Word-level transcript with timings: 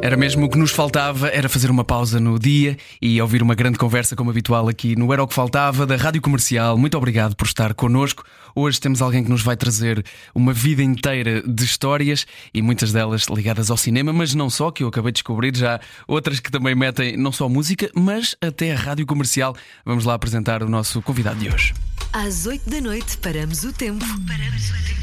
Era 0.00 0.16
mesmo 0.16 0.46
o 0.46 0.48
que 0.48 0.56
nos 0.56 0.70
faltava, 0.70 1.28
era 1.28 1.48
fazer 1.48 1.70
uma 1.72 1.84
pausa 1.84 2.20
no 2.20 2.38
dia 2.38 2.78
e 3.02 3.20
ouvir 3.20 3.42
uma 3.42 3.56
grande 3.56 3.76
conversa 3.76 4.14
como 4.14 4.30
habitual 4.30 4.68
aqui 4.68 4.94
no 4.94 5.12
Era 5.12 5.24
o 5.24 5.26
que 5.26 5.34
Faltava, 5.34 5.84
da 5.84 5.96
Rádio 5.96 6.22
Comercial. 6.22 6.78
Muito 6.78 6.96
obrigado 6.96 7.34
por 7.34 7.46
estar 7.46 7.74
connosco. 7.74 8.24
Hoje 8.54 8.80
temos 8.80 9.02
alguém 9.02 9.24
que 9.24 9.30
nos 9.30 9.42
vai 9.42 9.56
trazer 9.56 10.04
uma 10.32 10.52
vida 10.52 10.84
inteira 10.84 11.42
de 11.42 11.64
histórias 11.64 12.26
e 12.54 12.62
muitas 12.62 12.92
delas 12.92 13.26
ligadas 13.26 13.72
ao 13.72 13.76
cinema, 13.76 14.12
mas 14.12 14.34
não 14.34 14.48
só, 14.48 14.70
que 14.70 14.84
eu 14.84 14.88
acabei 14.88 15.10
de 15.10 15.16
descobrir 15.16 15.54
já 15.56 15.80
outras 16.06 16.38
que 16.38 16.50
também 16.50 16.76
metem 16.76 17.16
não 17.16 17.32
só 17.32 17.48
música, 17.48 17.90
mas 17.92 18.36
até 18.40 18.72
a 18.72 18.76
Rádio 18.76 19.04
Comercial. 19.04 19.54
Vamos 19.84 20.04
lá 20.04 20.14
apresentar 20.14 20.62
o 20.62 20.68
nosso 20.68 21.02
convidado 21.02 21.40
de 21.40 21.48
hoje. 21.48 21.74
Às 22.12 22.46
8 22.46 22.70
da 22.70 22.80
noite 22.80 23.18
paramos 23.18 23.64
o 23.64 23.72
tempo. 23.72 24.04
Paramos 24.26 24.70
o 24.70 24.74
tempo. 24.74 24.98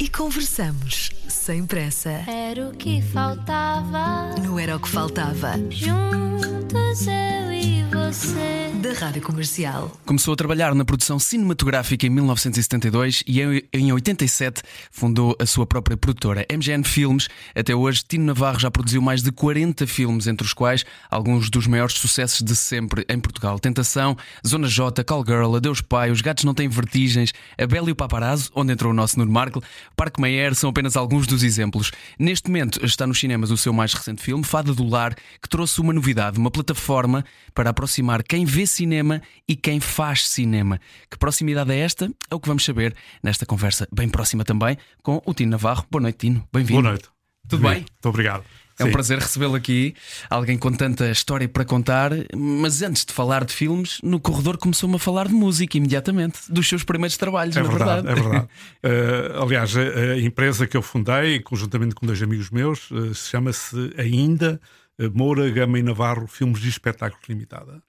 E 0.00 0.08
conversamos 0.08 1.10
sem 1.44 1.66
pressa. 1.66 2.10
Era 2.26 2.68
o 2.68 2.72
que 2.72 3.02
faltava. 3.02 4.34
Não 4.42 4.58
era 4.58 4.76
o 4.76 4.80
que 4.80 4.88
faltava. 4.88 5.52
Juntos 5.68 7.06
eu 7.06 7.52
e 7.52 7.82
você. 7.92 8.64
Da 8.80 8.92
Rádio 8.92 9.22
Comercial. 9.22 9.90
Começou 10.04 10.34
a 10.34 10.36
trabalhar 10.36 10.74
na 10.74 10.84
produção 10.84 11.18
cinematográfica 11.18 12.06
em 12.06 12.10
1972 12.10 13.22
e 13.26 13.40
em- 13.40 13.62
em 13.72 13.92
87 13.92 14.62
fundou 14.90 15.34
a 15.40 15.46
sua 15.46 15.66
própria 15.66 15.96
produtora, 15.96 16.44
MGN 16.50 16.84
Filmes. 16.84 17.28
Até 17.54 17.74
hoje, 17.74 18.04
Tino 18.06 18.26
Navarro 18.26 18.58
já 18.58 18.70
produziu 18.70 19.00
mais 19.00 19.22
de 19.22 19.32
40 19.32 19.86
filmes, 19.86 20.26
entre 20.26 20.46
os 20.46 20.52
quais 20.52 20.84
alguns 21.10 21.48
dos 21.48 21.66
maiores 21.66 21.94
sucessos 21.94 22.42
de 22.42 22.54
sempre 22.54 23.06
em 23.08 23.18
Portugal: 23.18 23.58
Tentação, 23.58 24.16
Zona 24.46 24.68
J, 24.68 25.02
Call 25.02 25.24
Girl, 25.26 25.56
Adeus 25.56 25.80
Pai, 25.80 26.10
Os 26.10 26.20
Gatos 26.20 26.44
Não 26.44 26.52
Têm 26.54 26.68
Vertigens, 26.68 27.32
A 27.58 27.66
Bela 27.66 27.88
e 27.88 27.92
o 27.92 27.96
Paparazzo, 27.96 28.50
onde 28.54 28.72
entrou 28.74 28.92
o 28.92 28.94
nosso 28.94 29.18
Nuno 29.18 29.32
Markle, 29.32 29.62
Parque 29.96 30.20
Meyer 30.20 30.54
são 30.54 30.68
apenas 30.68 30.94
alguns 30.94 31.26
dos 31.26 31.33
exemplos. 31.42 31.90
Neste 32.18 32.48
momento 32.48 32.84
está 32.84 33.06
nos 33.06 33.18
cinemas 33.18 33.50
o 33.50 33.56
seu 33.56 33.72
mais 33.72 33.92
recente 33.94 34.22
filme, 34.22 34.44
Fada 34.44 34.74
do 34.74 34.86
Lar, 34.86 35.14
que 35.40 35.48
trouxe 35.48 35.80
uma 35.80 35.92
novidade, 35.92 36.38
uma 36.38 36.50
plataforma 36.50 37.24
para 37.52 37.70
aproximar 37.70 38.22
quem 38.22 38.44
vê 38.44 38.66
cinema 38.66 39.20
e 39.48 39.56
quem 39.56 39.80
faz 39.80 40.28
cinema. 40.28 40.80
Que 41.10 41.18
proximidade 41.18 41.72
é 41.72 41.78
esta? 41.78 42.10
É 42.30 42.34
o 42.34 42.40
que 42.40 42.48
vamos 42.48 42.64
saber 42.64 42.94
nesta 43.22 43.44
conversa 43.44 43.88
bem 43.92 44.08
próxima 44.08 44.44
também 44.44 44.76
com 45.02 45.20
o 45.24 45.34
Tino 45.34 45.52
Navarro. 45.52 45.86
Boa 45.90 46.02
noite, 46.02 46.18
Tino. 46.18 46.46
Bem-vindo. 46.52 46.82
Boa 46.82 46.92
noite. 46.92 47.08
Tudo 47.48 47.62
bem? 47.62 47.78
Muito 47.78 48.08
obrigado. 48.08 48.44
É 48.78 48.82
um 48.84 48.88
Sim. 48.88 48.92
prazer 48.92 49.18
recebê-lo 49.18 49.54
aqui, 49.54 49.94
alguém 50.28 50.58
com 50.58 50.72
tanta 50.72 51.08
história 51.10 51.48
para 51.48 51.64
contar. 51.64 52.10
Mas 52.36 52.82
antes 52.82 53.04
de 53.04 53.12
falar 53.12 53.44
de 53.44 53.52
filmes, 53.52 54.00
no 54.02 54.18
corredor 54.18 54.56
começou-me 54.56 54.96
a 54.96 54.98
falar 54.98 55.28
de 55.28 55.34
música 55.34 55.76
imediatamente, 55.76 56.40
dos 56.50 56.68
seus 56.68 56.82
primeiros 56.82 57.16
trabalhos, 57.16 57.56
É 57.56 57.62
na 57.62 57.68
verdade, 57.68 58.02
verdade. 58.02 58.20
é 58.20 58.22
verdade. 58.22 58.48
Eh, 58.82 59.32
aliás, 59.40 59.74
a, 59.76 60.18
empresa 60.18 60.66
que 60.66 60.76
eu 60.76 60.82
fundei, 60.82 61.40
conjuntamente 61.40 61.94
com 61.94 62.06
dois 62.06 62.22
amigos 62.22 62.50
meus, 62.50 62.90
eh, 62.92 63.14
chama-se 63.14 63.94
ainda 63.96 64.60
eh, 64.98 65.08
Moura 65.08 65.48
Gama 65.50 65.78
e 65.78 65.82
Navarro 65.82 66.26
Filmes 66.26 66.60
de 66.60 66.68
Espetáculos 66.68 67.26
Limitada. 67.28 67.82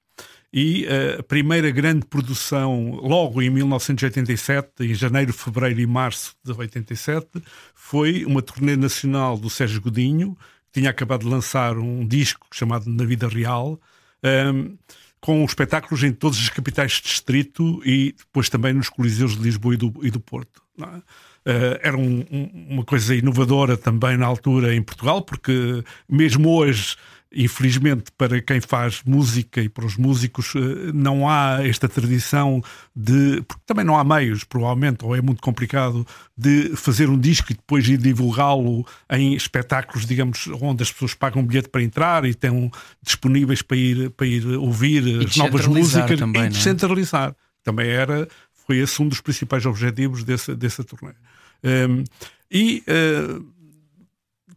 E 0.52 0.86
eh, 0.86 1.16
a 1.18 1.22
primeira 1.22 1.70
grande 1.70 2.06
produção, 2.06 2.92
logo 3.02 3.42
em 3.42 3.50
1987, 3.50 4.84
em 4.84 4.94
janeiro, 4.94 5.32
fevereiro 5.32 5.80
e 5.80 5.86
março 5.86 6.34
de 6.44 6.52
87, 6.52 7.26
foi 7.74 8.24
uma 8.24 8.40
turnê 8.40 8.76
nacional 8.76 9.36
do 9.36 9.50
Sérgio 9.50 9.80
Godinho, 9.82 10.36
tinha 10.76 10.90
acabado 10.90 11.22
de 11.22 11.28
lançar 11.28 11.78
um 11.78 12.06
disco 12.06 12.46
chamado 12.52 12.84
Na 12.90 13.04
Vida 13.04 13.26
Real. 13.28 13.80
ehm, 14.22 14.74
com 15.20 15.44
espetáculos 15.44 16.02
em 16.04 16.12
todas 16.12 16.38
as 16.38 16.48
capitais 16.50 16.92
de 16.92 17.02
distrito 17.02 17.80
e 17.84 18.14
depois 18.16 18.48
também 18.48 18.72
nos 18.74 18.88
coliseus 18.88 19.36
de 19.36 19.42
Lisboa 19.42 19.74
e 19.74 19.76
do, 19.76 19.92
e 20.02 20.10
do 20.10 20.20
Porto. 20.20 20.62
Eh, 21.44 21.80
era 21.82 21.96
um- 21.96 22.24
um- 22.30 22.66
uma 22.74 22.84
coisa 22.84 23.14
inovadora 23.14 23.76
também 23.76 24.16
na 24.16 24.26
altura 24.26 24.74
em 24.74 24.82
Portugal, 24.82 25.22
porque 25.22 25.82
mesmo 26.08 26.48
hoje, 26.50 26.96
infelizmente, 27.36 28.10
para 28.16 28.40
quem 28.40 28.60
faz 28.60 29.02
música 29.04 29.60
e 29.60 29.68
para 29.68 29.84
os 29.84 29.96
músicos, 29.96 30.54
eh, 30.56 30.90
não 30.94 31.28
há 31.28 31.58
esta 31.66 31.86
tradição 31.88 32.62
de. 32.94 33.42
Porque 33.46 33.62
também 33.66 33.84
não 33.84 33.98
há 33.98 34.02
meios, 34.02 34.42
provavelmente, 34.42 35.04
ou 35.04 35.14
é 35.14 35.20
muito 35.20 35.42
complicado, 35.42 36.06
de 36.36 36.74
fazer 36.74 37.10
um 37.10 37.18
disco 37.18 37.52
e 37.52 37.54
depois 37.54 37.86
ir 37.86 37.98
divulgá-lo 37.98 38.86
em 39.10 39.34
espetáculos, 39.34 40.06
digamos, 40.06 40.48
onde 40.60 40.82
as 40.82 40.90
pessoas 40.90 41.12
pagam 41.12 41.42
um 41.42 41.46
bilhete 41.46 41.68
para 41.68 41.82
entrar 41.82 42.24
e 42.24 42.30
estão 42.30 42.70
disponíveis 43.02 43.60
para 43.60 43.76
ir, 43.76 44.10
para 44.10 44.26
ir 44.26 44.46
ouvir 44.56 45.26
as 45.26 45.36
novas 45.36 45.66
músicas 45.66 46.18
também, 46.18 46.42
e 46.42 46.46
é? 46.46 46.48
descentralizar. 46.48 47.36
Também 47.62 47.88
era, 47.88 48.26
foi 48.66 48.78
esse 48.78 49.00
um 49.02 49.08
dos 49.08 49.20
principais 49.20 49.66
objetivos 49.66 50.24
desse, 50.24 50.54
dessa 50.54 50.82
turnê. 50.82 51.12
Um, 51.62 52.04
e 52.50 52.82
uh, 52.86 53.44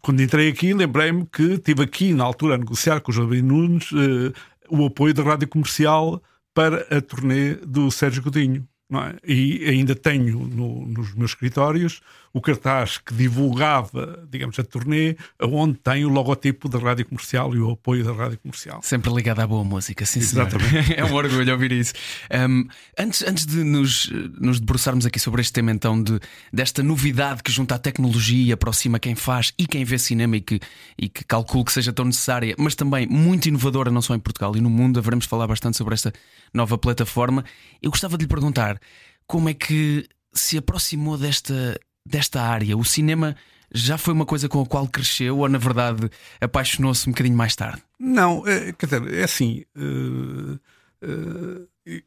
quando 0.01 0.21
entrei 0.21 0.49
aqui, 0.49 0.73
lembrei-me 0.73 1.25
que 1.25 1.57
tive 1.57 1.83
aqui, 1.83 2.13
na 2.13 2.23
altura, 2.23 2.55
a 2.55 2.57
negociar 2.57 3.01
com 3.01 3.11
o 3.11 3.13
João 3.13 3.27
Nunes 3.29 3.91
uh, 3.91 4.33
o 4.69 4.85
apoio 4.85 5.13
da 5.13 5.23
rádio 5.23 5.47
comercial 5.47 6.21
para 6.53 6.85
a 6.95 7.01
turnê 7.01 7.55
do 7.55 7.89
Sérgio 7.91 8.21
Godinho. 8.23 8.67
é? 8.93 9.15
E 9.27 9.65
ainda 9.69 9.95
tenho 9.95 10.39
no- 10.39 10.85
nos 10.87 11.13
meus 11.13 11.31
escritórios 11.31 12.01
o 12.33 12.41
cartaz 12.41 12.97
que 12.97 13.13
divulgava, 13.13 14.25
digamos, 14.29 14.57
a 14.59 14.63
turnê, 14.63 15.15
onde 15.41 15.77
tem 15.79 16.05
o 16.05 16.09
logotipo 16.09 16.69
da 16.69 16.79
rádio 16.79 17.05
comercial 17.05 17.53
e 17.55 17.59
o 17.59 17.71
apoio 17.71 18.03
da 18.03 18.11
rádio 18.11 18.37
comercial. 18.39 18.81
Sempre 18.83 19.11
ligado 19.13 19.39
à 19.39 19.47
boa 19.47 19.63
música, 19.63 20.05
sim. 20.05 20.19
Exatamente. 20.19 20.93
é 20.97 21.03
um 21.03 21.13
orgulho 21.13 21.51
ouvir 21.51 21.71
isso. 21.71 21.93
Um, 22.31 22.67
antes, 22.97 23.23
antes 23.23 23.45
de 23.45 23.63
nos, 23.63 24.09
nos 24.39 24.59
debruçarmos 24.59 25.05
aqui 25.05 25.19
sobre 25.19 25.41
este 25.41 25.53
tema, 25.53 25.71
então, 25.71 26.01
de, 26.01 26.19
desta 26.53 26.83
novidade 26.83 27.41
que 27.41 27.51
junta 27.51 27.75
a 27.75 27.79
tecnologia 27.79 28.49
e 28.49 28.51
aproxima 28.51 28.99
quem 28.99 29.15
faz 29.15 29.51
e 29.57 29.65
quem 29.65 29.83
vê 29.83 29.97
cinema 29.97 30.37
e 30.37 30.41
que, 30.41 30.59
e 30.97 31.09
que 31.09 31.23
calculo 31.23 31.65
que 31.65 31.73
seja 31.73 31.91
tão 31.91 32.05
necessária, 32.05 32.55
mas 32.57 32.75
também 32.75 33.07
muito 33.07 33.47
inovadora, 33.47 33.91
não 33.91 34.01
só 34.01 34.15
em 34.15 34.19
Portugal 34.19 34.55
e 34.55 34.61
no 34.61 34.69
mundo, 34.69 34.99
haveremos 34.99 35.25
falar 35.25 35.47
bastante 35.47 35.77
sobre 35.77 35.93
esta 35.93 36.13
nova 36.53 36.77
plataforma. 36.77 37.43
Eu 37.81 37.89
gostava 37.89 38.17
de 38.17 38.23
lhe 38.23 38.29
perguntar 38.29 38.79
como 39.25 39.49
é 39.49 39.53
que 39.53 40.07
se 40.33 40.57
aproximou 40.57 41.17
desta, 41.17 41.79
desta 42.09 42.41
área. 42.41 42.77
O 42.77 42.83
cinema 42.83 43.35
já 43.73 43.97
foi 43.97 44.13
uma 44.13 44.25
coisa 44.25 44.49
com 44.49 44.61
a 44.61 44.65
qual 44.65 44.87
cresceu 44.87 45.37
ou, 45.37 45.47
na 45.47 45.57
verdade, 45.59 46.09
apaixonou-se 46.41 47.07
um 47.07 47.11
bocadinho 47.11 47.37
mais 47.37 47.55
tarde? 47.55 47.81
Não, 47.99 48.45
é, 48.47 48.71
quer 48.73 48.85
dizer, 48.87 49.13
é 49.13 49.23
assim. 49.23 49.63
eh, 49.75 50.59
eh, 51.85 52.01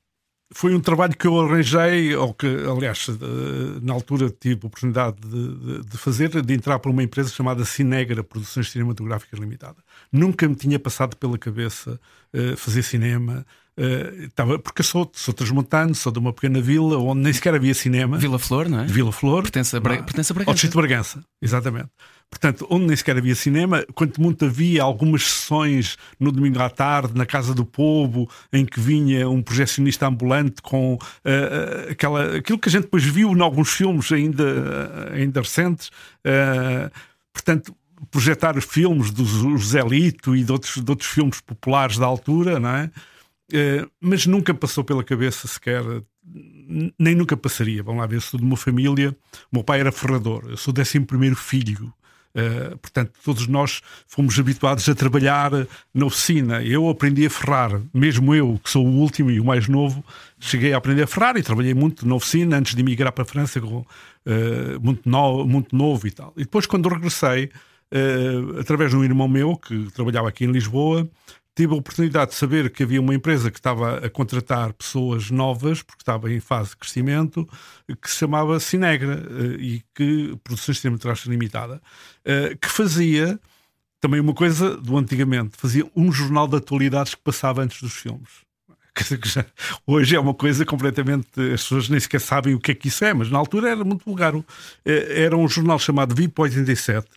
foi 0.54 0.74
um 0.74 0.80
trabalho 0.80 1.16
que 1.16 1.26
eu 1.26 1.40
arranjei, 1.40 2.14
ou 2.14 2.34
que, 2.34 2.46
aliás, 2.46 3.06
eh, 3.08 3.80
na 3.80 3.94
altura 3.94 4.28
tive 4.28 4.60
a 4.64 4.66
oportunidade 4.66 5.16
de, 5.20 5.54
de- 5.56 5.80
de 5.88 5.96
fazer, 5.96 6.42
de 6.42 6.52
entrar 6.54 6.78
para 6.78 6.90
uma 6.90 7.02
empresa 7.02 7.30
chamada 7.30 7.64
Cinegra 7.64 8.22
Produções 8.22 8.70
Cinematográficas 8.70 9.40
Limitada. 9.40 9.78
Nunca 10.12 10.46
me 10.46 10.54
tinha 10.54 10.78
passado 10.78 11.16
pela 11.16 11.38
cabeça 11.38 11.98
fazer 12.56 12.82
cinema. 12.82 13.46
Eh, 13.76 14.24
estava, 14.24 14.58
porque 14.58 14.82
sou, 14.82 15.10
sou 15.14 15.32
transmontano, 15.32 15.94
sou 15.94 16.12
de 16.12 16.18
uma 16.18 16.32
pequena 16.32 16.60
vila 16.60 16.98
onde 16.98 17.22
nem 17.22 17.32
sequer 17.32 17.54
havia 17.54 17.74
cinema. 17.74 18.18
Vila 18.18 18.38
Flor, 18.38 18.68
não 18.68 18.80
é? 18.80 18.84
de 18.84 18.92
Vila 18.92 19.12
Flor. 19.12 19.42
Pertence 19.42 19.76
a 19.76 19.80
Bra- 19.80 19.96
Não, 19.96 20.04
pertence 20.04 20.30
a 20.30 20.32
Ao 20.32 20.36
Bragança. 20.36 20.52
Distrito 20.54 20.72
de 20.72 20.76
Bragança, 20.78 21.24
exatamente. 21.40 21.88
Portanto, 22.30 22.66
onde 22.70 22.86
nem 22.86 22.96
sequer 22.96 23.16
havia 23.18 23.34
cinema, 23.34 23.84
quanto 23.94 24.18
muito 24.20 24.46
havia 24.46 24.82
algumas 24.82 25.22
sessões 25.22 25.98
no 26.18 26.32
domingo 26.32 26.60
à 26.62 26.70
tarde, 26.70 27.12
na 27.14 27.26
Casa 27.26 27.54
do 27.54 27.64
Povo, 27.64 28.26
em 28.50 28.64
que 28.64 28.80
vinha 28.80 29.28
um 29.28 29.42
projecionista 29.42 30.06
ambulante 30.06 30.62
com 30.62 30.98
eh, 31.24 31.88
aquela, 31.90 32.36
aquilo 32.36 32.58
que 32.58 32.70
a 32.70 32.72
gente 32.72 32.84
depois 32.84 33.04
viu 33.04 33.32
em 33.32 33.40
alguns 33.42 33.70
filmes 33.70 34.10
ainda, 34.10 35.10
ainda 35.12 35.40
recentes. 35.42 35.90
eh, 36.24 36.90
portanto, 37.34 37.74
projetar 38.10 38.56
os 38.56 38.64
filmes 38.64 39.10
do 39.10 39.24
José 39.24 39.80
Lito 39.82 40.34
e 40.34 40.42
de 40.42 40.50
outros, 40.50 40.82
de 40.82 40.90
outros 40.90 41.08
filmes 41.10 41.40
populares 41.40 41.98
da 41.98 42.06
altura, 42.06 42.58
não 42.58 42.70
é? 42.70 42.90
Eh, 43.52 43.86
mas 44.00 44.26
nunca 44.26 44.54
passou 44.54 44.82
pela 44.82 45.04
cabeça 45.04 45.46
sequer, 45.46 45.82
nem 46.98 47.14
nunca 47.14 47.36
passaria. 47.36 47.82
Vamos 47.82 48.00
lá 48.00 48.06
ver, 48.06 48.20
sou 48.20 48.40
de 48.40 48.46
uma 48.46 48.56
família. 48.56 49.14
Meu 49.52 49.62
pai 49.62 49.80
era 49.80 49.92
ferrador, 49.92 50.44
eu 50.48 50.56
sou 50.56 50.72
o 50.74 50.80
11 50.80 51.34
filho. 51.36 51.92
Eh, 52.34 52.70
portanto, 52.80 53.12
todos 53.22 53.46
nós 53.46 53.82
fomos 54.06 54.38
habituados 54.38 54.88
a 54.88 54.94
trabalhar 54.94 55.50
na 55.92 56.06
oficina. 56.06 56.62
Eu 56.62 56.88
aprendi 56.88 57.26
a 57.26 57.30
ferrar, 57.30 57.78
mesmo 57.92 58.34
eu, 58.34 58.58
que 58.64 58.70
sou 58.70 58.86
o 58.86 58.90
último 59.00 59.30
e 59.30 59.38
o 59.38 59.44
mais 59.44 59.68
novo, 59.68 60.02
cheguei 60.40 60.72
a 60.72 60.78
aprender 60.78 61.02
a 61.02 61.06
ferrar 61.06 61.36
e 61.36 61.42
trabalhei 61.42 61.74
muito 61.74 62.08
na 62.08 62.14
oficina 62.14 62.56
antes 62.56 62.74
de 62.74 62.80
emigrar 62.80 63.12
para 63.12 63.22
a 63.22 63.26
França, 63.26 63.60
eh, 64.24 64.78
muito, 64.80 65.06
no- 65.06 65.46
muito 65.46 65.76
novo 65.76 66.06
e 66.06 66.10
tal. 66.10 66.32
E 66.36 66.40
depois, 66.44 66.64
quando 66.64 66.88
regressei, 66.88 67.50
eh, 67.90 68.60
através 68.60 68.90
de 68.92 68.96
um 68.96 69.04
irmão 69.04 69.28
meu 69.28 69.54
que 69.54 69.90
trabalhava 69.92 70.28
aqui 70.30 70.44
em 70.46 70.50
Lisboa, 70.52 71.06
tive 71.54 71.74
a 71.74 71.76
oportunidade 71.76 72.30
de 72.30 72.36
saber 72.36 72.70
que 72.70 72.82
havia 72.82 73.00
uma 73.00 73.14
empresa 73.14 73.50
que 73.50 73.58
estava 73.58 73.98
a 73.98 74.10
contratar 74.10 74.72
pessoas 74.72 75.30
novas, 75.30 75.82
porque 75.82 76.02
estava 76.02 76.32
em 76.32 76.40
fase 76.40 76.70
de 76.70 76.76
crescimento, 76.76 77.48
que 78.00 78.10
se 78.10 78.18
chamava 78.18 78.58
Cinegra 78.58 79.22
eh, 79.30 79.56
e 79.60 79.82
que 79.94 80.36
Produções 80.42 80.80
Cinematográficas 80.80 81.30
Limitada, 81.30 81.82
eh, 82.24 82.56
que 82.60 82.68
fazia 82.68 83.38
também 84.00 84.20
uma 84.20 84.34
coisa 84.34 84.76
do 84.76 84.96
antigamente, 84.96 85.56
fazia 85.56 85.88
um 85.94 86.10
jornal 86.10 86.48
de 86.48 86.56
atualidades 86.56 87.14
que 87.14 87.22
passava 87.22 87.62
antes 87.62 87.80
dos 87.82 87.92
filmes. 87.92 88.30
Hoje 89.86 90.16
é 90.16 90.20
uma 90.20 90.34
coisa 90.34 90.64
completamente. 90.66 91.28
As 91.54 91.62
pessoas 91.62 91.88
nem 91.88 92.00
sequer 92.00 92.20
sabem 92.20 92.54
o 92.54 92.60
que 92.60 92.72
é 92.72 92.74
que 92.74 92.88
isso 92.88 93.04
é, 93.04 93.14
mas 93.14 93.30
na 93.30 93.38
altura 93.38 93.70
era 93.70 93.84
muito 93.84 94.04
vulgar. 94.04 94.34
Eh, 94.84 95.22
era 95.24 95.36
um 95.36 95.46
jornal 95.48 95.78
chamado 95.78 96.14
VIP 96.14 96.40
87 96.40 97.08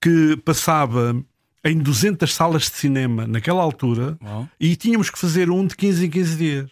que 0.00 0.36
passava 0.44 1.16
em 1.64 1.78
200 1.78 2.32
salas 2.32 2.62
de 2.62 2.76
cinema 2.76 3.26
naquela 3.26 3.62
altura 3.62 4.18
Uau. 4.22 4.48
e 4.58 4.76
tínhamos 4.76 5.10
que 5.10 5.18
fazer 5.18 5.50
um 5.50 5.66
de 5.66 5.76
15 5.76 6.06
em 6.06 6.10
15 6.10 6.36
dias. 6.36 6.70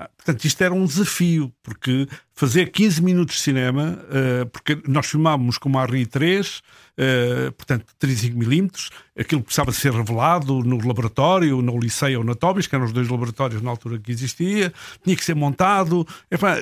Ah, 0.00 0.08
portanto, 0.16 0.44
isto 0.44 0.62
era 0.62 0.72
um 0.72 0.84
desafio, 0.84 1.52
porque 1.60 2.06
fazer 2.32 2.70
15 2.70 3.02
minutos 3.02 3.34
de 3.34 3.42
cinema, 3.42 3.98
uh, 4.04 4.46
porque 4.46 4.80
nós 4.86 5.06
filmávamos 5.06 5.58
com 5.58 5.68
uma 5.68 5.84
RI3, 5.84 6.60
uh, 6.60 7.50
portanto, 7.50 7.84
35mm, 8.00 8.90
aquilo 9.18 9.42
precisava 9.42 9.72
ser 9.72 9.92
revelado 9.92 10.62
no 10.62 10.78
laboratório, 10.86 11.60
no 11.60 11.76
Liceu 11.76 12.20
ou 12.20 12.24
na 12.24 12.36
Tobis, 12.36 12.68
que 12.68 12.76
eram 12.76 12.84
os 12.84 12.92
dois 12.92 13.08
laboratórios 13.08 13.60
na 13.60 13.70
altura 13.70 13.98
que 13.98 14.12
existia, 14.12 14.72
tinha 15.02 15.16
que 15.16 15.24
ser 15.24 15.34
montado, 15.34 16.06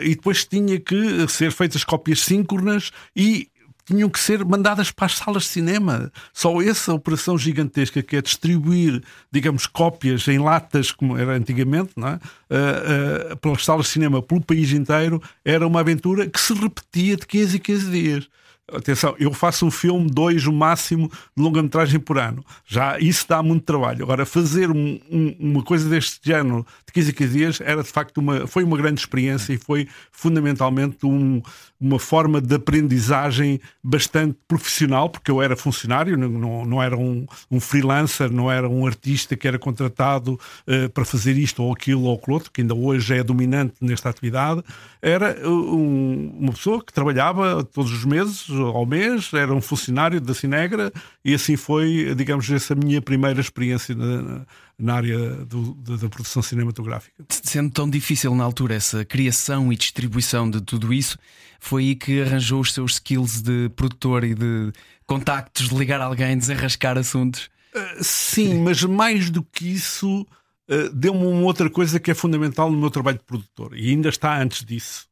e 0.00 0.14
depois 0.14 0.46
tinha 0.46 0.80
que 0.80 1.28
ser 1.28 1.52
feitas 1.52 1.84
cópias 1.84 2.20
síncronas 2.20 2.90
e 3.14 3.50
tinham 3.86 4.10
que 4.10 4.18
ser 4.18 4.44
mandadas 4.44 4.90
para 4.90 5.06
as 5.06 5.16
salas 5.16 5.44
de 5.44 5.48
cinema. 5.50 6.12
Só 6.32 6.60
essa 6.60 6.92
operação 6.92 7.38
gigantesca 7.38 8.02
que 8.02 8.16
é 8.16 8.20
distribuir, 8.20 9.02
digamos, 9.30 9.66
cópias 9.66 10.26
em 10.26 10.38
latas, 10.38 10.90
como 10.90 11.16
era 11.16 11.32
antigamente, 11.36 11.92
não 11.96 12.08
é? 12.08 12.18
Uh, 12.48 13.32
uh, 13.32 13.36
pelas 13.38 13.64
salas 13.64 13.86
de 13.86 13.92
cinema 13.92 14.22
pelo 14.22 14.40
país 14.40 14.70
inteiro, 14.70 15.20
era 15.44 15.66
uma 15.66 15.80
aventura 15.80 16.28
que 16.28 16.38
se 16.40 16.54
repetia 16.54 17.16
de 17.16 17.26
15 17.26 17.56
em 17.56 17.60
15 17.60 17.90
dias. 17.90 18.28
Atenção, 18.72 19.14
eu 19.20 19.32
faço 19.32 19.64
um 19.64 19.70
filme, 19.70 20.10
dois 20.10 20.44
o 20.44 20.52
máximo, 20.52 21.08
de 21.36 21.42
longa-metragem 21.42 22.00
por 22.00 22.18
ano. 22.18 22.44
Já 22.66 22.98
isso 22.98 23.24
dá 23.28 23.40
muito 23.40 23.62
trabalho. 23.62 24.02
Agora, 24.02 24.26
fazer 24.26 24.72
um, 24.72 24.98
um, 25.08 25.36
uma 25.38 25.62
coisa 25.62 25.88
deste 25.88 26.18
género 26.20 26.66
de 26.84 26.92
15 26.92 27.10
a 27.10 27.14
15 27.14 27.32
dias 27.32 27.60
era 27.60 27.80
de 27.84 27.88
facto 27.88 28.18
uma, 28.18 28.44
foi 28.48 28.64
uma 28.64 28.76
grande 28.76 28.98
experiência 28.98 29.52
e 29.52 29.56
foi 29.56 29.86
fundamentalmente 30.10 31.06
um, 31.06 31.40
uma 31.80 32.00
forma 32.00 32.40
de 32.40 32.56
aprendizagem 32.56 33.60
bastante 33.80 34.36
profissional, 34.48 35.08
porque 35.10 35.30
eu 35.30 35.40
era 35.40 35.56
funcionário, 35.56 36.16
não, 36.16 36.64
não 36.64 36.82
era 36.82 36.96
um, 36.96 37.24
um 37.48 37.60
freelancer, 37.60 38.32
não 38.32 38.50
era 38.50 38.68
um 38.68 38.84
artista 38.84 39.36
que 39.36 39.46
era 39.46 39.60
contratado 39.60 40.32
uh, 40.66 40.88
para 40.90 41.04
fazer 41.04 41.38
isto 41.38 41.62
ou 41.62 41.72
aquilo 41.72 42.02
ou 42.02 42.16
aquilo 42.16 42.35
que 42.52 42.60
ainda 42.60 42.74
hoje 42.74 43.14
é 43.14 43.22
dominante 43.22 43.74
nesta 43.80 44.08
atividade. 44.08 44.62
Era 45.00 45.48
um, 45.48 46.36
uma 46.38 46.52
pessoa 46.52 46.84
que 46.84 46.92
trabalhava 46.92 47.64
todos 47.64 47.92
os 47.92 48.04
meses 48.04 48.48
ao 48.50 48.86
mês, 48.86 49.32
era 49.32 49.52
um 49.52 49.60
funcionário 49.60 50.20
da 50.20 50.34
Cinegra 50.34 50.92
e 51.24 51.34
assim 51.34 51.56
foi, 51.56 52.14
digamos, 52.14 52.48
essa 52.50 52.74
minha 52.74 53.00
primeira 53.00 53.40
experiência 53.40 53.94
na, 53.94 54.46
na 54.78 54.94
área 54.94 55.18
do, 55.44 55.74
da, 55.74 55.96
da, 55.96 56.08
produção 56.08 56.42
cinematográfica. 56.42 57.24
Sendo 57.28 57.70
tão 57.70 57.88
difícil 57.88 58.34
na 58.34 58.44
altura 58.44 58.74
essa 58.74 59.04
criação 59.04 59.72
e 59.72 59.76
distribuição 59.76 60.50
de 60.50 60.60
tudo 60.60 60.92
isso, 60.92 61.18
foi 61.58 61.82
aí 61.84 61.94
que 61.94 62.22
arranjou 62.22 62.60
os 62.60 62.72
seus 62.72 62.92
skills 62.94 63.40
de 63.42 63.68
produtor 63.70 64.24
e 64.24 64.34
de 64.34 64.72
contactos, 65.06 65.68
de 65.68 65.74
ligar 65.74 66.00
alguém, 66.00 66.36
desenrascar 66.36 66.98
assuntos. 66.98 67.48
Uh, 67.74 68.02
sim, 68.02 68.62
mas 68.62 68.82
mais 68.84 69.30
do 69.30 69.42
que 69.42 69.66
isso, 69.72 70.26
uh, 70.70 70.92
deu-me 70.92 71.24
uma 71.24 71.42
outra 71.42 71.68
coisa 71.70 72.00
que 72.00 72.10
é 72.10 72.14
fundamental 72.14 72.70
no 72.70 72.78
meu 72.78 72.90
trabalho 72.90 73.18
de 73.18 73.24
produtor 73.24 73.76
e 73.76 73.90
ainda 73.90 74.08
está 74.08 74.40
antes 74.40 74.64
disso, 74.64 75.08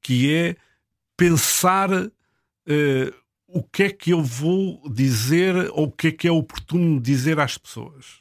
que 0.00 0.32
é 0.32 0.56
pensar 1.16 1.90
uh, 1.92 3.14
o 3.46 3.62
que 3.62 3.84
é 3.84 3.90
que 3.90 4.12
eu 4.12 4.22
vou 4.22 4.82
dizer 4.90 5.54
ou 5.72 5.84
o 5.84 5.92
que 5.92 6.08
é 6.08 6.12
que 6.12 6.28
é 6.28 6.32
oportuno 6.32 7.00
dizer 7.00 7.40
às 7.40 7.56
pessoas. 7.56 8.18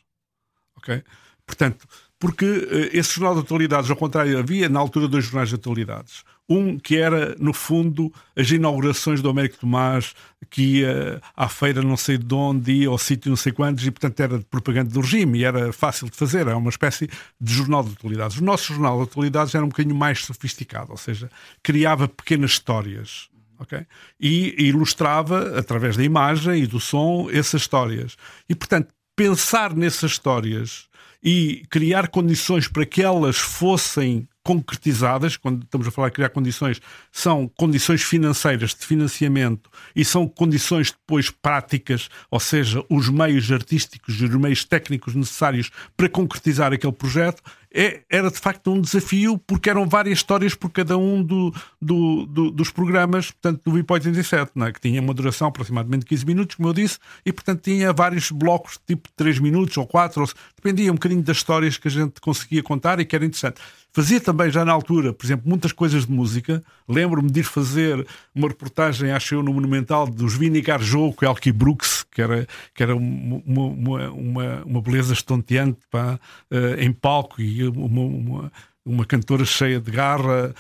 Ok? 0.78 1.04
Portanto, 1.46 1.88
porque 2.20 2.46
uh, 2.46 2.90
esse 2.92 3.14
jornal 3.16 3.36
de 3.36 3.42
atualidades, 3.42 3.90
ao 3.90 3.98
contrário, 3.98 4.38
havia 4.38 4.70
na 4.70 4.80
altura 4.80 5.08
dois 5.08 5.26
jornais 5.26 5.50
de 5.50 5.56
atualidades. 5.56 6.24
Um 6.50 6.80
que 6.80 6.98
era, 6.98 7.36
no 7.40 7.54
fundo, 7.54 8.12
as 8.36 8.50
inaugurações 8.50 9.22
do 9.22 9.30
Américo 9.30 9.58
Tomás, 9.58 10.14
que 10.50 10.80
ia 10.80 11.22
à 11.36 11.50
feira 11.50 11.82
não 11.82 11.98
sei 11.98 12.18
de 12.18 12.34
onde, 12.34 12.72
ia 12.72 12.90
ao 12.90 12.98
sítio 12.98 13.30
não 13.30 13.36
sei 13.36 13.52
quantos, 13.52 13.86
e 13.86 13.92
portanto 13.92 14.20
era 14.20 14.40
de 14.40 14.46
propaganda 14.46 14.90
do 14.90 15.02
regime, 15.02 15.40
e 15.40 15.44
era 15.44 15.74
fácil 15.74 16.10
de 16.10 16.16
fazer, 16.16 16.48
era 16.48 16.58
uma 16.58 16.70
espécie 16.70 17.10
de 17.40 17.54
jornal 17.54 17.84
de 17.84 17.92
atualidades. 17.92 18.38
O 18.38 18.44
nosso 18.44 18.74
jornal 18.74 18.98
de 18.98 19.04
atualidades 19.04 19.54
era 19.54 19.66
um 19.66 19.70
bocadinho 19.70 19.96
mais 19.96 20.24
sofisticado, 20.24 20.92
ou 20.92 20.98
seja, 20.98 21.30
criava 21.62 22.08
pequenas 22.08 22.52
histórias 22.52 23.30
Okay? 23.60 23.86
E 24.20 24.68
ilustrava, 24.68 25.58
através 25.58 25.98
da 25.98 26.04
imagem 26.04 26.64
e 26.64 26.68
do 26.68 26.80
som, 26.80 27.28
essas 27.32 27.62
histórias. 27.62 28.16
E, 28.48 28.56
portanto, 28.56 28.94
pensar 29.16 29.76
nessas 29.76 30.12
histórias 30.12 30.87
e 31.24 31.66
criar 31.70 32.08
condições 32.10 32.68
para 32.68 32.86
que 32.86 33.02
elas 33.02 33.38
fossem 33.38 34.28
concretizadas, 34.48 35.36
quando 35.36 35.64
estamos 35.64 35.86
a 35.90 35.92
falar 35.92 36.08
de 36.08 36.14
criar 36.14 36.30
condições, 36.30 36.80
são 37.12 37.52
condições 37.58 38.02
financeiras 38.02 38.74
de 38.74 38.86
financiamento 38.86 39.70
e 39.94 40.06
são 40.06 40.26
condições 40.26 40.90
depois 40.90 41.30
práticas, 41.30 42.08
ou 42.32 42.40
seja, 42.40 42.82
os 42.90 43.10
meios 43.10 43.52
artísticos 43.52 44.16
e 44.22 44.24
os 44.24 44.36
meios 44.36 44.64
técnicos 44.64 45.14
necessários 45.16 45.70
para 45.98 46.08
concretizar 46.08 46.72
aquele 46.72 46.94
projeto, 46.94 47.44
é, 47.74 48.02
era 48.10 48.32
de 48.32 48.40
facto 48.40 48.72
um 48.72 48.80
desafio, 48.80 49.38
porque 49.38 49.70
eram 49.70 49.86
várias 49.86 50.20
histórias 50.20 50.56
por 50.56 50.72
cada 50.72 50.98
um 50.98 51.22
do, 51.22 51.54
do, 51.82 52.26
do, 52.26 52.52
dos 52.52 52.72
programas, 52.72 53.32
portanto, 53.32 53.62
do 53.66 53.72
VIP 53.74 53.92
87, 53.92 54.52
é? 54.56 54.72
que 54.72 54.80
tinha 54.80 55.02
uma 55.02 55.14
duração 55.14 55.50
aproximadamente 55.50 56.02
de 56.02 56.08
15 56.08 56.26
minutos, 56.26 56.56
como 56.56 56.70
eu 56.70 56.74
disse, 56.74 56.98
e 57.26 57.34
portanto 57.34 57.62
tinha 57.62 57.92
vários 57.92 58.32
blocos, 58.32 58.80
tipo 58.88 59.10
3 59.16 59.40
minutos 59.40 59.76
ou 59.78 59.86
4, 59.86 60.22
ou, 60.22 60.30
dependia 60.56 60.87
um 60.92 60.96
bocadinho 60.96 61.22
das 61.22 61.38
histórias 61.38 61.78
que 61.78 61.88
a 61.88 61.92
gente 61.92 62.20
conseguia 62.22 62.64
contar 62.64 63.00
e 63.00 63.06
que 63.06 63.16
era 63.16 63.26
interessante. 63.26 63.62
Fazia 63.92 64.22
também 64.22 64.52
já 64.52 64.64
na 64.64 64.72
altura, 64.72 65.12
por 65.12 65.26
exemplo, 65.26 65.50
muitas 65.50 65.72
coisas 65.72 66.06
de 66.06 66.12
música. 66.12 66.64
Lembro-me 66.88 67.32
de 67.32 67.40
ir 67.40 67.44
fazer 67.44 68.06
uma 68.36 68.48
reportagem, 68.48 69.12
acho 69.12 69.36
eu, 69.36 69.42
no 69.42 69.52
Monumental, 69.54 70.08
dos 70.08 70.36
Vinigar 70.36 70.82
Jogo 70.82 71.16
com 71.16 71.26
Elkie 71.26 71.52
Brooks, 71.52 72.06
que 72.12 72.22
era, 72.22 72.48
que 72.76 72.84
era 72.84 72.96
uma, 72.96 73.42
uma, 73.46 74.10
uma, 74.12 74.64
uma 74.64 74.82
beleza 74.82 75.14
estonteante 75.14 75.80
pá, 75.90 76.20
uh, 76.52 76.80
em 76.80 76.92
palco 76.92 77.42
e 77.42 77.68
uma, 77.68 78.02
uma, 78.02 78.52
uma 78.86 79.06
cantora 79.06 79.46
cheia 79.46 79.80
de 79.80 79.90
garra. 79.90 80.54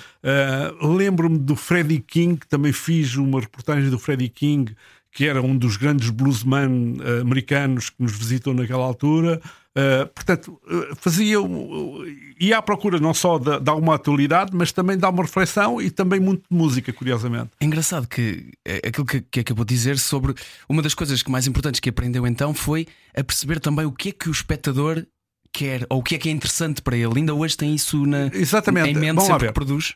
Uh, 0.82 0.88
Lembro-me 0.88 1.38
do 1.38 1.56
Freddie 1.56 2.00
King, 2.00 2.40
também 2.50 2.74
fiz 2.74 3.16
uma 3.16 3.40
reportagem 3.40 3.90
do 3.90 4.00
Freddie 4.00 4.30
King, 4.30 4.76
que 5.12 5.26
era 5.26 5.42
um 5.42 5.58
dos 5.58 5.78
grandes 5.78 6.10
bluesmen 6.10 6.98
uh, 7.00 7.22
americanos 7.22 7.90
que 7.90 8.02
nos 8.02 8.18
visitou 8.18 8.54
naquela 8.54 8.84
altura. 8.84 9.42
Uh, 9.78 10.08
portanto, 10.08 10.60
uh, 10.66 10.96
fazia. 10.96 11.40
Uh, 11.40 12.04
ia 12.40 12.58
à 12.58 12.62
procura 12.64 13.00
não 13.00 13.14
só 13.14 13.38
de, 13.38 13.60
de 13.60 13.70
alguma 13.70 13.94
atualidade, 13.94 14.52
mas 14.56 14.72
também 14.72 14.98
de 14.98 15.06
uma 15.06 15.22
reflexão 15.22 15.80
e 15.80 15.92
também 15.92 16.20
muito 16.20 16.44
de 16.50 16.58
música, 16.58 16.92
curiosamente. 16.92 17.52
É 17.60 17.66
engraçado 17.66 18.08
que 18.08 18.54
é 18.66 18.88
aquilo 18.88 19.06
que, 19.06 19.22
que 19.22 19.40
acabou 19.42 19.64
de 19.64 19.76
dizer 19.76 20.00
sobre 20.00 20.34
uma 20.68 20.82
das 20.82 20.96
coisas 20.96 21.22
que 21.22 21.30
mais 21.30 21.46
importantes 21.46 21.80
que 21.80 21.90
aprendeu 21.90 22.26
então 22.26 22.56
foi 22.56 22.88
a 23.16 23.24
perceber 23.24 23.60
também 23.60 23.86
o 23.86 23.92
que 23.92 24.10
é 24.10 24.12
que 24.12 24.30
o 24.30 24.32
espectador 24.32 25.06
quer 25.54 25.86
ou 25.90 26.00
o 26.00 26.04
que 26.04 26.16
é 26.16 26.18
que 26.18 26.30
é 26.30 26.32
interessante 26.32 26.82
para 26.82 26.98
ele. 26.98 27.14
Ainda 27.16 27.36
hoje 27.36 27.56
tem 27.56 27.76
isso 27.76 28.04
na, 28.06 28.32
Exatamente. 28.34 28.90
em 28.90 28.96
mente 28.96 29.16
Vamos 29.16 29.26
sempre 29.26 29.48
que 29.48 29.54
produz. 29.54 29.96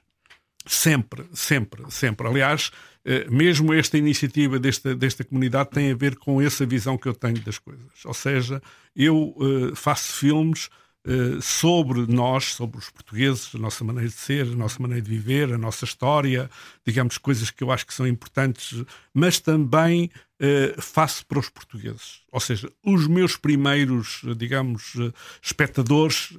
Sempre, 0.68 1.26
sempre, 1.34 1.84
sempre. 1.90 2.28
Aliás, 2.28 2.72
eh, 2.72 2.91
mesmo 3.30 3.74
esta 3.74 3.98
iniciativa 3.98 4.60
desta, 4.60 4.96
desta 4.96 5.24
comunidade 5.24 5.72
tem 5.72 5.92
a 5.92 5.96
ver 5.96 6.16
com 6.16 6.42
essa 6.42 6.66
visão 6.66 6.98
que 6.98 7.08
eu 7.08 7.14
tenho 7.14 7.40
das 7.42 7.58
coisas. 7.58 8.06
Ou 8.06 8.14
seja, 8.14 8.62
eu 8.96 9.36
uh, 9.38 9.76
faço 9.76 10.14
filmes 10.14 10.70
uh, 11.08 11.42
sobre 11.42 12.06
nós, 12.08 12.54
sobre 12.54 12.78
os 12.78 12.90
portugueses, 12.90 13.54
a 13.56 13.58
nossa 13.58 13.84
maneira 13.84 14.10
de 14.10 14.16
ser, 14.16 14.48
a 14.48 14.56
nossa 14.56 14.82
maneira 14.82 15.02
de 15.02 15.10
viver, 15.10 15.52
a 15.52 15.58
nossa 15.58 15.86
história, 15.86 16.50
digamos, 16.86 17.18
coisas 17.18 17.50
que 17.50 17.64
eu 17.64 17.72
acho 17.72 17.86
que 17.88 17.94
são 17.94 18.08
importantes, 18.08 18.84
mas 19.14 19.40
também 19.40 20.10
uh, 20.42 20.82
faço 20.82 21.26
para 21.26 21.40
os 21.40 21.50
portugueses. 21.50 22.22
Ou 22.32 22.40
seja, 22.40 22.72
os 22.84 23.08
meus 23.08 23.38
primeiros, 23.38 24.22
digamos, 24.38 24.96
espectadores 25.42 26.34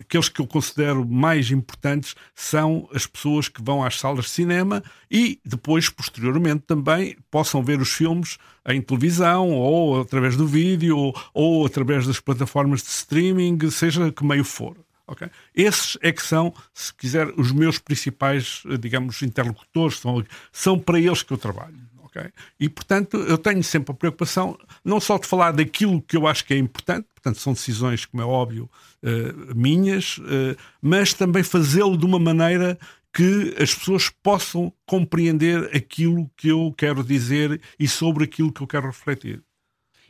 aqueles 0.00 0.28
que 0.28 0.40
eu 0.40 0.46
considero 0.46 1.06
mais 1.06 1.50
importantes 1.50 2.14
são 2.34 2.88
as 2.92 3.06
pessoas 3.06 3.48
que 3.48 3.62
vão 3.62 3.84
às 3.84 3.98
salas 3.98 4.26
de 4.26 4.30
cinema 4.30 4.82
e 5.10 5.40
depois, 5.44 5.88
posteriormente, 5.88 6.64
também 6.66 7.16
possam 7.30 7.62
ver 7.62 7.80
os 7.80 7.92
filmes 7.92 8.38
em 8.68 8.80
televisão 8.80 9.50
ou 9.50 10.00
através 10.00 10.36
do 10.36 10.46
vídeo 10.46 10.96
ou, 10.96 11.22
ou 11.32 11.66
através 11.66 12.06
das 12.06 12.20
plataformas 12.20 12.82
de 12.82 12.88
streaming, 12.88 13.58
seja 13.70 14.12
que 14.12 14.24
meio 14.24 14.44
for. 14.44 14.76
Okay? 15.06 15.28
Esses 15.54 15.96
é 16.02 16.12
que 16.12 16.22
são, 16.22 16.52
se 16.74 16.92
quiser, 16.92 17.28
os 17.36 17.52
meus 17.52 17.78
principais, 17.78 18.62
digamos, 18.80 19.22
interlocutores, 19.22 19.98
são, 19.98 20.24
são 20.52 20.78
para 20.78 20.98
eles 20.98 21.22
que 21.22 21.32
eu 21.32 21.38
trabalho. 21.38 21.76
Okay? 22.16 22.32
E, 22.58 22.68
portanto, 22.68 23.18
eu 23.18 23.36
tenho 23.36 23.62
sempre 23.62 23.92
a 23.92 23.94
preocupação 23.94 24.58
não 24.84 24.98
só 25.00 25.18
de 25.18 25.26
falar 25.26 25.52
daquilo 25.52 26.00
que 26.00 26.16
eu 26.16 26.26
acho 26.26 26.44
que 26.44 26.54
é 26.54 26.58
importante, 26.58 27.06
portanto, 27.14 27.38
são 27.38 27.52
decisões, 27.52 28.04
como 28.06 28.22
é 28.22 28.26
óbvio, 28.26 28.70
uh, 29.02 29.54
minhas, 29.54 30.18
uh, 30.18 30.56
mas 30.80 31.12
também 31.12 31.42
fazê-lo 31.42 31.96
de 31.96 32.06
uma 32.06 32.18
maneira 32.18 32.78
que 33.12 33.54
as 33.58 33.74
pessoas 33.74 34.10
possam 34.22 34.72
compreender 34.86 35.74
aquilo 35.74 36.30
que 36.36 36.48
eu 36.48 36.74
quero 36.76 37.02
dizer 37.02 37.60
e 37.78 37.88
sobre 37.88 38.24
aquilo 38.24 38.52
que 38.52 38.62
eu 38.62 38.66
quero 38.66 38.86
refletir. 38.86 39.42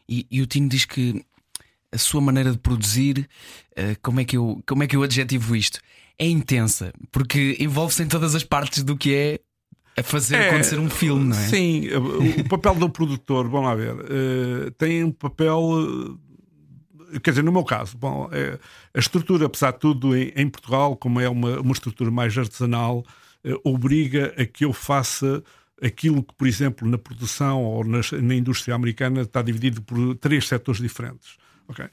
E, 0.09 0.27
e 0.31 0.41
o 0.41 0.47
Tino 0.47 0.69
diz 0.69 0.85
que 0.85 1.25
a 1.91 1.99
sua 1.99 2.21
maneira 2.21 2.53
de 2.53 2.59
produzir, 2.59 3.29
uh, 3.73 3.99
como, 4.03 4.21
é 4.21 4.25
que 4.25 4.37
eu, 4.37 4.63
como 4.67 4.83
é 4.83 4.87
que 4.87 4.95
eu 4.95 5.03
adjetivo 5.03 5.57
isto? 5.57 5.81
É 6.19 6.27
intensa, 6.27 6.93
porque 7.13 7.57
envolve-se 7.61 8.03
em 8.03 8.09
todas 8.09 8.35
as 8.35 8.43
partes 8.43 8.83
do 8.83 8.97
que 8.97 9.15
é 9.15 9.41
a 9.99 10.03
fazer 10.03 10.37
é, 10.37 10.49
acontecer 10.51 10.79
um 10.79 10.91
filme, 10.91 11.31
não 11.31 11.37
é? 11.37 11.49
Sim, 11.49 11.89
o 12.41 12.49
papel 12.49 12.75
do 12.75 12.91
produtor, 12.91 13.49
vamos 13.49 13.67
lá 13.67 13.75
ver, 13.75 13.95
uh, 13.95 14.71
tem 14.73 15.03
um 15.03 15.11
papel. 15.11 15.61
Eh, 17.15 17.19
quer 17.21 17.31
dizer, 17.31 17.43
no 17.43 17.51
meu 17.51 17.65
caso, 17.65 17.97
bom, 17.97 18.29
é, 18.31 18.59
a 18.95 18.99
estrutura, 18.99 19.47
apesar 19.47 19.73
de 19.73 19.79
tudo, 19.79 20.15
em, 20.15 20.33
em 20.37 20.49
Portugal, 20.49 20.97
como 20.97 21.19
é 21.19 21.29
uma, 21.29 21.61
uma 21.61 21.73
estrutura 21.73 22.11
mais 22.11 22.37
artesanal, 22.37 23.05
uh, 23.45 23.61
obriga 23.65 24.35
a 24.37 24.45
que 24.45 24.67
eu 24.67 24.73
faça 24.73 25.43
aquilo 25.83 26.23
que, 26.23 26.35
por 26.35 26.47
exemplo, 26.47 26.87
na 26.87 26.99
produção 26.99 27.65
ou 27.65 27.83
nas, 27.85 28.13
na 28.13 28.35
indústria 28.35 28.75
americana 28.75 29.23
está 29.23 29.41
dividido 29.41 29.81
por 29.81 30.15
três 30.17 30.47
setores 30.47 30.81
diferentes. 30.81 31.39
Okay? 31.69 31.89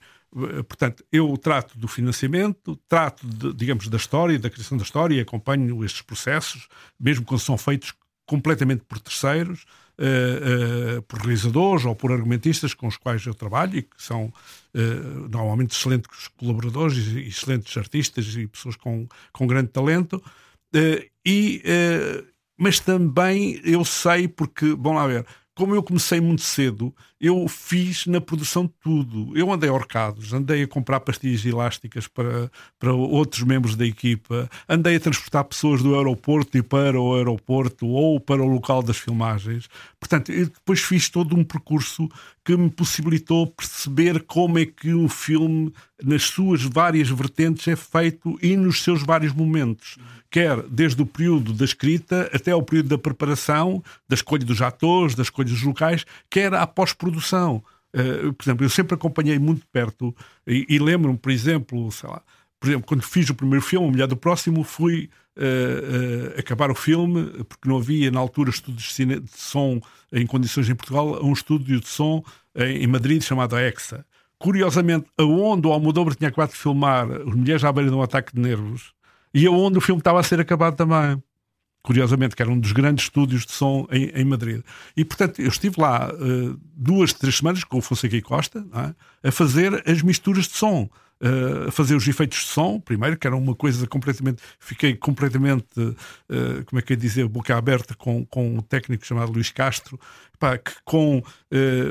Portanto, 0.68 1.04
eu 1.12 1.38
trato 1.38 1.78
do 1.78 1.88
financiamento, 1.88 2.76
trato, 2.88 3.26
de, 3.28 3.54
digamos, 3.54 3.88
da 3.88 3.98
história, 3.98 4.40
da 4.40 4.50
criação 4.50 4.78
da 4.78 4.84
história, 4.84 5.16
e 5.16 5.20
acompanho 5.20 5.84
estes 5.86 6.02
processos, 6.02 6.68
mesmo 7.00 7.24
quando 7.26 7.40
são 7.40 7.58
feitos 7.58 7.94
completamente 8.26 8.84
por 8.88 9.00
terceiros, 9.00 9.66
uh, 10.00 10.98
uh, 10.98 11.02
por 11.04 11.20
realizadores 11.20 11.86
ou 11.86 11.96
por 11.96 12.12
argumentistas 12.12 12.74
com 12.74 12.88
os 12.88 12.98
quais 12.98 13.26
eu 13.26 13.34
trabalho 13.34 13.78
e 13.78 13.82
que 13.84 14.02
são 14.02 14.26
uh, 14.26 15.30
normalmente 15.30 15.76
excelentes 15.76 16.28
colaboradores 16.38 16.98
e 16.98 17.28
excelentes 17.28 17.76
artistas 17.78 18.26
e 18.36 18.48
pessoas 18.48 18.76
com, 18.76 19.08
com 19.32 19.48
grande 19.48 19.70
talento. 19.70 20.24
e, 21.26 21.62
mas 22.58 22.80
também 22.80 23.60
eu 23.64 23.84
sei, 23.84 24.28
porque, 24.28 24.68
vamos 24.70 24.96
lá 24.96 25.08
ver, 25.08 25.26
como 25.56 25.76
eu 25.76 25.84
comecei 25.84 26.20
muito 26.20 26.42
cedo, 26.42 26.94
eu 27.22 27.48
fiz 27.48 28.06
na 28.08 28.20
produção 28.20 28.68
tudo. 28.82 29.38
Eu 29.38 29.52
andei 29.52 29.70
a 29.70 29.74
orcados, 29.74 30.34
andei 30.34 30.64
a 30.64 30.68
comprar 30.68 31.00
pastilhas 31.00 31.46
elásticas 31.46 32.08
para, 32.08 32.52
para 32.80 32.92
outros 32.94 33.44
membros 33.44 33.76
da 33.76 33.86
equipa, 33.86 34.50
andei 34.68 34.96
a 34.96 35.00
transportar 35.00 35.44
pessoas 35.46 35.82
do 35.84 35.96
aeroporto 35.96 36.58
e 36.58 36.64
para 36.64 37.00
o 37.00 37.16
aeroporto 37.16 37.88
ou 37.88 38.20
para 38.20 38.42
o 38.42 38.48
local 38.48 38.82
das 38.82 38.98
filmagens. 38.98 39.70
Portanto, 40.00 40.32
depois 40.32 40.82
fiz 40.82 41.10
todo 41.10 41.36
um 41.36 41.44
percurso 41.44 42.10
que 42.44 42.58
me 42.58 42.70
possibilitou 42.70 43.48
perceber 43.48 44.24
como 44.24 44.60
é 44.60 44.66
que 44.66 44.94
um 44.94 45.08
filme, 45.08 45.72
nas 46.04 46.24
suas 46.24 46.62
várias 46.64 47.10
vertentes, 47.10 47.68
é 47.68 47.76
feito 47.76 48.38
e 48.42 48.58
nos 48.58 48.84
seus 48.84 49.02
vários 49.02 49.34
momentos 49.34 49.98
quer 50.34 50.64
desde 50.64 51.00
o 51.00 51.06
período 51.06 51.54
da 51.54 51.64
escrita 51.64 52.28
até 52.34 52.56
o 52.56 52.64
período 52.64 52.90
da 52.90 52.98
preparação, 52.98 53.84
da 54.10 54.16
escolha 54.16 54.44
dos 54.44 54.64
atores, 54.64 55.14
das 55.14 55.28
escolhas 55.28 55.62
locais, 55.62 56.08
quer 56.28 56.52
a 56.56 56.66
pós-produção. 56.66 57.64
Uh, 57.96 58.34
por 58.34 58.44
exemplo, 58.44 58.66
eu 58.66 58.70
sempre 58.70 58.96
acompanhei 58.96 59.38
muito 59.38 59.64
perto 59.72 60.14
e, 60.48 60.66
e 60.68 60.80
lembro-me, 60.80 61.20
por 61.20 61.32
exemplo, 61.32 61.92
sei 61.92 62.10
lá, 62.10 62.20
por 62.60 62.68
exemplo, 62.68 62.88
quando 62.88 63.04
fiz 63.04 63.30
o 63.30 63.36
primeiro 63.36 63.64
filme, 63.64 63.86
O 63.86 63.92
Mulher 63.92 64.08
do 64.08 64.18
Próximo, 64.18 64.64
fui 64.64 65.08
uh, 65.38 66.36
uh, 66.36 66.40
acabar 66.40 66.72
o 66.72 66.76
filme, 66.76 67.26
porque 67.44 67.70
não 67.70 67.78
havia 67.78 68.10
na 68.10 68.20
altura 68.20 68.50
estúdios 68.50 68.92
de, 68.96 69.20
de 69.20 69.38
som 69.38 69.80
em 70.12 70.26
condições 70.26 70.68
em 70.68 70.74
Portugal, 70.74 71.24
um 71.24 71.34
estúdio 71.34 71.80
de 71.80 71.88
som 71.88 72.24
em, 72.56 72.84
em 72.84 72.88
Madrid 72.88 73.22
chamado 73.22 73.56
EXA. 73.56 74.04
Curiosamente, 74.44 75.06
aonde 75.18 75.66
o 75.66 75.72
Almodóvar 75.72 76.16
tinha 76.16 76.28
acabado 76.28 76.50
de 76.50 76.58
filmar 76.58 77.10
Os 77.10 77.34
Mulheres 77.34 77.64
à 77.64 77.72
beira 77.72 77.90
de 77.90 77.96
um 77.96 78.02
ataque 78.02 78.36
de 78.36 78.42
nervos, 78.42 78.92
e 79.34 79.48
aonde 79.48 79.78
o 79.78 79.82
filme 79.82 80.02
estava 80.02 80.20
a 80.20 80.24
ser 80.24 80.38
acabado 80.38 80.76
também. 80.76 81.24
Curiosamente, 81.82 82.36
que 82.36 82.42
era 82.42 82.52
um 82.52 82.60
dos 82.60 82.74
grandes 82.74 83.06
estúdios 83.06 83.46
de 83.46 83.54
som 83.54 83.88
em, 83.90 84.10
em 84.14 84.26
Madrid. 84.26 84.62
E, 84.98 85.06
portanto, 85.06 85.40
eu 85.40 85.48
estive 85.48 85.80
lá 85.80 86.12
uh, 86.14 86.60
duas, 86.76 87.14
três 87.14 87.38
semanas 87.38 87.64
com 87.64 87.78
o 87.78 87.82
Fonseca 87.82 88.18
e 88.18 88.22
Costa 88.22 88.68
é? 89.24 89.30
a 89.30 89.32
fazer 89.32 89.82
as 89.90 90.02
misturas 90.02 90.46
de 90.46 90.58
som 90.58 90.90
a 91.68 91.72
fazer 91.72 91.96
os 91.96 92.06
efeitos 92.08 92.40
de 92.40 92.48
som, 92.48 92.80
primeiro, 92.80 93.18
que 93.18 93.26
era 93.26 93.36
uma 93.36 93.56
coisa 93.56 93.88
completamente. 93.88 94.42
Fiquei 94.60 94.94
completamente, 94.96 95.80
uh, 95.80 96.66
como 96.66 96.80
é 96.80 96.82
que 96.82 96.94
é 96.94 96.96
dizer, 96.96 97.28
boca 97.28 97.56
aberta 97.56 97.96
com, 97.96 98.26
com 98.26 98.58
um 98.58 98.62
técnico 98.62 99.06
chamado 99.06 99.32
Luís 99.32 99.50
Castro, 99.50 99.98
pá, 100.38 100.58
que 100.58 100.74
com 100.84 101.20
uh, 101.20 101.24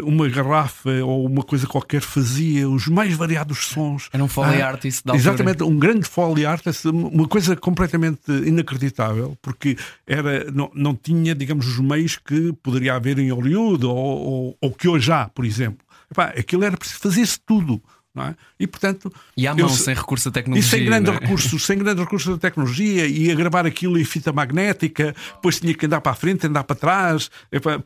uma 0.06 0.28
garrafa 0.28 0.90
ou 1.02 1.24
uma 1.26 1.42
coisa 1.42 1.66
qualquer 1.66 2.02
fazia 2.02 2.68
os 2.68 2.86
mais 2.88 3.14
variados 3.14 3.64
sons. 3.66 4.10
Era 4.12 4.22
um 4.22 4.28
foley 4.28 4.60
ah, 4.60 4.68
artist 4.68 5.06
da 5.06 5.14
Exatamente, 5.14 5.62
um 5.62 5.78
grande 5.78 6.06
foley 6.06 6.44
artist, 6.44 6.86
uma 6.86 7.26
coisa 7.26 7.56
completamente 7.56 8.30
inacreditável, 8.30 9.34
porque 9.40 9.78
era, 10.06 10.50
não, 10.52 10.70
não 10.74 10.94
tinha, 10.94 11.34
digamos, 11.34 11.66
os 11.66 11.78
meios 11.78 12.16
que 12.16 12.52
poderia 12.62 12.94
haver 12.94 13.18
em 13.18 13.32
Hollywood 13.32 13.86
ou, 13.86 13.96
ou, 13.96 14.58
ou 14.60 14.70
que 14.70 14.86
hoje 14.86 15.10
há, 15.10 15.28
por 15.28 15.46
exemplo. 15.46 15.86
Epá, 16.10 16.26
aquilo 16.36 16.64
era 16.64 16.76
preciso 16.76 17.00
fazer-se 17.00 17.40
tudo. 17.40 17.82
É? 18.14 18.34
E 18.60 18.66
portanto. 18.66 19.10
E 19.34 19.46
à 19.46 19.54
mão, 19.54 19.64
eu, 19.64 19.68
sem 19.70 19.94
recurso 19.94 20.28
à 20.28 20.32
tecnologia. 20.32 20.66
E 20.66 20.70
sem 20.70 20.84
grandes 20.84 21.14
é? 21.14 21.18
recursos, 21.18 21.64
sem 21.64 21.78
grandes 21.78 22.04
recursos 22.04 22.30
da 22.30 22.38
tecnologia, 22.38 23.06
e 23.06 23.30
a 23.30 23.34
gravar 23.34 23.64
aquilo 23.64 23.98
em 23.98 24.04
fita 24.04 24.30
magnética, 24.32 25.14
depois 25.34 25.58
tinha 25.58 25.72
que 25.72 25.86
andar 25.86 26.02
para 26.02 26.12
a 26.12 26.14
frente, 26.14 26.46
andar 26.46 26.64
para 26.64 26.76
trás, 26.76 27.30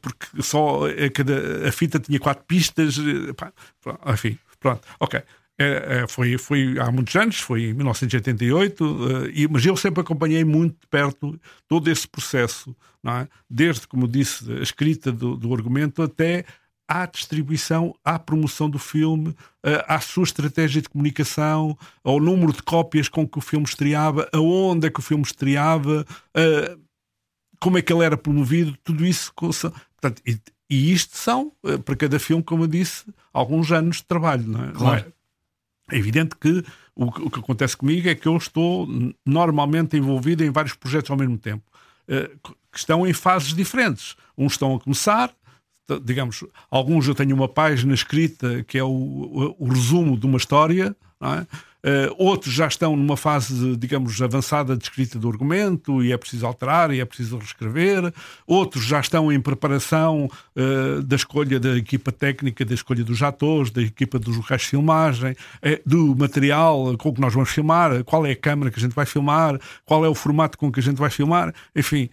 porque 0.00 0.42
só 0.42 0.80
a, 0.85 1.71
fita 1.71 2.00
tinha 2.00 2.18
quatro 2.18 2.45
pistas, 2.45 2.97
enfim, 4.12 4.37
pronto, 4.59 4.80
ok. 4.99 5.23
É, 5.59 6.02
é, 6.02 6.06
foi, 6.06 6.37
foi 6.37 6.78
há 6.78 6.90
muitos 6.90 7.16
anos, 7.16 7.40
foi 7.40 7.71
em 7.71 7.73
1988, 7.73 8.85
uh, 8.85 9.30
e, 9.33 9.49
mas 9.49 9.64
eu 9.64 9.75
sempre 9.75 10.02
acompanhei 10.02 10.45
muito 10.45 10.75
de 10.75 10.87
perto 10.87 11.40
todo 11.66 11.88
esse 11.90 12.06
processo, 12.06 12.76
é? 13.06 13.26
desde, 13.49 13.87
como 13.87 14.06
disse, 14.06 14.52
a 14.52 14.61
escrita 14.61 15.11
do, 15.11 15.35
do 15.35 15.54
argumento 15.54 16.02
até 16.02 16.45
à 16.88 17.07
distribuição, 17.07 17.95
à 18.05 18.19
promoção 18.19 18.71
do 18.71 18.78
filme, 18.78 19.35
eh, 19.62 19.85
à 19.88 20.00
sua 20.00 20.25
estratégia 20.25 20.81
de 20.81 20.88
comunicação, 20.88 21.76
ao 22.05 22.21
número 22.21 22.52
de 22.52 22.62
cópias 22.62 23.09
com 23.09 23.26
que 23.26 23.38
o 23.38 23.40
filme 23.40 23.66
estreava, 23.66 24.28
aonde 24.33 24.87
é 24.87 24.90
que 24.90 25.00
o 25.00 25.02
filme 25.02 25.25
estreava, 25.25 26.07
eh, 26.35 26.76
como 27.61 27.78
é 27.78 27.83
que 27.83 27.93
ele 27.93 28.05
era 28.05 28.16
promovido, 28.16 28.76
tudo 28.85 29.05
isso. 29.05 29.33
Portanto, 29.35 30.23
e, 30.25 30.38
e 30.71 30.93
isto 30.93 31.16
são, 31.16 31.52
eh, 31.64 31.76
para 31.78 31.97
cada 31.97 32.19
filme, 32.21 32.43
como 32.43 32.64
eu 32.64 32.69
disse, 32.69 33.05
alguns 33.33 33.73
anos 33.73 33.97
de 33.97 34.05
trabalho, 34.05 34.47
não 34.47 34.64
é? 34.64 34.73
Claro. 34.73 35.12
É 35.90 35.97
evidente 35.97 36.37
que 36.37 36.64
o, 36.95 37.05
o, 37.05 37.31
que 37.31 37.40
acontece 37.40 37.76
comigo 37.76 38.09
é 38.09 38.14
que 38.14 38.26
eu 38.26 38.37
estou 38.37 38.88
normalmente 39.25 39.97
envolvido 39.97 40.45
em 40.45 40.50
vários 40.50 40.75
projetos 40.75 41.11
ao 41.11 41.16
mesmo 41.16 41.38
tempo, 41.38 41.62
que 42.73 42.78
estão 42.78 43.07
em 43.07 43.12
fases 43.12 43.55
diferentes. 43.55 44.16
Uns 44.37 44.52
estão 44.52 44.75
a 44.75 44.81
começar, 44.81 45.33
digamos, 46.02 46.45
alguns 46.71 47.07
eu 47.07 47.14
tenho 47.14 47.35
uma 47.35 47.49
página 47.49 47.95
escrita 47.95 48.64
que 48.64 48.78
é 48.78 48.85
o, 48.85 48.88
o, 48.88 49.57
o 49.59 49.69
resumo 49.69 50.19
de 50.19 50.26
uma 50.26 50.37
história, 50.37 50.97
é? 51.21 51.47
Uh, 51.87 52.12
outros 52.19 52.52
já 52.52 52.66
estão 52.66 52.97
numa 52.97 53.16
fase, 53.16 53.76
digamos, 53.76 54.21
avançada 54.21 54.76
de 54.76 54.83
escrita 54.83 55.21
do 55.21 55.28
argumento 55.28 56.02
e 56.02 56.11
é 56.11 56.16
preciso 56.16 56.45
alterar 56.45 56.93
e 56.93 56.99
é 56.99 57.05
preciso 57.05 57.38
reescrever. 57.38 58.12
Outros 58.45 58.85
já 58.85 58.99
estão 58.99 59.31
em 59.31 59.40
preparação 59.40 60.28
uh, 60.57 61.00
da 61.05 61.14
escolha 61.14 61.61
da 61.61 61.76
equipa 61.76 62.11
técnica, 62.11 62.64
da 62.64 62.75
escolha 62.75 63.05
dos 63.05 63.23
atores, 63.23 63.71
da 63.71 63.83
equipa 63.83 64.19
dos 64.19 64.37
locais 64.37 64.62
de 64.62 64.66
filmagem, 64.66 65.33
uh, 65.33 65.88
do 65.88 66.16
material 66.16 66.99
com 66.99 67.14
que 67.14 67.21
nós 67.21 67.33
vamos 67.33 67.50
filmar, 67.50 68.02
qual 68.02 68.26
é 68.26 68.33
a 68.33 68.37
câmera 68.37 68.73
que 68.73 68.81
a 68.81 68.83
gente 68.83 68.95
vai 68.95 69.07
filmar, 69.07 69.57
qual 69.85 70.05
é 70.05 70.09
o 70.09 70.14
formato 70.14 70.59
com 70.59 70.73
que 70.73 70.81
a 70.81 70.83
gente 70.83 70.99
vai 70.99 71.11
filmar. 71.11 71.55
Enfim, 71.76 72.11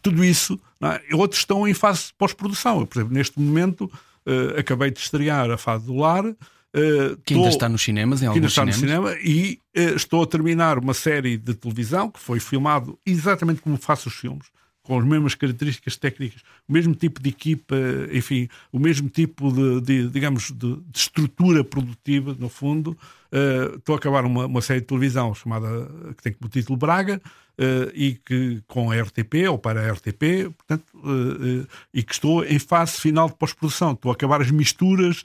tudo 0.00 0.24
isso, 0.24 0.56
é? 0.82 1.14
outros 1.14 1.40
estão 1.40 1.66
em 1.66 1.74
fase 1.74 2.06
de 2.06 2.14
pós-produção. 2.14 2.86
Por 2.86 2.98
exemplo, 2.98 3.14
neste 3.14 3.40
momento 3.40 3.84
uh, 3.84 4.58
acabei 4.58 4.90
de 4.90 5.00
estrear 5.00 5.50
a 5.50 5.56
fase 5.56 5.86
do 5.86 5.96
lar. 5.96 6.24
Uh, 6.26 7.16
que 7.24 7.34
ainda 7.34 7.48
está 7.48 7.68
nos 7.68 7.82
cinemas, 7.82 8.22
em 8.22 8.26
alguns 8.26 8.36
ainda 8.36 8.48
está 8.48 8.72
cinemas. 8.72 8.80
no 8.80 9.16
cinema, 9.16 9.16
e 9.22 9.58
uh, 9.76 9.96
estou 9.96 10.22
a 10.22 10.26
terminar 10.26 10.78
uma 10.78 10.94
série 10.94 11.36
de 11.36 11.54
televisão 11.54 12.10
que 12.10 12.20
foi 12.20 12.38
filmado 12.38 12.98
exatamente 13.06 13.62
como 13.62 13.76
faço 13.78 14.08
os 14.08 14.14
filmes, 14.14 14.46
com 14.82 14.98
as 14.98 15.04
mesmas 15.04 15.34
características 15.34 15.96
técnicas, 15.96 16.42
o 16.68 16.72
mesmo 16.72 16.94
tipo 16.94 17.22
de 17.22 17.30
equipa, 17.30 17.74
enfim, 18.12 18.48
o 18.70 18.78
mesmo 18.78 19.08
tipo 19.08 19.50
de, 19.50 19.80
de 19.80 20.08
digamos, 20.08 20.52
de, 20.52 20.76
de, 20.76 20.98
estrutura 20.98 21.64
produtiva, 21.64 22.36
no 22.38 22.48
fundo, 22.48 22.96
uh, 23.32 23.76
estou 23.76 23.94
a 23.94 23.98
acabar 23.98 24.24
uma, 24.24 24.46
uma 24.46 24.60
série 24.60 24.80
de 24.80 24.86
televisão 24.86 25.34
chamada 25.34 25.68
que 26.16 26.22
tem 26.22 26.32
como 26.32 26.50
título 26.50 26.76
Braga 26.76 27.20
uh, 27.58 27.90
e 27.94 28.14
que 28.14 28.62
com 28.66 28.90
a 28.90 29.00
RTP 29.00 29.48
ou 29.50 29.58
para 29.58 29.80
a 29.80 29.92
RTP, 29.92 30.52
portanto, 30.56 30.86
uh, 30.94 31.66
e 31.92 32.02
que 32.02 32.12
estou 32.12 32.44
em 32.44 32.58
fase 32.58 33.00
final 33.00 33.28
de 33.28 33.34
pós-produção. 33.36 33.92
Estou 33.92 34.10
a 34.10 34.14
acabar 34.14 34.40
as 34.40 34.50
misturas, 34.50 35.24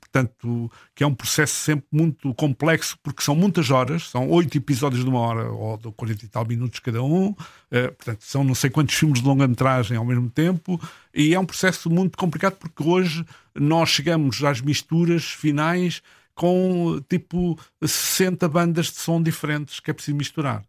portanto, 0.00 0.70
que 0.94 1.02
é 1.02 1.06
um 1.06 1.14
processo 1.14 1.54
sempre 1.54 1.86
muito 1.90 2.32
complexo 2.34 2.98
porque 3.02 3.22
são 3.22 3.34
muitas 3.34 3.70
horas, 3.70 4.08
são 4.08 4.28
oito 4.30 4.56
episódios 4.56 5.02
de 5.02 5.08
uma 5.08 5.20
hora 5.20 5.50
ou 5.50 5.76
de 5.76 5.90
40 5.92 6.24
e 6.24 6.28
tal 6.28 6.46
minutos 6.46 6.80
cada 6.80 7.02
um, 7.02 7.32
portanto, 7.70 8.20
são 8.20 8.44
não 8.44 8.54
sei 8.54 8.70
quantos 8.70 8.94
filmes 8.94 9.20
de 9.20 9.26
longa-metragem 9.26 9.96
ao 9.96 10.04
mesmo 10.04 10.28
tempo 10.30 10.80
e 11.14 11.34
é 11.34 11.40
um 11.40 11.46
processo 11.46 11.90
muito 11.90 12.18
complicado 12.18 12.56
porque 12.56 12.82
hoje 12.82 13.24
nós 13.54 13.88
chegamos 13.88 14.42
às 14.42 14.60
misturas 14.60 15.24
finais 15.24 16.02
com 16.34 17.00
tipo 17.08 17.58
60 17.82 18.48
bandas 18.48 18.86
de 18.86 18.98
som 18.98 19.22
diferentes 19.22 19.80
que 19.80 19.90
é 19.90 19.94
preciso 19.94 20.16
misturar. 20.16 20.64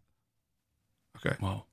Ok. 1.16 1.32
Uau. 1.42 1.66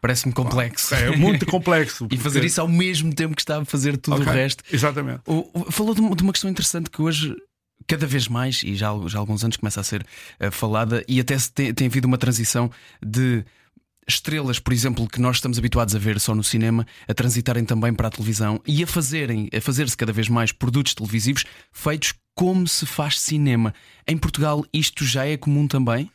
Parece-me 0.00 0.32
complexo. 0.32 0.94
É 0.94 1.14
muito 1.14 1.44
complexo. 1.46 2.04
Porque... 2.04 2.16
e 2.16 2.18
fazer 2.18 2.44
isso 2.44 2.60
ao 2.60 2.68
mesmo 2.68 3.14
tempo 3.14 3.34
que 3.34 3.42
está 3.42 3.60
a 3.60 3.64
fazer 3.64 3.96
tudo 3.96 4.20
okay. 4.20 4.32
o 4.32 4.34
resto. 4.34 4.64
Exatamente. 4.72 5.22
Falou 5.70 5.94
de 5.94 6.22
uma 6.22 6.32
questão 6.32 6.50
interessante 6.50 6.90
que 6.90 7.02
hoje 7.02 7.36
cada 7.86 8.06
vez 8.06 8.28
mais, 8.28 8.62
e 8.62 8.74
já, 8.74 8.88
já 9.06 9.18
há 9.18 9.20
alguns 9.20 9.42
anos 9.44 9.56
começa 9.56 9.80
a 9.80 9.84
ser 9.84 10.06
uh, 10.40 10.50
falada, 10.50 11.02
e 11.08 11.20
até 11.20 11.36
tem, 11.54 11.72
tem 11.72 11.86
havido 11.86 12.06
uma 12.06 12.18
transição 12.18 12.70
de 13.02 13.44
estrelas, 14.08 14.58
por 14.58 14.72
exemplo, 14.72 15.08
que 15.08 15.20
nós 15.20 15.36
estamos 15.36 15.58
habituados 15.58 15.94
a 15.94 15.98
ver 15.98 16.18
só 16.18 16.34
no 16.34 16.42
cinema, 16.42 16.86
a 17.06 17.14
transitarem 17.14 17.64
também 17.64 17.92
para 17.92 18.08
a 18.08 18.10
televisão 18.10 18.60
e 18.66 18.82
a 18.82 18.86
fazerem, 18.86 19.48
a 19.54 19.60
fazer-se 19.60 19.96
cada 19.96 20.12
vez 20.12 20.28
mais 20.28 20.50
produtos 20.50 20.94
televisivos 20.94 21.44
feitos 21.70 22.14
como 22.34 22.66
se 22.66 22.86
faz 22.86 23.20
cinema. 23.20 23.74
Em 24.06 24.16
Portugal 24.16 24.64
isto 24.72 25.04
já 25.04 25.26
é 25.26 25.36
comum 25.36 25.66
também? 25.66 26.10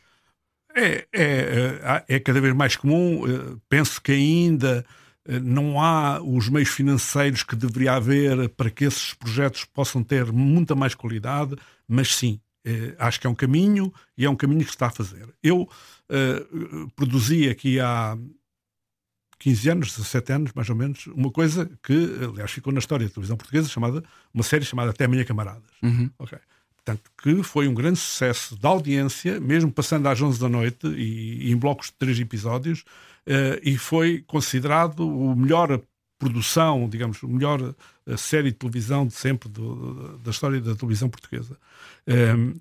É, 0.76 1.06
é, 1.14 2.04
é, 2.10 2.16
é 2.16 2.20
cada 2.20 2.42
vez 2.42 2.56
mais 2.56 2.76
comum. 2.76 3.28
Eh, 3.28 3.58
penso 3.70 4.02
que 4.02 4.12
ainda 4.12 4.84
eh, 5.28 5.40
não 5.40 5.80
há 5.80 6.22
os 6.22 6.50
meios 6.50 6.70
financeiros 6.70 7.44
que 7.44 7.56
deveria 7.56 7.94
haver 7.94 8.50
para 8.50 8.72
que 8.72 8.86
esses 8.86 9.14
projetos 9.14 9.66
possam 9.66 10.04
ter 10.04 10.32
muita 10.32 10.76
mais 10.76 10.96
qualidade, 10.96 11.56
mas 11.88 12.16
sim, 12.16 12.40
eh, 12.66 12.96
acho 12.98 13.20
que 13.20 13.28
é 13.28 13.30
um 13.30 13.36
caminho 13.36 13.94
e 14.18 14.26
é 14.26 14.30
um 14.30 14.36
caminho 14.36 14.62
que 14.62 14.68
se 14.68 14.76
está 14.76 14.88
a 14.88 14.92
fazer. 14.92 15.28
Eu 15.42 15.64
uh, 15.64 16.90
produzi 16.96 17.50
aqui 17.50 17.80
há 17.80 18.18
15 19.40 19.70
anos, 19.70 19.96
17 19.98 20.32
anos, 20.32 20.52
mais 20.56 20.70
ou 20.70 20.76
menos, 20.76 21.08
uma 21.08 21.30
coisa 21.30 21.70
que, 21.84 22.10
aliás, 22.24 22.52
ficou 22.52 22.72
na 22.72 22.80
história 22.80 23.06
da 23.06 23.14
televisão 23.14 23.36
portuguesa, 23.36 23.68
chamada, 23.68 24.04
uma 24.34 24.44
série 24.44 24.64
chamada 24.64 24.92
Até 24.92 25.06
Amanhã 25.06 25.26
Camaradas. 25.26 25.70
Uhum. 25.82 26.10
Okay. 26.18 26.40
Portanto, 26.78 27.12
que 27.22 27.44
foi 27.44 27.68
um 27.68 27.74
grande 27.74 28.00
sucesso 28.00 28.58
da 28.58 28.70
audiência, 28.70 29.40
mesmo 29.40 29.72
passando 29.72 30.08
às 30.08 30.22
11 30.22 30.40
da 30.40 30.50
noite 30.50 30.88
e, 30.88 31.48
e 31.48 31.52
em 31.52 31.58
blocos 31.58 31.88
de 31.88 31.94
três 31.94 32.18
episódios, 32.20 32.82
uh, 33.28 33.60
e 33.62 33.78
foi 33.78 34.24
considerado 34.26 35.02
o 35.02 35.36
melhor 35.36 35.82
produção, 36.24 36.88
digamos, 36.88 37.22
melhor 37.24 37.62
uh, 37.62 38.18
série 38.18 38.52
de 38.52 38.58
televisão 38.58 39.06
de 39.06 39.14
sempre 39.14 39.50
do, 39.50 40.18
da 40.20 40.32
história 40.32 40.62
da 40.62 40.76
televisão 40.76 41.10
portuguesa. 41.10 41.58
Um, 42.08 42.14
ehm, 42.14 42.54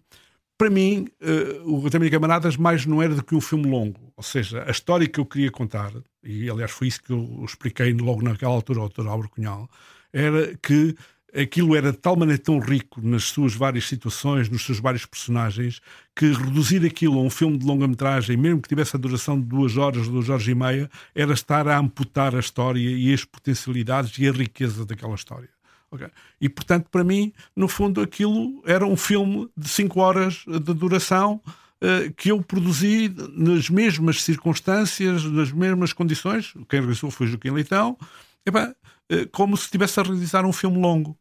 para 0.58 0.70
mim, 0.70 1.08
uh, 1.20 1.74
o 1.74 1.90
Tamir 1.90 2.10
Camaradas 2.10 2.56
mais 2.56 2.86
não 2.86 3.02
era 3.02 3.14
do 3.14 3.24
que 3.24 3.34
um 3.34 3.40
filme 3.40 3.68
longo. 3.68 4.12
Ou 4.16 4.22
seja, 4.22 4.64
a 4.66 4.70
história 4.70 5.08
que 5.08 5.18
eu 5.18 5.26
queria 5.26 5.50
contar, 5.50 5.92
e 6.22 6.48
aliás 6.48 6.70
foi 6.70 6.86
isso 6.86 7.02
que 7.02 7.12
eu 7.12 7.42
expliquei 7.44 7.92
logo 7.92 8.22
naquela 8.22 8.52
altura 8.52 8.80
ao 8.80 8.88
Dr. 8.88 9.08
Álvaro 9.08 9.28
Cunhal, 9.28 9.68
era 10.12 10.56
que 10.62 10.94
aquilo 11.34 11.74
era 11.74 11.92
de 11.92 11.98
tal 11.98 12.14
maneira 12.16 12.40
tão 12.40 12.58
rico 12.58 13.00
nas 13.02 13.24
suas 13.24 13.54
várias 13.54 13.88
situações, 13.88 14.48
nos 14.48 14.64
seus 14.64 14.78
vários 14.78 15.06
personagens, 15.06 15.80
que 16.14 16.32
reduzir 16.32 16.84
aquilo 16.84 17.18
a 17.18 17.22
um 17.22 17.30
filme 17.30 17.56
de 17.56 17.64
longa-metragem, 17.64 18.36
mesmo 18.36 18.60
que 18.60 18.68
tivesse 18.68 18.96
a 18.96 18.98
duração 18.98 19.40
de 19.40 19.46
duas 19.46 19.76
horas, 19.76 20.06
duas 20.08 20.28
horas 20.28 20.46
e 20.46 20.54
meia, 20.54 20.90
era 21.14 21.32
estar 21.32 21.66
a 21.66 21.78
amputar 21.78 22.34
a 22.34 22.40
história 22.40 22.80
e 22.80 23.12
as 23.12 23.24
potencialidades 23.24 24.16
e 24.18 24.28
a 24.28 24.32
riqueza 24.32 24.84
daquela 24.84 25.14
história. 25.14 25.48
Okay. 25.90 26.08
E, 26.40 26.48
portanto, 26.48 26.88
para 26.90 27.04
mim, 27.04 27.32
no 27.54 27.68
fundo, 27.68 28.00
aquilo 28.00 28.62
era 28.64 28.86
um 28.86 28.96
filme 28.96 29.48
de 29.54 29.68
cinco 29.68 30.00
horas 30.00 30.42
de 30.46 30.72
duração 30.72 31.38
uh, 31.44 32.12
que 32.16 32.30
eu 32.30 32.42
produzi 32.42 33.14
nas 33.34 33.68
mesmas 33.68 34.22
circunstâncias, 34.22 35.24
nas 35.24 35.52
mesmas 35.52 35.92
condições. 35.92 36.54
Quem 36.66 36.80
realizou 36.80 37.10
foi 37.10 37.26
Joaquim 37.26 37.50
Leitão, 37.50 37.98
uh, 38.48 39.28
como 39.32 39.54
se 39.54 39.64
estivesse 39.64 40.00
a 40.00 40.02
realizar 40.02 40.46
um 40.46 40.52
filme 40.52 40.78
longo. 40.78 41.18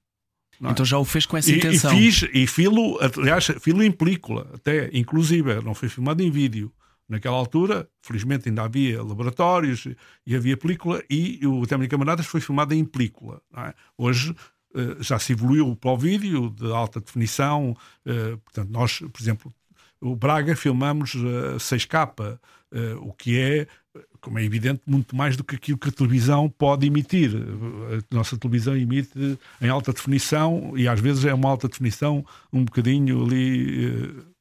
É? 0.63 0.72
Então 0.72 0.86
já 0.86 0.98
o 0.98 1.06
fez 1.06 1.25
com 1.25 1.38
essa 1.38 1.51
intenção. 1.51 1.94
E, 1.94 2.12
fiz, 2.12 2.30
e 2.34 2.48
filo, 2.48 3.00
aliás, 3.18 3.46
filo 3.60 3.84
em 3.84 3.91
película, 3.91 4.48
até, 4.53 4.89
inclusive, 4.94 5.62
não 5.62 5.74
foi 5.74 5.89
filmado 5.89 6.22
em 6.22 6.30
vídeo. 6.30 6.72
Naquela 7.10 7.36
altura, 7.36 7.89
felizmente 8.01 8.48
ainda 8.48 8.63
havia 8.63 9.03
laboratórios 9.03 9.86
e 10.25 10.34
havia 10.34 10.56
película, 10.56 11.03
e 11.10 11.46
o 11.46 11.68
Tâmara 11.68 11.89
Camaradas 11.89 12.25
foi 12.25 12.39
filmado 12.39 12.74
em 12.74 12.86
película. 12.86 13.41
É? 13.58 13.74
Hoje 13.98 14.32
uh, 14.32 15.03
já 15.03 15.20
se 15.20 15.33
evoluiu 15.33 15.75
para 15.75 15.92
o 15.92 15.98
vídeo 15.98 16.50
de 16.50 16.72
alta 16.72 17.01
definição. 17.01 17.75
Uh, 18.05 18.38
portanto, 18.38 18.70
nós, 18.70 19.00
por 19.00 19.22
exemplo, 19.22 19.53
o 20.00 20.16
Braga 20.16 20.55
filmamos 20.55 21.16
uh, 21.16 21.57
6K, 21.57 22.40
o 23.01 23.12
que 23.12 23.38
é 23.38 23.68
como 24.22 24.38
é 24.38 24.44
evidente, 24.44 24.81
muito 24.86 25.16
mais 25.16 25.36
do 25.36 25.44
que 25.44 25.55
aquilo 25.55 25.77
que 25.77 25.90
a 25.90 25.92
televisão 25.92 26.48
pode 26.48 26.86
emitir. 26.86 27.31
A 27.34 28.16
nossa 28.16 28.38
televisão 28.38 28.77
emite 28.77 29.38
em 29.60 29.68
alta 29.68 29.92
definição 29.92 30.74
e 30.75 30.88
às 30.88 31.00
vezes 31.00 31.25
é 31.25 31.34
uma 31.34 31.50
alta 31.50 31.68
definição 31.68 32.24
um 32.53 32.64
bocadinho 32.64 33.25
ali. 33.25 33.86
Eh, 33.86 34.31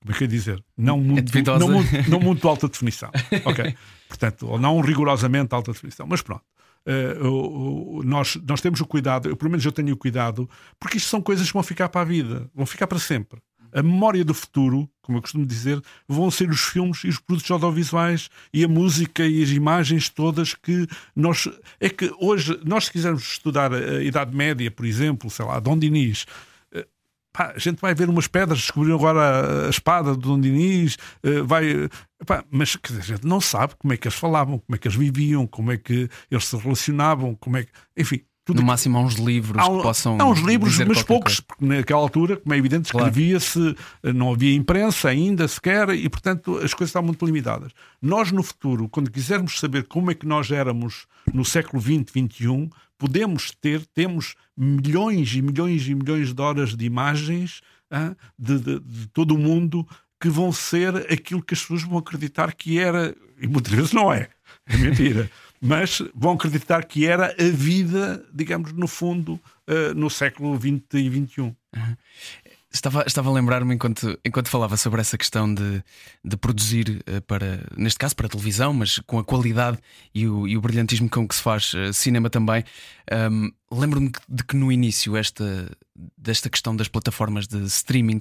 como 0.00 0.14
é 0.14 0.18
que 0.18 0.24
é 0.24 0.26
dizer? 0.26 0.64
Não 0.76 0.98
muito, 0.98 1.36
é 1.36 1.42
não, 1.42 1.68
muito, 1.68 2.10
não 2.10 2.20
muito 2.20 2.48
alta 2.48 2.68
definição. 2.68 3.10
ok. 3.44 3.74
Portanto, 4.08 4.46
ou 4.48 4.58
não 4.58 4.80
rigorosamente 4.80 5.54
alta 5.54 5.72
definição. 5.72 6.06
Mas 6.08 6.22
pronto. 6.22 6.44
Uh, 6.84 8.02
nós, 8.02 8.36
nós 8.44 8.60
temos 8.60 8.80
o 8.80 8.86
cuidado, 8.86 9.28
eu, 9.28 9.36
pelo 9.36 9.52
menos 9.52 9.64
eu 9.64 9.70
tenho 9.70 9.94
o 9.94 9.96
cuidado, 9.96 10.50
porque 10.80 10.96
isto 10.96 11.08
são 11.08 11.22
coisas 11.22 11.46
que 11.46 11.52
vão 11.52 11.62
ficar 11.62 11.88
para 11.88 12.00
a 12.00 12.04
vida, 12.04 12.50
vão 12.52 12.66
ficar 12.66 12.88
para 12.88 12.98
sempre 12.98 13.40
a 13.72 13.82
memória 13.82 14.24
do 14.24 14.34
futuro, 14.34 14.88
como 15.00 15.18
eu 15.18 15.22
costumo 15.22 15.46
dizer, 15.46 15.82
vão 16.06 16.30
ser 16.30 16.50
os 16.50 16.60
filmes 16.60 17.02
e 17.04 17.08
os 17.08 17.18
produtos 17.18 17.50
audiovisuais 17.50 18.28
e 18.52 18.64
a 18.64 18.68
música 18.68 19.26
e 19.26 19.42
as 19.42 19.50
imagens 19.50 20.08
todas 20.08 20.54
que 20.54 20.86
nós. 21.16 21.48
É 21.80 21.88
que 21.88 22.12
hoje, 22.20 22.58
nós 22.64 22.84
se 22.84 22.92
quisermos 22.92 23.22
estudar 23.22 23.72
a 23.72 24.02
Idade 24.02 24.36
Média, 24.36 24.70
por 24.70 24.86
exemplo, 24.86 25.30
sei 25.30 25.44
lá, 25.44 25.58
Dom 25.58 25.78
Dinis. 25.78 26.26
Eh, 26.72 26.86
pá, 27.32 27.52
a 27.56 27.58
gente 27.58 27.80
vai 27.80 27.94
ver 27.94 28.08
umas 28.08 28.26
pedras, 28.26 28.60
descobriram 28.60 28.96
agora 28.96 29.66
a 29.66 29.70
espada 29.70 30.12
de 30.12 30.20
Dom 30.20 30.40
Dinis, 30.40 30.96
eh, 31.22 31.42
vai, 31.42 31.88
pá, 32.26 32.44
mas 32.50 32.78
a 32.98 33.00
gente 33.00 33.26
não 33.26 33.40
sabe 33.40 33.74
como 33.76 33.92
é 33.92 33.96
que 33.96 34.06
eles 34.06 34.18
falavam, 34.18 34.58
como 34.58 34.76
é 34.76 34.78
que 34.78 34.86
eles 34.86 34.98
viviam, 34.98 35.46
como 35.46 35.72
é 35.72 35.76
que 35.78 36.08
eles 36.30 36.44
se 36.44 36.56
relacionavam, 36.56 37.34
como 37.34 37.56
é 37.56 37.64
que. 37.64 37.70
Enfim, 37.96 38.22
tudo 38.44 38.60
no 38.60 38.66
máximo 38.66 38.98
há 38.98 39.00
uns 39.00 39.14
livros 39.14 39.62
há, 39.62 39.68
que 39.68 39.82
possam. 39.82 40.18
Há 40.20 40.24
uns 40.24 40.40
livros, 40.40 40.76
mas 40.78 41.02
poucos, 41.02 41.34
coisa. 41.34 41.42
porque 41.46 41.64
naquela 41.64 42.00
altura, 42.00 42.36
como 42.36 42.54
é 42.54 42.58
evidente, 42.58 42.86
escrevia-se, 42.86 43.74
claro. 44.00 44.18
não 44.18 44.32
havia 44.32 44.54
imprensa 44.54 45.08
ainda 45.08 45.46
sequer, 45.46 45.90
e 45.90 46.08
portanto 46.08 46.56
as 46.58 46.74
coisas 46.74 46.90
estavam 46.90 47.06
muito 47.06 47.24
limitadas. 47.24 47.72
Nós, 48.00 48.32
no 48.32 48.42
futuro, 48.42 48.88
quando 48.88 49.10
quisermos 49.10 49.60
saber 49.60 49.86
como 49.86 50.10
é 50.10 50.14
que 50.14 50.26
nós 50.26 50.50
éramos 50.50 51.06
no 51.32 51.44
século 51.44 51.80
XX, 51.80 52.10
XXI, 52.10 52.70
podemos 52.98 53.52
ter, 53.60 53.86
temos 53.86 54.34
milhões 54.56 55.34
e 55.34 55.42
milhões 55.42 55.86
e 55.86 55.94
milhões 55.94 56.34
de 56.34 56.42
horas 56.42 56.76
de 56.76 56.84
imagens 56.84 57.60
ah, 57.90 58.14
de, 58.38 58.58
de, 58.58 58.80
de 58.80 59.06
todo 59.08 59.34
o 59.34 59.38
mundo 59.38 59.86
que 60.20 60.28
vão 60.28 60.52
ser 60.52 60.96
aquilo 61.12 61.42
que 61.42 61.54
as 61.54 61.60
pessoas 61.60 61.82
vão 61.82 61.98
acreditar 61.98 62.54
que 62.54 62.78
era, 62.78 63.14
e 63.40 63.46
muitas 63.46 63.72
vezes 63.72 63.92
não 63.92 64.12
é, 64.12 64.28
é 64.66 64.76
mentira 64.76 65.30
mas 65.64 66.02
vão 66.12 66.32
acreditar 66.32 66.84
que 66.84 67.06
era 67.06 67.36
a 67.38 67.50
vida, 67.50 68.26
digamos, 68.34 68.72
no 68.72 68.88
fundo, 68.88 69.34
uh, 69.68 69.94
no 69.94 70.10
século 70.10 70.58
XX 70.58 70.82
e 70.94 71.26
XXI. 71.26 71.56
Estava, 72.74 73.04
estava 73.06 73.28
a 73.28 73.32
lembrar-me 73.32 73.74
enquanto, 73.74 74.18
enquanto 74.24 74.48
falava 74.48 74.76
sobre 74.76 75.00
essa 75.00 75.16
questão 75.16 75.54
de, 75.54 75.84
de 76.24 76.36
produzir 76.36 77.04
uh, 77.08 77.22
para, 77.22 77.64
neste 77.76 77.98
caso, 77.98 78.16
para 78.16 78.28
televisão, 78.28 78.74
mas 78.74 78.98
com 79.06 79.20
a 79.20 79.24
qualidade 79.24 79.78
e 80.12 80.26
o, 80.26 80.48
e 80.48 80.56
o 80.56 80.60
brilhantismo 80.60 81.08
com 81.08 81.28
que 81.28 81.34
se 81.36 81.42
faz 81.42 81.72
uh, 81.74 81.92
cinema 81.92 82.28
também. 82.28 82.64
Um, 83.30 83.52
Lembro-me 83.70 84.10
de 84.28 84.44
que 84.44 84.56
no 84.56 84.70
início 84.70 85.16
esta, 85.16 85.70
desta 86.16 86.48
questão 86.48 86.74
das 86.74 86.88
plataformas 86.88 87.46
de 87.46 87.58
streaming, 87.64 88.20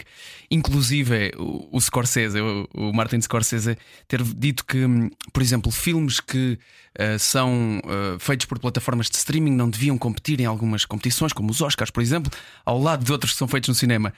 inclusive 0.50 1.32
o, 1.38 1.70
o 1.72 1.80
Scorsese, 1.80 2.40
o, 2.40 2.68
o 2.74 2.94
Martin 2.94 3.22
Scorsese, 3.22 3.78
ter 4.08 4.22
dito 4.24 4.66
que, 4.66 4.86
hum, 4.86 5.10
por 5.32 5.42
exemplo, 5.42 5.72
filmes 5.72 6.20
que 6.20 6.60
uh, 7.00 7.18
são 7.18 7.80
uh, 7.80 8.20
feitos 8.20 8.46
por 8.46 8.60
plataformas 8.60 9.10
de 9.10 9.16
streaming 9.16 9.52
não 9.52 9.70
deviam 9.70 9.98
competir 9.98 10.42
em 10.42 10.46
algumas 10.46 10.84
competições, 10.86 11.32
como 11.32 11.52
os 11.52 11.62
Oscars, 11.62 11.92
por 11.92 12.02
exemplo, 12.02 12.32
ao 12.66 12.80
lado 12.80 13.06
de 13.06 13.12
outros 13.12 13.34
que 13.34 13.38
são 13.38 13.48
feitos 13.48 13.70
no 13.70 13.76
cinema 13.76 14.14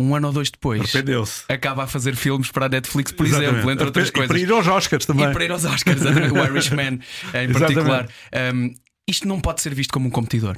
um 0.00 0.14
ano 0.14 0.28
ou 0.28 0.32
dois 0.32 0.48
depois, 0.48 0.92
acaba 1.48 1.82
a 1.82 1.86
fazer 1.86 2.14
filmes 2.14 2.50
para 2.52 2.66
a 2.66 2.68
Netflix, 2.68 3.10
por 3.10 3.26
Exatamente. 3.26 3.52
exemplo, 3.52 3.70
entre 3.72 3.86
outras 3.86 4.10
coisas. 4.10 4.30
E 4.30 4.32
para 4.32 4.38
ir 4.38 4.52
aos 4.52 4.66
Oscars 4.68 5.06
também. 5.06 5.28
E 5.28 5.32
para 5.32 5.44
ir 5.44 5.50
aos 5.50 5.64
Oscars, 5.64 6.02
o 6.02 6.38
Irishman 6.38 7.00
em 7.34 7.52
particular. 7.52 8.08
Um, 8.54 8.74
isto 9.08 9.26
não 9.26 9.40
pode 9.40 9.60
ser 9.60 9.74
visto 9.74 9.92
como 9.92 10.06
um 10.06 10.10
competidor. 10.10 10.56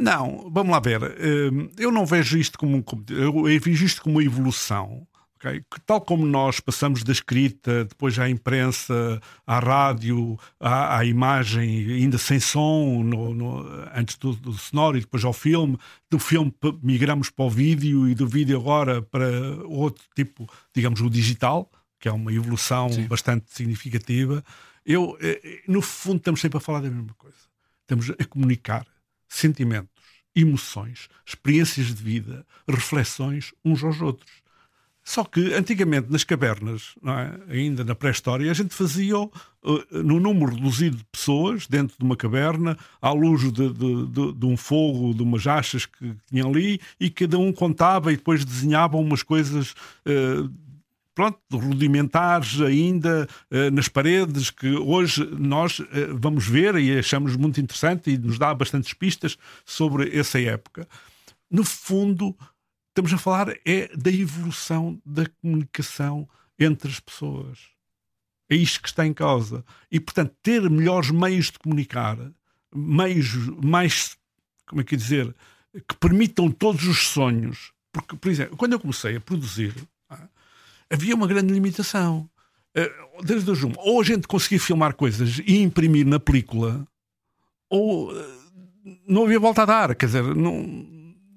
Não, 0.00 0.48
vamos 0.50 0.72
lá 0.72 0.80
ver. 0.80 1.02
Hum, 1.02 1.70
eu 1.76 1.90
não 1.90 2.06
vejo 2.06 2.38
isto 2.38 2.58
como 2.58 2.76
um. 2.76 2.84
Eu 3.10 3.44
vejo 3.60 3.84
isto 3.84 4.02
como 4.02 4.16
uma 4.16 4.24
evolução. 4.24 5.06
Okay? 5.38 5.60
Que, 5.70 5.80
tal 5.86 6.00
como 6.00 6.26
nós 6.26 6.58
passamos 6.58 7.04
da 7.04 7.12
escrita, 7.12 7.84
depois 7.84 8.18
à 8.18 8.28
imprensa, 8.28 9.20
à 9.46 9.60
rádio, 9.60 10.38
à, 10.58 10.98
à 10.98 11.04
imagem, 11.04 11.92
ainda 11.92 12.18
sem 12.18 12.40
som, 12.40 13.02
no, 13.04 13.32
no, 13.32 13.64
antes 13.94 14.16
do, 14.16 14.34
do, 14.34 14.52
sonoro 14.52 14.96
e 14.96 15.00
depois 15.00 15.24
ao 15.24 15.32
filme, 15.32 15.78
do 16.10 16.18
filme 16.18 16.52
migramos 16.82 17.30
para 17.30 17.44
o 17.44 17.50
vídeo 17.50 18.08
e 18.08 18.14
do 18.16 18.26
vídeo 18.26 18.58
agora 18.58 19.00
para 19.00 19.28
outro 19.64 20.04
tipo, 20.14 20.48
digamos, 20.74 21.00
o 21.00 21.08
digital, 21.08 21.70
que 22.00 22.08
é 22.08 22.12
uma 22.12 22.32
evolução 22.32 22.88
Sim. 22.88 23.06
bastante 23.06 23.46
significativa. 23.48 24.44
Eu, 24.84 25.16
eh, 25.20 25.40
eh, 25.44 25.62
no 25.68 25.80
fundo, 25.80 26.18
estamos 26.18 26.40
sempre 26.40 26.58
a 26.58 26.60
falar 26.60 26.80
da 26.80 26.90
mesma 26.90 27.14
coisa. 27.16 27.36
Estamos 27.82 28.10
a 28.10 28.24
comunicar 28.24 28.84
sentimentos, 29.28 29.90
emoções, 30.34 31.08
experiências 31.26 31.94
de 31.94 32.02
vida, 32.02 32.46
reflexões 32.68 33.52
uns 33.64 33.82
aos 33.82 34.00
outros. 34.00 34.30
Só 35.08 35.24
que 35.24 35.54
antigamente 35.54 36.12
nas 36.12 36.22
cavernas, 36.22 36.94
é? 37.02 37.54
ainda 37.56 37.82
na 37.82 37.94
pré-história, 37.94 38.50
a 38.50 38.54
gente 38.54 38.74
fazia 38.74 39.18
uh, 39.18 39.32
no 39.90 40.20
número 40.20 40.54
reduzido 40.54 40.98
de 40.98 41.04
pessoas 41.04 41.66
dentro 41.66 41.96
de 41.98 42.04
uma 42.04 42.14
caverna, 42.14 42.76
à 43.00 43.10
luz 43.10 43.50
de, 43.50 43.72
de, 43.72 44.06
de, 44.06 44.32
de, 44.34 44.46
um 44.46 44.54
fogo, 44.54 45.14
de 45.14 45.22
umas 45.22 45.46
achas 45.46 45.86
que 45.86 46.14
tinham 46.26 46.50
ali, 46.50 46.78
e 47.00 47.08
cada 47.08 47.38
um 47.38 47.54
contava 47.54 48.12
e 48.12 48.16
depois 48.16 48.44
desenhava 48.44 48.98
umas 48.98 49.22
coisas 49.22 49.72
uh, 50.04 50.52
pronto, 51.18 51.40
rudimentares 51.50 52.60
ainda 52.60 53.28
uh, 53.50 53.72
nas 53.72 53.88
paredes, 53.88 54.52
que 54.52 54.76
hoje 54.76 55.26
nós 55.36 55.80
uh, 55.80 55.86
vamos 56.12 56.46
ver 56.46 56.76
e 56.76 56.96
achamos 56.96 57.34
muito 57.34 57.60
interessante 57.60 58.12
e 58.12 58.16
nos 58.16 58.38
dá 58.38 58.54
bastantes 58.54 58.92
pistas 58.92 59.36
sobre 59.64 60.16
essa 60.16 60.40
época. 60.40 60.86
No 61.50 61.64
fundo, 61.64 62.36
estamos 62.90 63.12
a 63.12 63.18
falar 63.18 63.52
é 63.66 63.88
da 63.96 64.12
evolução 64.12 65.02
da 65.04 65.26
comunicação 65.42 66.28
entre 66.56 66.88
as 66.88 67.00
pessoas. 67.00 67.58
É 68.48 68.54
isto 68.54 68.80
que 68.80 68.88
está 68.88 69.04
em 69.04 69.12
causa. 69.12 69.64
E, 69.90 69.98
portanto, 69.98 70.36
ter 70.40 70.70
melhores 70.70 71.10
meios 71.10 71.46
de 71.46 71.58
comunicar, 71.58 72.16
meios 72.72 73.34
mais, 73.60 74.16
como 74.68 74.82
é 74.82 74.84
que 74.84 74.96
dizer, 74.96 75.34
que 75.72 75.96
permitam 75.96 76.48
todos 76.48 76.86
os 76.86 77.08
sonhos. 77.08 77.72
Porque, 77.90 78.14
por 78.14 78.30
exemplo, 78.30 78.56
quando 78.56 78.74
eu 78.74 78.78
comecei 78.78 79.16
a 79.16 79.20
produzir, 79.20 79.74
havia 80.90 81.14
uma 81.14 81.26
grande 81.26 81.52
limitação. 81.52 82.28
Eh, 82.74 82.92
desde 83.22 83.50
o 83.50 83.72
ou 83.78 84.00
a 84.00 84.04
gente 84.04 84.28
conseguia 84.28 84.60
filmar 84.60 84.94
coisas 84.94 85.40
e 85.46 85.58
imprimir 85.62 86.06
na 86.06 86.20
película, 86.20 86.86
ou 87.68 88.16
eh, 88.16 88.26
não 89.06 89.24
havia 89.24 89.40
volta 89.40 89.62
a 89.62 89.66
dar. 89.66 89.94
Quer 89.94 90.06
dizer, 90.06 90.22
não, 90.34 90.86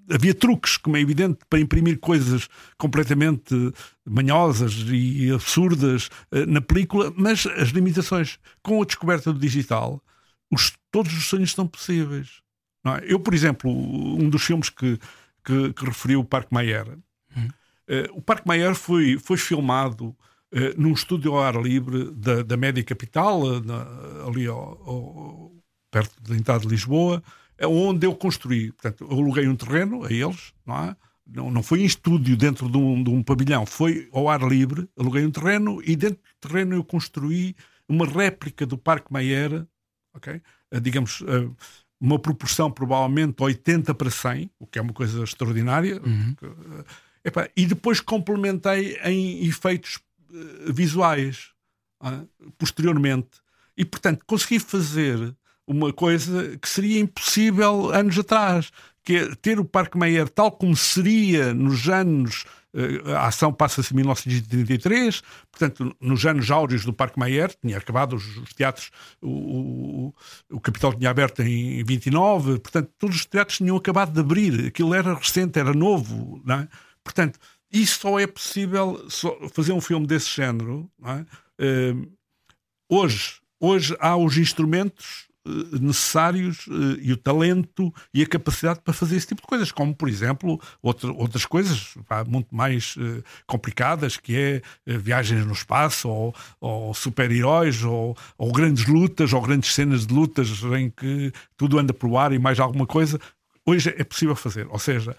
havia 0.09 0.33
truques, 0.33 0.77
como 0.77 0.97
é 0.97 1.01
evidente, 1.01 1.39
para 1.49 1.59
imprimir 1.59 1.99
coisas 1.99 2.47
completamente 2.77 3.55
manhosas 4.05 4.73
e 4.87 5.31
absurdas 5.31 6.09
eh, 6.31 6.45
na 6.45 6.61
película, 6.61 7.13
mas 7.15 7.45
as 7.45 7.69
limitações. 7.69 8.37
Com 8.61 8.81
a 8.81 8.85
descoberta 8.85 9.33
do 9.33 9.39
digital, 9.39 10.03
os, 10.51 10.73
todos 10.91 11.13
os 11.13 11.25
sonhos 11.25 11.53
são 11.53 11.67
possíveis. 11.67 12.41
É? 12.85 13.13
Eu, 13.13 13.19
por 13.19 13.33
exemplo, 13.33 13.71
um 13.71 14.29
dos 14.29 14.43
filmes 14.43 14.69
que, 14.69 14.99
que, 15.43 15.73
que 15.73 15.85
referiu 15.85 16.19
o 16.19 16.25
Parque 16.25 16.53
Mayer, 16.53 16.97
o 18.13 18.21
Parque 18.21 18.47
Mayer 18.47 18.73
foi, 18.75 19.17
foi 19.17 19.37
filmado 19.37 20.15
uh, 20.51 20.81
num 20.81 20.93
estúdio 20.93 21.33
ao 21.33 21.41
ar 21.41 21.55
livre 21.55 22.11
da, 22.11 22.43
da 22.43 22.57
Média 22.57 22.83
Capital, 22.83 23.41
uh, 23.41 23.63
na, 23.63 24.25
ali 24.27 24.47
ao, 24.47 24.57
ao, 24.57 25.51
perto 25.89 26.21
da 26.21 26.35
entrada 26.35 26.61
de 26.61 26.67
Lisboa, 26.67 27.21
onde 27.63 28.07
eu 28.07 28.15
construí. 28.15 28.71
Portanto, 28.71 29.07
eu 29.09 29.17
aluguei 29.17 29.47
um 29.47 29.55
terreno 29.55 30.05
a 30.05 30.11
eles, 30.11 30.53
não 30.65 30.77
é? 30.77 30.95
Não, 31.27 31.51
não 31.51 31.63
foi 31.63 31.81
em 31.81 31.85
estúdio 31.85 32.35
dentro 32.35 32.69
de 32.69 32.77
um, 32.77 33.03
de 33.03 33.09
um 33.09 33.21
pavilhão, 33.21 33.65
foi 33.65 34.09
ao 34.11 34.27
ar 34.29 34.41
livre, 34.41 34.89
aluguei 34.97 35.25
um 35.25 35.31
terreno 35.31 35.81
e 35.85 35.95
dentro 35.95 36.17
do 36.17 36.47
terreno 36.47 36.75
eu 36.75 36.83
construí 36.83 37.55
uma 37.87 38.05
réplica 38.05 38.65
do 38.65 38.77
Parque 38.77 39.11
Mayer, 39.13 39.65
ok? 40.13 40.41
digamos, 40.81 41.23
uma 41.99 42.17
proporção 42.17 42.71
provavelmente 42.71 43.41
80 43.41 43.93
para 43.93 44.09
100, 44.09 44.49
o 44.59 44.65
que 44.65 44.79
é 44.79 44.81
uma 44.81 44.93
coisa 44.93 45.23
extraordinária. 45.23 46.01
Uhum. 46.03 46.35
Epá, 47.23 47.47
e 47.55 47.65
depois 47.65 47.99
complementei 47.99 48.97
em 49.03 49.45
efeitos 49.45 49.99
uh, 50.31 50.73
visuais 50.73 51.49
uh, 52.01 52.27
posteriormente. 52.57 53.29
E, 53.77 53.86
portanto, 53.86 54.23
consegui 54.25 54.60
fazer 54.60 55.36
uma 55.65 55.93
coisa 55.93 56.57
que 56.57 56.67
seria 56.67 56.99
impossível 56.99 57.91
anos 57.91 58.17
atrás, 58.17 58.71
que 59.03 59.15
é 59.15 59.36
ter 59.36 59.60
o 59.60 59.65
Parque 59.65 59.97
Meyer 59.97 60.27
tal 60.27 60.51
como 60.51 60.75
seria 60.75 61.53
nos 61.53 61.88
anos. 61.88 62.45
Uh, 62.73 63.12
a 63.12 63.27
ação 63.27 63.53
passa-se 63.53 63.93
em 63.93 63.97
1933, 63.97 65.21
portanto, 65.51 65.95
nos 65.99 66.25
anos 66.25 66.49
áureos 66.49 66.86
do 66.86 66.93
Parque 66.93 67.19
Meyer, 67.19 67.53
tinha 67.62 67.77
acabado 67.77 68.15
os, 68.15 68.38
os 68.38 68.53
teatros, 68.53 68.89
o, 69.21 69.27
o, 69.29 70.15
o 70.49 70.60
Capital 70.60 70.93
tinha 70.93 71.10
aberto 71.10 71.41
em 71.41 71.84
29, 71.84 72.60
portanto, 72.60 72.89
todos 72.97 73.17
os 73.17 73.25
teatros 73.25 73.57
tinham 73.57 73.75
acabado 73.75 74.13
de 74.13 74.21
abrir, 74.21 74.67
aquilo 74.67 74.93
era 74.93 75.13
recente, 75.13 75.60
era 75.60 75.73
novo, 75.73 76.41
não 76.45 76.55
é? 76.55 76.67
Portanto, 77.03 77.39
isso 77.71 78.01
só 78.01 78.19
é 78.19 78.27
possível 78.27 79.07
fazer 79.53 79.71
um 79.71 79.81
filme 79.81 80.05
desse 80.05 80.29
género. 80.29 80.91
É? 81.03 81.91
Uh, 81.91 82.11
hoje, 82.89 83.39
hoje 83.59 83.95
há 83.99 84.17
os 84.17 84.37
instrumentos 84.37 85.29
uh, 85.47 85.79
necessários 85.79 86.67
uh, 86.67 86.99
e 87.01 87.13
o 87.13 87.17
talento 87.17 87.93
e 88.13 88.21
a 88.21 88.27
capacidade 88.27 88.81
para 88.81 88.93
fazer 88.93 89.15
esse 89.15 89.27
tipo 89.27 89.41
de 89.41 89.47
coisas, 89.47 89.71
como 89.71 89.95
por 89.95 90.09
exemplo 90.09 90.59
outra, 90.81 91.13
outras 91.13 91.45
coisas 91.45 91.95
pá, 92.07 92.25
muito 92.25 92.53
mais 92.53 92.95
complicadas, 93.47 94.17
que 94.17 94.35
é 94.37 94.61
viagens 94.97 95.45
no 95.45 95.53
espaço, 95.53 96.09
ou, 96.09 96.35
ou 96.59 96.93
super-heróis, 96.93 97.83
ou, 97.85 98.17
ou 98.37 98.51
grandes 98.51 98.85
lutas, 98.85 99.31
ou 99.31 99.41
grandes 99.41 99.73
cenas 99.73 100.05
de 100.05 100.13
lutas 100.13 100.49
em 100.77 100.89
que 100.89 101.31
tudo 101.55 101.79
anda 101.79 101.93
para 101.93 102.07
o 102.09 102.17
ar 102.17 102.33
e 102.33 102.39
mais 102.39 102.59
alguma 102.59 102.85
coisa. 102.85 103.17
Hoje 103.65 103.95
é 103.97 104.03
possível 104.03 104.35
fazer. 104.35 104.67
Ou 104.69 104.79
seja, 104.79 105.15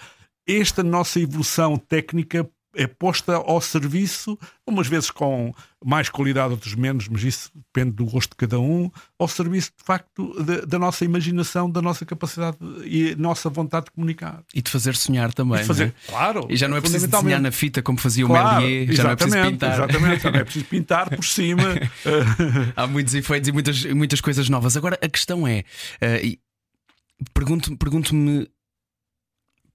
esta 0.46 0.82
nossa 0.82 1.20
evolução 1.20 1.76
técnica 1.76 2.48
é 2.74 2.86
posta 2.86 3.34
ao 3.34 3.60
serviço, 3.60 4.38
umas 4.66 4.86
vezes 4.86 5.10
com 5.10 5.54
mais 5.84 6.08
qualidade, 6.08 6.52
outras 6.52 6.74
menos, 6.74 7.08
mas 7.08 7.22
isso 7.22 7.50
depende 7.54 7.96
do 7.96 8.04
gosto 8.06 8.30
de 8.30 8.36
cada 8.36 8.58
um, 8.58 8.90
ao 9.18 9.28
serviço 9.28 9.72
de 9.76 9.84
facto 9.84 10.32
da, 10.42 10.62
da 10.62 10.78
nossa 10.78 11.04
imaginação, 11.04 11.70
da 11.70 11.82
nossa 11.82 12.06
capacidade 12.06 12.56
e 12.84 13.14
nossa 13.16 13.50
vontade 13.50 13.86
de 13.86 13.90
comunicar. 13.92 14.42
E 14.54 14.62
de 14.62 14.70
fazer 14.70 14.96
sonhar 14.96 15.32
também. 15.34 15.60
E 15.60 15.64
fazer, 15.64 15.88
é? 15.88 16.10
claro. 16.10 16.46
E 16.48 16.56
já 16.56 16.66
não 16.66 16.76
é 16.76 16.80
preciso 16.80 17.08
desenhar 17.08 17.40
na 17.40 17.52
fita 17.52 17.82
como 17.82 17.98
fazia 17.98 18.24
claro, 18.24 18.58
o 18.58 18.60
Melier, 18.62 18.92
já 18.92 19.04
não 19.04 19.10
é 19.10 19.16
preciso 19.16 19.42
pintar. 19.42 19.72
Exatamente, 19.72 20.22
já 20.22 20.30
não 20.30 20.38
é 20.38 20.44
preciso 20.44 20.64
pintar 20.64 21.10
por 21.10 21.24
cima. 21.24 21.62
Há 22.74 22.86
muitos 22.86 23.14
efeitos 23.14 23.48
e 23.48 23.52
muitas, 23.52 23.84
muitas 23.84 24.20
coisas 24.20 24.48
novas. 24.48 24.76
Agora 24.76 24.98
a 25.02 25.08
questão 25.08 25.46
é. 25.46 25.64
Uh, 26.00 26.38
pergunto-me 27.34 27.76
pergunto 27.76 28.14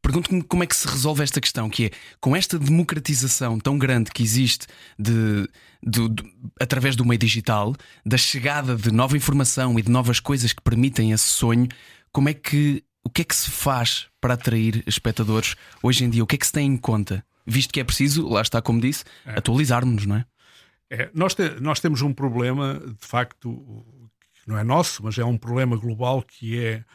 pergunto-me 0.07 0.41
como 0.41 0.63
é 0.63 0.65
que 0.65 0.75
se 0.75 0.87
resolve 0.87 1.21
esta 1.21 1.41
questão, 1.41 1.69
que 1.69 1.87
é 1.87 1.91
com 2.21 2.33
esta 2.33 2.57
democratização 2.57 3.59
tão 3.59 3.77
grande 3.77 4.09
que 4.09 4.23
existe 4.23 4.65
de, 4.97 5.49
de, 5.85 6.07
de, 6.07 6.23
através 6.61 6.95
do 6.95 7.03
meio 7.03 7.19
digital, 7.19 7.75
da 8.05 8.15
chegada 8.15 8.77
de 8.77 8.89
nova 8.89 9.17
informação 9.17 9.77
e 9.77 9.81
de 9.81 9.91
novas 9.91 10.21
coisas 10.21 10.53
que 10.53 10.61
permitem 10.61 11.11
esse 11.11 11.25
sonho, 11.25 11.67
como 12.09 12.29
é 12.29 12.33
que 12.33 12.81
o 13.03 13.09
que 13.09 13.21
é 13.21 13.25
que 13.25 13.35
se 13.35 13.51
faz 13.51 14.07
para 14.21 14.35
atrair 14.35 14.81
espectadores 14.87 15.55
hoje 15.83 16.05
em 16.05 16.09
dia? 16.09 16.23
O 16.23 16.27
que 16.27 16.35
é 16.35 16.37
que 16.37 16.47
se 16.47 16.53
tem 16.53 16.65
em 16.67 16.77
conta? 16.77 17.21
Visto 17.45 17.73
que 17.73 17.81
é 17.81 17.83
preciso, 17.83 18.29
lá 18.29 18.41
está 18.41 18.61
como 18.61 18.79
disse, 18.79 19.03
é. 19.25 19.37
atualizarmos-nos, 19.37 20.05
não 20.05 20.15
é? 20.15 20.25
é 20.89 21.09
nós, 21.13 21.35
te, 21.35 21.49
nós 21.59 21.81
temos 21.81 22.01
um 22.01 22.13
problema, 22.13 22.79
de 22.79 23.05
facto, 23.05 23.85
que 24.41 24.49
não 24.49 24.57
é 24.57 24.63
nosso, 24.63 25.03
mas 25.03 25.17
é 25.17 25.25
um 25.25 25.37
problema 25.37 25.75
global 25.75 26.21
que 26.21 26.57
é 26.57 26.85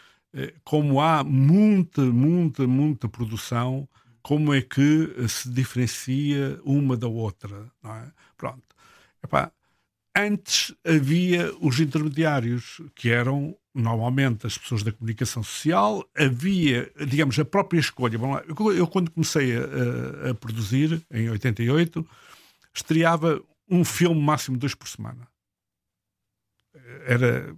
como 0.64 1.00
há 1.00 1.22
muita, 1.22 2.02
muita, 2.02 2.66
muita 2.66 3.08
produção, 3.08 3.88
como 4.22 4.54
é 4.54 4.62
que 4.62 5.12
eh, 5.18 5.28
se 5.28 5.50
diferencia 5.50 6.60
uma 6.64 6.96
da 6.96 7.08
outra? 7.08 7.70
É? 7.84 8.10
Pronto. 8.36 8.62
Epá, 9.22 9.52
antes 10.16 10.74
havia 10.84 11.52
os 11.60 11.80
intermediários, 11.80 12.80
que 12.94 13.10
eram 13.10 13.56
normalmente 13.74 14.46
as 14.46 14.56
pessoas 14.56 14.82
da 14.82 14.92
comunicação 14.92 15.42
social, 15.42 16.04
havia, 16.16 16.90
digamos, 17.06 17.38
a 17.38 17.44
própria 17.44 17.80
escolha. 17.80 18.20
Lá, 18.20 18.44
eu, 18.46 18.72
eu, 18.74 18.86
quando 18.86 19.10
comecei 19.10 19.56
a, 19.56 20.30
a, 20.30 20.34
produzir, 20.34 21.04
em 21.10 21.30
88, 21.30 22.06
estreava 22.74 23.42
um 23.68 23.84
filme 23.84 24.20
máximo 24.20 24.58
dois 24.58 24.74
por 24.74 24.88
semana. 24.88 25.26
Era 27.06 27.56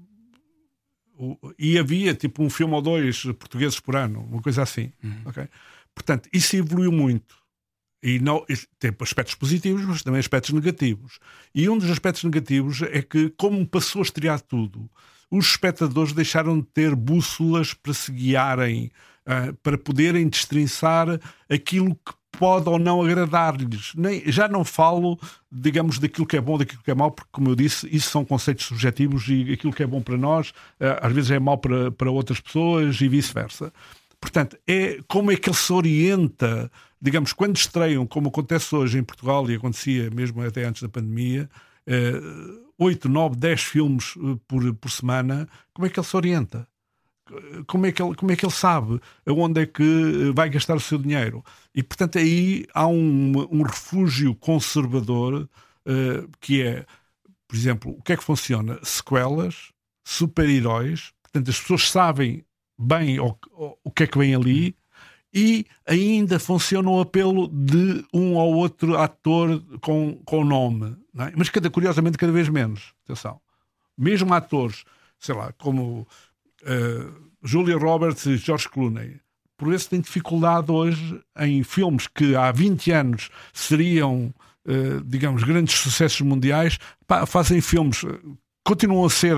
e 1.58 1.78
havia 1.78 2.14
tipo 2.14 2.42
um 2.42 2.50
filme 2.50 2.74
ou 2.74 2.82
dois 2.82 3.22
portugueses 3.24 3.78
por 3.80 3.96
ano, 3.96 4.20
uma 4.20 4.42
coisa 4.42 4.62
assim. 4.62 4.92
Uhum. 5.02 5.22
Okay? 5.26 5.48
Portanto, 5.94 6.28
isso 6.32 6.56
evoluiu 6.56 6.90
muito. 6.90 7.36
E 8.02 8.18
não, 8.18 8.44
tem 8.78 8.94
aspectos 9.00 9.34
positivos, 9.34 9.82
mas 9.86 10.02
também 10.02 10.20
aspectos 10.20 10.50
negativos. 10.50 11.18
E 11.54 11.68
um 11.70 11.78
dos 11.78 11.90
aspectos 11.90 12.22
negativos 12.24 12.82
é 12.82 13.00
que, 13.00 13.30
como 13.30 13.66
passou 13.66 14.02
a 14.02 14.04
estrear 14.04 14.40
tudo, 14.42 14.90
os 15.30 15.46
espectadores 15.46 16.12
deixaram 16.12 16.60
de 16.60 16.66
ter 16.66 16.94
bússolas 16.94 17.72
para 17.72 17.94
se 17.94 18.12
guiarem, 18.12 18.90
uh, 19.26 19.54
para 19.62 19.78
poderem 19.78 20.28
destrinçar 20.28 21.18
aquilo 21.48 21.94
que 21.94 22.12
pode 22.38 22.68
ou 22.68 22.78
não 22.78 23.02
agradar-lhes. 23.02 23.92
Já 24.26 24.48
não 24.48 24.64
falo, 24.64 25.18
digamos, 25.50 25.98
daquilo 25.98 26.26
que 26.26 26.36
é 26.36 26.40
bom, 26.40 26.58
daquilo 26.58 26.82
que 26.82 26.90
é 26.90 26.94
mau, 26.94 27.10
porque, 27.10 27.30
como 27.32 27.50
eu 27.50 27.54
disse, 27.54 27.88
isso 27.94 28.10
são 28.10 28.24
conceitos 28.24 28.66
subjetivos 28.66 29.26
e 29.28 29.52
aquilo 29.52 29.72
que 29.72 29.82
é 29.82 29.86
bom 29.86 30.00
para 30.00 30.16
nós, 30.16 30.50
uh, 30.50 30.98
às 31.00 31.12
vezes 31.12 31.30
é 31.30 31.38
mau 31.38 31.58
para, 31.58 31.90
para 31.90 32.10
outras 32.10 32.40
pessoas 32.40 33.00
e 33.00 33.08
vice-versa. 33.08 33.72
Portanto, 34.20 34.56
é 34.66 35.00
como 35.06 35.30
é 35.30 35.36
que 35.36 35.48
ele 35.48 35.56
se 35.56 35.72
orienta, 35.72 36.70
digamos, 37.00 37.32
quando 37.32 37.56
estreiam, 37.56 38.06
como 38.06 38.28
acontece 38.28 38.74
hoje 38.74 38.98
em 38.98 39.04
Portugal 39.04 39.48
e 39.50 39.54
acontecia 39.54 40.10
mesmo 40.10 40.42
até 40.42 40.64
antes 40.64 40.82
da 40.82 40.88
pandemia, 40.88 41.48
uh, 41.86 42.64
8, 42.78 43.08
9, 43.08 43.36
10 43.36 43.62
filmes 43.62 44.16
uh, 44.16 44.36
por, 44.48 44.74
por 44.74 44.90
semana, 44.90 45.48
como 45.72 45.86
é 45.86 45.90
que 45.90 45.98
ele 45.98 46.06
se 46.06 46.16
orienta? 46.16 46.66
Como 47.66 47.86
é, 47.86 47.92
que 47.92 48.02
ele, 48.02 48.14
como 48.14 48.32
é 48.32 48.36
que 48.36 48.44
ele 48.44 48.52
sabe 48.52 49.00
aonde 49.26 49.62
é 49.62 49.66
que 49.66 49.82
uh, 49.82 50.34
vai 50.34 50.50
gastar 50.50 50.76
o 50.76 50.80
seu 50.80 50.98
dinheiro? 50.98 51.42
E, 51.74 51.82
portanto, 51.82 52.18
aí 52.18 52.66
há 52.74 52.86
um, 52.86 53.32
um 53.50 53.62
refúgio 53.62 54.34
conservador 54.34 55.48
uh, 55.86 56.28
que 56.40 56.62
é, 56.62 56.84
por 57.48 57.56
exemplo, 57.56 57.96
o 57.98 58.02
que 58.02 58.12
é 58.12 58.16
que 58.16 58.24
funciona? 58.24 58.78
Sequelas, 58.82 59.72
super-heróis, 60.04 61.12
portanto, 61.22 61.50
as 61.50 61.58
pessoas 61.58 61.90
sabem 61.90 62.44
bem 62.78 63.18
o, 63.18 63.36
o, 63.52 63.78
o 63.84 63.90
que 63.90 64.02
é 64.02 64.06
que 64.06 64.18
vem 64.18 64.34
ali 64.34 64.76
e 65.34 65.66
ainda 65.84 66.38
funciona 66.38 66.88
o 66.88 67.00
apelo 67.00 67.48
de 67.48 68.04
um 68.14 68.34
ou 68.34 68.54
outro 68.54 68.96
ator 68.96 69.60
com, 69.80 70.14
com 70.24 70.44
nome. 70.44 70.96
É? 71.18 71.32
Mas 71.36 71.48
cada, 71.48 71.68
curiosamente 71.68 72.16
cada 72.16 72.32
vez 72.32 72.48
menos. 72.48 72.94
Atenção. 73.04 73.40
Mesmo 73.98 74.32
atores, 74.32 74.84
sei 75.18 75.34
lá, 75.34 75.52
como 75.54 76.06
uh, 76.64 77.30
Julia 77.42 77.76
Roberts 77.76 78.26
e 78.26 78.36
George 78.36 78.68
Clooney, 78.68 79.20
por 79.56 79.72
isso 79.72 79.88
têm 79.88 80.00
dificuldade 80.00 80.70
hoje 80.70 81.20
em 81.38 81.62
filmes 81.62 82.06
que 82.08 82.34
há 82.34 82.50
20 82.50 82.90
anos 82.90 83.30
seriam, 83.52 84.34
uh, 84.66 85.00
digamos, 85.04 85.44
grandes 85.44 85.78
sucessos 85.78 86.20
mundiais, 86.22 86.78
pá, 87.06 87.24
fazem 87.24 87.60
filmes, 87.60 88.02
eh, 88.04 88.18
continuam 88.64 89.04
a 89.04 89.10
ser 89.10 89.36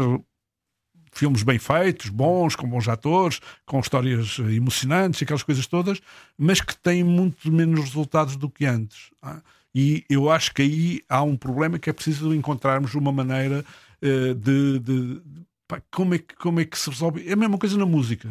filmes 1.12 1.42
bem 1.42 1.58
feitos, 1.58 2.10
bons, 2.10 2.54
com 2.54 2.68
bons 2.68 2.88
atores, 2.88 3.40
com 3.64 3.80
histórias 3.80 4.38
emocionantes, 4.38 5.22
aquelas 5.22 5.42
coisas 5.42 5.66
todas, 5.66 6.00
mas 6.36 6.60
que 6.60 6.76
têm 6.76 7.02
muito 7.02 7.50
menos 7.50 7.80
resultados 7.80 8.36
do 8.36 8.50
que 8.50 8.66
antes. 8.66 9.10
Ah? 9.22 9.40
E 9.74 10.04
eu 10.08 10.30
acho 10.30 10.54
que 10.54 10.62
aí 10.62 11.02
há 11.06 11.22
um 11.22 11.36
problema 11.36 11.78
que 11.78 11.90
é 11.90 11.92
preciso 11.92 12.34
encontrarmos 12.34 12.94
uma 12.94 13.12
maneira 13.12 13.62
uh, 14.02 14.34
de, 14.34 14.78
de 14.78 15.22
pá, 15.66 15.82
como, 15.90 16.14
é 16.14 16.18
que, 16.18 16.34
como 16.36 16.60
é 16.60 16.64
que 16.64 16.78
se 16.78 16.90
resolve. 16.90 17.28
É 17.28 17.32
a 17.32 17.36
mesma 17.36 17.58
coisa 17.58 17.76
na 17.76 17.86
música. 17.86 18.28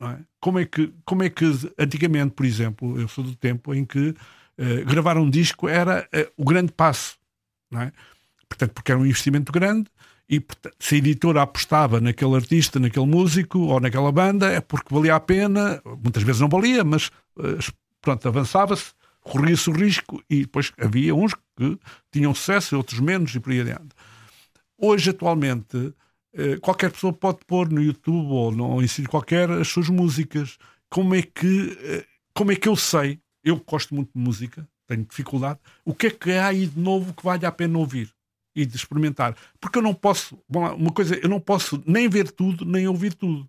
É? 0.00 0.18
Como, 0.40 0.58
é 0.58 0.64
que, 0.64 0.92
como 1.04 1.22
é 1.22 1.30
que 1.30 1.44
antigamente, 1.78 2.34
por 2.34 2.46
exemplo, 2.46 3.00
eu 3.00 3.08
sou 3.08 3.24
do 3.24 3.34
tempo 3.34 3.74
em 3.74 3.84
que 3.84 4.10
uh, 4.10 4.84
gravar 4.86 5.16
um 5.16 5.28
disco 5.28 5.68
era 5.68 6.08
uh, 6.14 6.32
o 6.36 6.44
grande 6.44 6.72
passo. 6.72 7.18
É? 7.74 7.92
Portanto, 8.48 8.72
porque 8.72 8.92
era 8.92 9.00
um 9.00 9.06
investimento 9.06 9.52
grande 9.52 9.90
e 10.28 10.44
se 10.78 10.96
a 10.96 10.98
editora 10.98 11.42
apostava 11.42 12.00
naquele 12.00 12.34
artista, 12.34 12.78
naquele 12.78 13.06
músico 13.06 13.60
ou 13.60 13.80
naquela 13.80 14.12
banda, 14.12 14.48
é 14.48 14.60
porque 14.60 14.94
valia 14.94 15.14
a 15.14 15.20
pena, 15.20 15.80
muitas 16.02 16.22
vezes 16.22 16.40
não 16.40 16.50
valia, 16.50 16.84
mas 16.84 17.10
eh, 17.38 17.58
pronto, 18.02 18.28
avançava-se, 18.28 18.92
corria-se 19.22 19.70
o 19.70 19.72
risco 19.72 20.22
e 20.28 20.42
depois 20.42 20.70
havia 20.78 21.14
uns 21.14 21.32
que 21.56 21.78
tinham 22.12 22.34
sucesso, 22.34 22.76
outros 22.76 23.00
menos 23.00 23.34
e 23.34 23.40
por 23.40 23.52
aí 23.52 23.60
adiante. 23.62 23.88
Hoje, 24.76 25.10
atualmente, 25.10 25.94
qualquer 26.60 26.90
pessoa 26.90 27.12
pode 27.12 27.38
pôr 27.46 27.70
no 27.70 27.82
YouTube 27.82 28.28
ou 28.28 28.52
no 28.52 28.82
ensino 28.82 29.08
qualquer 29.08 29.50
as 29.50 29.68
suas 29.68 29.88
músicas. 29.88 30.58
Como 30.90 31.14
é 31.14 31.22
que, 31.22 31.76
eh, 31.80 32.06
como 32.34 32.52
é 32.52 32.56
que 32.56 32.68
eu 32.68 32.76
sei? 32.76 33.20
Eu 33.42 33.56
gosto 33.56 33.94
muito 33.94 34.10
de 34.14 34.20
música, 34.20 34.68
tenho 34.86 35.04
dificuldade. 35.04 35.58
O 35.84 35.94
que 35.94 36.08
é 36.08 36.10
que 36.10 36.32
há 36.32 36.48
aí 36.48 36.66
de 36.66 36.78
novo 36.78 37.14
que 37.14 37.24
vale 37.24 37.44
a 37.46 37.52
pena 37.52 37.78
ouvir? 37.78 38.12
e 38.58 38.66
de 38.66 38.74
experimentar. 38.74 39.36
Porque 39.60 39.78
eu 39.78 39.82
não 39.82 39.94
posso, 39.94 40.36
uma 40.48 40.90
coisa, 40.90 41.14
eu 41.14 41.28
não 41.28 41.38
posso 41.38 41.80
nem 41.86 42.08
ver 42.08 42.32
tudo, 42.32 42.64
nem 42.64 42.88
ouvir 42.88 43.14
tudo. 43.14 43.48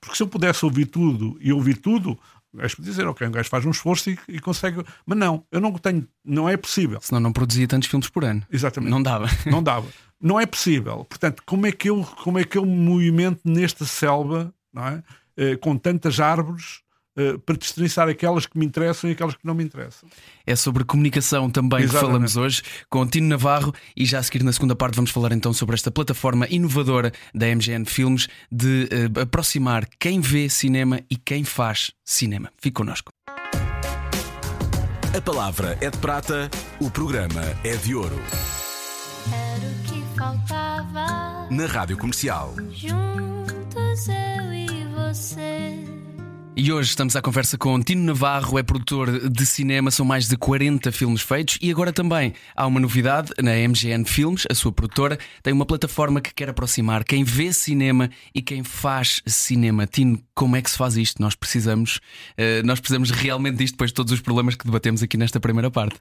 Porque 0.00 0.16
se 0.16 0.22
eu 0.22 0.28
pudesse 0.28 0.64
ouvir 0.66 0.84
tudo 0.84 1.38
e 1.40 1.50
ouvir 1.50 1.78
tudo, 1.78 2.18
gajo 2.58 2.76
podia 2.76 2.90
dizer, 2.90 3.06
ok, 3.06 3.26
um 3.26 3.30
gajo 3.30 3.48
faz 3.48 3.64
um 3.64 3.70
esforço 3.70 4.10
e, 4.10 4.18
e, 4.28 4.38
consegue. 4.40 4.84
Mas 5.06 5.18
não, 5.18 5.44
eu 5.50 5.60
não 5.60 5.72
tenho, 5.72 6.06
não 6.24 6.48
é 6.48 6.56
possível. 6.56 6.98
Senão 7.00 7.20
não 7.20 7.32
produzia 7.32 7.66
tantos 7.66 7.88
filmes 7.88 8.08
por 8.08 8.24
ano. 8.24 8.42
Exatamente. 8.50 8.90
Não 8.90 9.02
dava. 9.02 9.26
Não 9.46 9.62
dava. 9.62 9.86
Não 10.20 10.38
é 10.38 10.46
possível. 10.46 11.04
Portanto, 11.04 11.42
como 11.46 11.66
é 11.66 11.72
que 11.72 11.88
eu, 11.88 12.04
como 12.22 12.38
é 12.38 12.44
que 12.44 12.58
eu 12.58 12.66
me 12.66 12.76
movimento 12.76 13.40
nesta 13.44 13.84
selva, 13.84 14.52
não 14.72 14.86
é? 14.86 15.02
Eh, 15.36 15.56
com 15.56 15.76
tantas 15.76 16.18
árvores, 16.18 16.80
eh, 17.18 17.36
para 17.44 17.56
destrinçar 17.56 18.08
aquelas 18.08 18.46
que 18.46 18.56
me 18.56 18.64
interessam 18.64 19.10
e 19.10 19.12
aquelas 19.12 19.34
que 19.34 19.44
não 19.44 19.52
me 19.52 19.64
interessam. 19.64 20.08
É 20.46 20.54
sobre 20.54 20.84
comunicação 20.84 21.50
também 21.50 21.80
Exatamente. 21.80 22.00
que 22.00 22.06
falamos 22.06 22.36
hoje 22.36 22.62
com 22.88 23.04
Tino 23.04 23.26
Navarro 23.26 23.74
e 23.96 24.06
já 24.06 24.20
a 24.20 24.22
seguir 24.22 24.44
na 24.44 24.52
segunda 24.52 24.76
parte 24.76 24.94
vamos 24.94 25.10
falar 25.10 25.32
então 25.32 25.52
sobre 25.52 25.74
esta 25.74 25.90
plataforma 25.90 26.46
inovadora 26.48 27.12
da 27.34 27.46
MGN 27.46 27.84
Filmes 27.86 28.28
de 28.52 28.88
uh, 29.16 29.20
aproximar 29.22 29.84
quem 29.98 30.20
vê 30.20 30.48
cinema 30.48 31.00
e 31.10 31.16
quem 31.16 31.42
faz 31.42 31.90
cinema. 32.04 32.52
Fique 32.56 32.74
connosco. 32.74 33.10
A 35.16 35.20
palavra 35.20 35.76
é 35.80 35.90
de 35.90 35.98
prata, 35.98 36.48
o 36.80 36.88
programa 36.88 37.42
é 37.64 37.74
de 37.76 37.96
ouro. 37.96 38.20
Era 39.26 39.66
o 39.66 39.82
que 39.82 40.16
faltava. 40.16 41.48
Na 41.50 41.66
Rádio 41.66 41.98
Comercial. 41.98 42.54
Juntos 42.70 44.08
eu 44.08 44.54
e 44.54 44.84
você. 44.94 45.97
E 46.60 46.72
hoje 46.72 46.88
estamos 46.88 47.14
à 47.14 47.22
conversa 47.22 47.56
com 47.56 47.80
Tino 47.80 48.02
Navarro, 48.02 48.58
é 48.58 48.64
produtor 48.64 49.30
de 49.30 49.46
cinema, 49.46 49.92
são 49.92 50.04
mais 50.04 50.26
de 50.26 50.36
40 50.36 50.90
filmes 50.90 51.22
feitos 51.22 51.56
e 51.62 51.70
agora 51.70 51.92
também 51.92 52.34
há 52.52 52.66
uma 52.66 52.80
novidade 52.80 53.30
na 53.40 53.52
MGN 53.52 54.04
Filmes, 54.04 54.44
a 54.50 54.54
sua 54.56 54.72
produtora, 54.72 55.16
tem 55.40 55.52
uma 55.52 55.64
plataforma 55.64 56.20
que 56.20 56.34
quer 56.34 56.48
aproximar 56.48 57.04
quem 57.04 57.22
vê 57.22 57.52
cinema 57.52 58.10
e 58.34 58.42
quem 58.42 58.64
faz 58.64 59.22
cinema. 59.24 59.86
Tino, 59.86 60.20
como 60.34 60.56
é 60.56 60.60
que 60.60 60.68
se 60.68 60.76
faz 60.76 60.96
isto? 60.96 61.22
Nós 61.22 61.36
precisamos, 61.36 62.00
uh, 62.36 62.66
nós 62.66 62.80
precisamos 62.80 63.12
realmente 63.12 63.58
disto 63.58 63.74
depois 63.74 63.90
de 63.90 63.94
todos 63.94 64.12
os 64.12 64.20
problemas 64.20 64.56
que 64.56 64.64
debatemos 64.64 65.00
aqui 65.00 65.16
nesta 65.16 65.38
primeira 65.38 65.70
parte. 65.70 65.94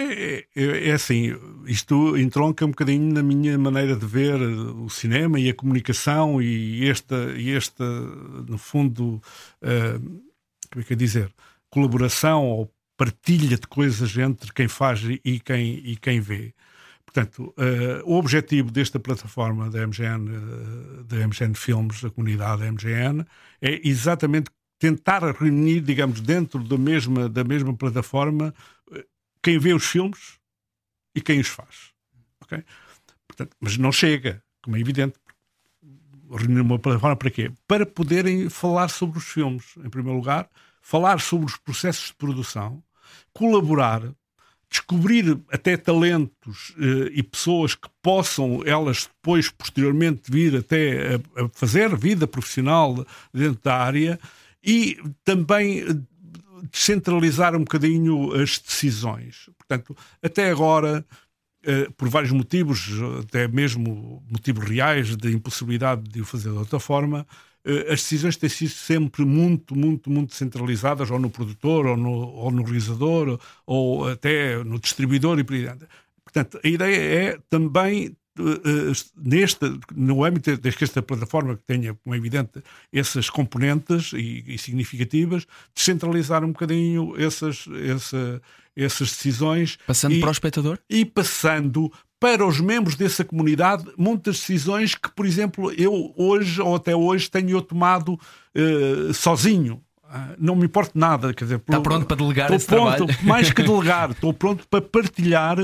É, 0.00 0.46
é, 0.54 0.88
é, 0.90 0.92
assim, 0.92 1.34
isto 1.66 2.16
entronca 2.16 2.64
um 2.64 2.70
bocadinho 2.70 3.12
na 3.12 3.20
minha 3.20 3.58
maneira 3.58 3.96
de 3.96 4.06
ver 4.06 4.40
o 4.40 4.88
cinema 4.88 5.40
e 5.40 5.48
a 5.50 5.54
comunicação 5.54 6.40
e 6.40 6.88
esta, 6.88 7.16
e 7.36 7.50
esta 7.50 7.84
no 7.84 8.56
fundo, 8.56 9.20
uh, 9.60 10.00
como 10.70 10.80
é 10.80 10.84
que 10.84 10.92
é 10.92 10.96
dizer, 10.96 11.34
colaboração 11.68 12.46
ou 12.46 12.72
partilha 12.96 13.56
de 13.56 13.66
coisas 13.66 14.16
entre 14.16 14.52
quem 14.52 14.68
faz 14.68 15.02
e 15.02 15.40
quem, 15.40 15.78
e 15.84 15.96
quem 15.96 16.20
vê. 16.20 16.54
Portanto, 17.04 17.52
uh, 17.56 18.02
o 18.04 18.16
objetivo 18.18 18.70
desta 18.70 19.00
plataforma 19.00 19.68
da 19.68 19.84
MGN, 19.84 20.28
uh, 20.30 21.04
da 21.04 21.26
MGN 21.26 21.54
Filmes, 21.54 22.00
da 22.02 22.10
comunidade 22.10 22.62
da 22.62 22.70
MGN, 22.70 23.24
é 23.60 23.80
exatamente 23.82 24.48
tentar 24.78 25.22
reunir, 25.32 25.80
digamos, 25.80 26.20
dentro 26.20 26.62
da 26.62 26.78
mesma, 26.78 27.28
da 27.28 27.42
mesma 27.42 27.74
plataforma 27.74 28.54
quem 29.42 29.58
vê 29.58 29.72
os 29.72 29.84
filmes 29.84 30.38
e 31.14 31.20
quem 31.20 31.40
os 31.40 31.48
faz. 31.48 31.92
Okay? 32.42 32.64
Portanto, 33.26 33.56
mas 33.60 33.76
não 33.76 33.92
chega, 33.92 34.42
como 34.62 34.76
é 34.76 34.80
evidente. 34.80 35.14
Reunir 36.30 36.60
uma 36.60 36.78
plataforma 36.78 37.16
para 37.16 37.30
quê? 37.30 37.50
Para 37.66 37.86
poderem 37.86 38.50
falar 38.50 38.88
sobre 38.88 39.18
os 39.18 39.24
filmes, 39.24 39.64
em 39.78 39.88
primeiro 39.88 40.18
lugar, 40.18 40.48
falar 40.82 41.20
sobre 41.20 41.46
os 41.46 41.56
processos 41.56 42.08
de 42.08 42.14
produção, 42.14 42.82
colaborar, 43.32 44.02
descobrir 44.70 45.40
até 45.50 45.76
talentos 45.76 46.74
eh, 46.78 47.10
e 47.12 47.22
pessoas 47.22 47.74
que 47.74 47.88
possam 48.02 48.62
elas 48.66 49.06
depois, 49.06 49.50
posteriormente, 49.50 50.30
vir 50.30 50.56
até 50.56 51.14
a, 51.14 51.44
a 51.44 51.48
fazer 51.48 51.96
vida 51.96 52.26
profissional 52.26 53.06
dentro 53.32 53.62
da 53.62 53.76
área 53.76 54.20
e 54.62 54.98
também 55.24 55.84
descentralizar 56.70 57.54
um 57.54 57.60
bocadinho 57.60 58.32
as 58.34 58.58
decisões. 58.58 59.48
Portanto, 59.58 59.96
até 60.22 60.50
agora, 60.50 61.04
eh, 61.64 61.88
por 61.96 62.08
vários 62.08 62.32
motivos, 62.32 62.90
até 63.20 63.48
mesmo 63.48 64.22
motivos 64.30 64.64
reais 64.68 65.16
de 65.16 65.32
impossibilidade 65.32 66.02
de 66.08 66.20
o 66.20 66.24
fazer 66.24 66.50
de 66.50 66.58
outra 66.58 66.78
forma, 66.78 67.26
eh, 67.64 67.92
as 67.92 68.00
decisões 68.02 68.36
têm 68.36 68.48
sido 68.48 68.70
sempre 68.70 69.24
muito, 69.24 69.76
muito, 69.76 70.10
muito 70.10 70.34
centralizadas, 70.34 71.10
ou 71.10 71.18
no 71.18 71.30
produtor, 71.30 71.86
ou 71.86 71.96
no, 71.96 72.10
ou 72.10 72.50
no 72.50 72.62
realizador, 72.62 73.38
ou 73.66 74.08
até 74.08 74.62
no 74.64 74.78
distribuidor 74.78 75.38
e 75.38 75.44
por 75.44 75.54
aí 75.54 75.68
Portanto, 76.24 76.60
a 76.62 76.68
ideia 76.68 76.96
é 76.96 77.38
também 77.48 78.14
neste, 79.16 79.64
no 79.94 80.24
âmbito 80.24 80.56
desta 80.56 81.02
plataforma 81.02 81.56
que 81.56 81.62
tenha, 81.66 81.94
como 81.94 82.14
é 82.14 82.18
evidente, 82.18 82.62
essas 82.92 83.28
componentes 83.28 84.12
e, 84.12 84.44
e 84.46 84.58
significativas, 84.58 85.46
descentralizar 85.74 86.44
um 86.44 86.48
bocadinho 86.48 87.14
essas, 87.18 87.66
essa, 87.84 88.42
essas 88.76 89.10
decisões. 89.10 89.78
Passando 89.86 90.14
e, 90.14 90.20
para 90.20 90.28
o 90.28 90.32
espectador? 90.32 90.78
E 90.88 91.04
passando 91.04 91.92
para 92.20 92.46
os 92.46 92.60
membros 92.60 92.96
dessa 92.96 93.24
comunidade 93.24 93.84
muitas 93.96 94.38
decisões 94.40 94.94
que, 94.94 95.08
por 95.10 95.24
exemplo, 95.24 95.72
eu 95.72 96.12
hoje 96.16 96.60
ou 96.60 96.74
até 96.74 96.94
hoje 96.94 97.30
tenho 97.30 97.60
tomado 97.62 98.14
uh, 98.14 99.14
sozinho. 99.14 99.82
Uh, 100.08 100.34
não 100.38 100.56
me 100.56 100.64
importa 100.64 100.92
nada, 100.94 101.34
quer 101.34 101.44
dizer, 101.44 101.58
está 101.58 101.80
pronto 101.82 102.06
para 102.06 102.16
delegar 102.16 102.50
esse 102.52 102.66
pronto, 102.66 102.96
trabalho? 102.96 103.18
Mais 103.22 103.52
que 103.52 103.62
delegar, 103.62 104.10
estou 104.12 104.32
pronto 104.32 104.66
para 104.66 104.80
partilhar 104.80 105.56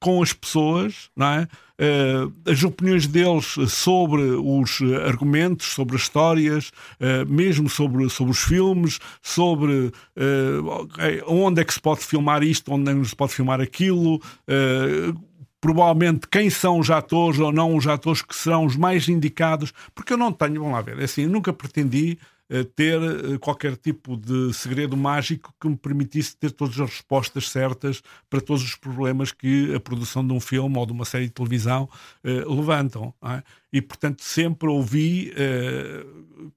com 0.00 0.22
as 0.22 0.32
pessoas, 0.32 1.10
não 1.14 1.26
é? 1.26 1.48
Uh, 1.80 2.50
as 2.50 2.62
opiniões 2.62 3.06
deles 3.06 3.56
sobre 3.68 4.20
os 4.22 4.80
argumentos, 5.06 5.66
sobre 5.66 5.96
as 5.96 6.02
histórias, 6.02 6.72
uh, 7.00 7.30
mesmo 7.30 7.68
sobre, 7.70 8.08
sobre 8.10 8.32
os 8.32 8.40
filmes, 8.40 8.98
sobre 9.22 9.86
uh, 10.16 11.24
onde 11.26 11.60
é 11.60 11.64
que 11.64 11.72
se 11.72 11.80
pode 11.80 12.00
filmar 12.00 12.42
isto, 12.42 12.72
onde 12.72 12.92
não 12.92 13.04
se 13.04 13.16
pode 13.16 13.32
filmar 13.32 13.60
aquilo 13.60 14.20
provavelmente 15.60 16.26
quem 16.26 16.48
são 16.48 16.78
os 16.78 16.90
atores 16.90 17.38
ou 17.38 17.52
não 17.52 17.76
os 17.76 17.86
atores 17.86 18.22
que 18.22 18.34
serão 18.34 18.64
os 18.64 18.76
mais 18.76 19.08
indicados, 19.08 19.72
porque 19.94 20.14
eu 20.14 20.16
não 20.16 20.32
tenho, 20.32 20.54
vamos 20.54 20.72
lá 20.72 20.80
ver, 20.80 20.98
é 20.98 21.04
assim, 21.04 21.24
eu 21.24 21.28
nunca 21.28 21.52
pretendi 21.52 22.18
ter 22.74 23.00
uh, 23.00 23.38
qualquer 23.38 23.76
tipo 23.76 24.16
de 24.16 24.52
segredo 24.52 24.96
mágico 24.96 25.54
que 25.60 25.68
me 25.68 25.76
permitisse 25.76 26.36
ter 26.36 26.50
todas 26.50 26.78
as 26.80 26.90
respostas 26.90 27.48
certas 27.48 28.02
para 28.28 28.40
todos 28.40 28.62
os 28.62 28.74
problemas 28.74 29.30
que 29.30 29.72
a 29.74 29.78
produção 29.78 30.26
de 30.26 30.32
um 30.32 30.40
filme 30.40 30.76
ou 30.76 30.84
de 30.84 30.92
uma 30.92 31.04
série 31.04 31.26
de 31.26 31.32
televisão 31.32 31.88
uh, 32.24 32.54
levantam. 32.54 33.14
É? 33.22 33.42
E, 33.72 33.80
portanto, 33.80 34.22
sempre 34.22 34.68
ouvi 34.68 35.32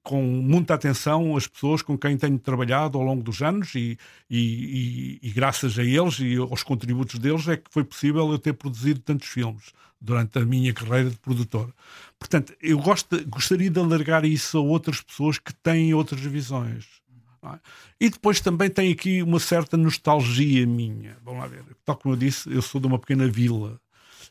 com 0.02 0.22
muita 0.22 0.74
atenção 0.74 1.36
as 1.36 1.46
pessoas 1.46 1.82
com 1.82 1.96
quem 1.96 2.16
tenho 2.16 2.38
trabalhado 2.38 2.98
ao 2.98 3.04
longo 3.04 3.22
dos 3.22 3.42
anos 3.42 3.74
e, 3.74 3.98
e, 4.28 5.18
e, 5.22 5.28
e, 5.28 5.30
graças 5.30 5.78
a 5.78 5.84
eles 5.84 6.18
e 6.20 6.36
aos 6.36 6.62
contributos 6.62 7.18
deles 7.18 7.46
é 7.48 7.56
que 7.56 7.70
foi 7.70 7.84
possível 7.84 8.30
eu 8.30 8.38
ter 8.38 8.54
produzido 8.54 9.00
tantos 9.00 9.28
filmes 9.28 9.72
durante 10.00 10.38
a 10.38 10.44
minha 10.44 10.72
carreira 10.72 11.10
de 11.10 11.16
produtor. 11.16 11.72
Portanto, 12.18 12.54
eu 12.60 12.78
gosto, 12.78 13.24
gostaria 13.26 13.70
de 13.70 13.78
alargar 13.78 14.24
isso 14.24 14.58
a 14.58 14.60
outras 14.60 15.00
pessoas 15.00 15.38
que 15.38 15.54
têm 15.54 15.94
outras 15.94 16.20
visões. 16.20 16.86
É? 17.42 17.58
E 18.00 18.10
depois 18.10 18.40
também 18.40 18.70
tem 18.70 18.90
aqui 18.90 19.22
uma 19.22 19.38
certa 19.38 19.76
nostalgia 19.76 20.66
minha. 20.66 21.16
Vamos 21.22 21.40
lá 21.40 21.46
ver. 21.46 21.62
Tal 21.84 21.96
como 21.96 22.14
eu 22.14 22.18
disse, 22.18 22.50
eu 22.50 22.62
sou 22.62 22.80
de 22.80 22.86
uma 22.86 22.98
pequena 22.98 23.28
vila. 23.28 23.78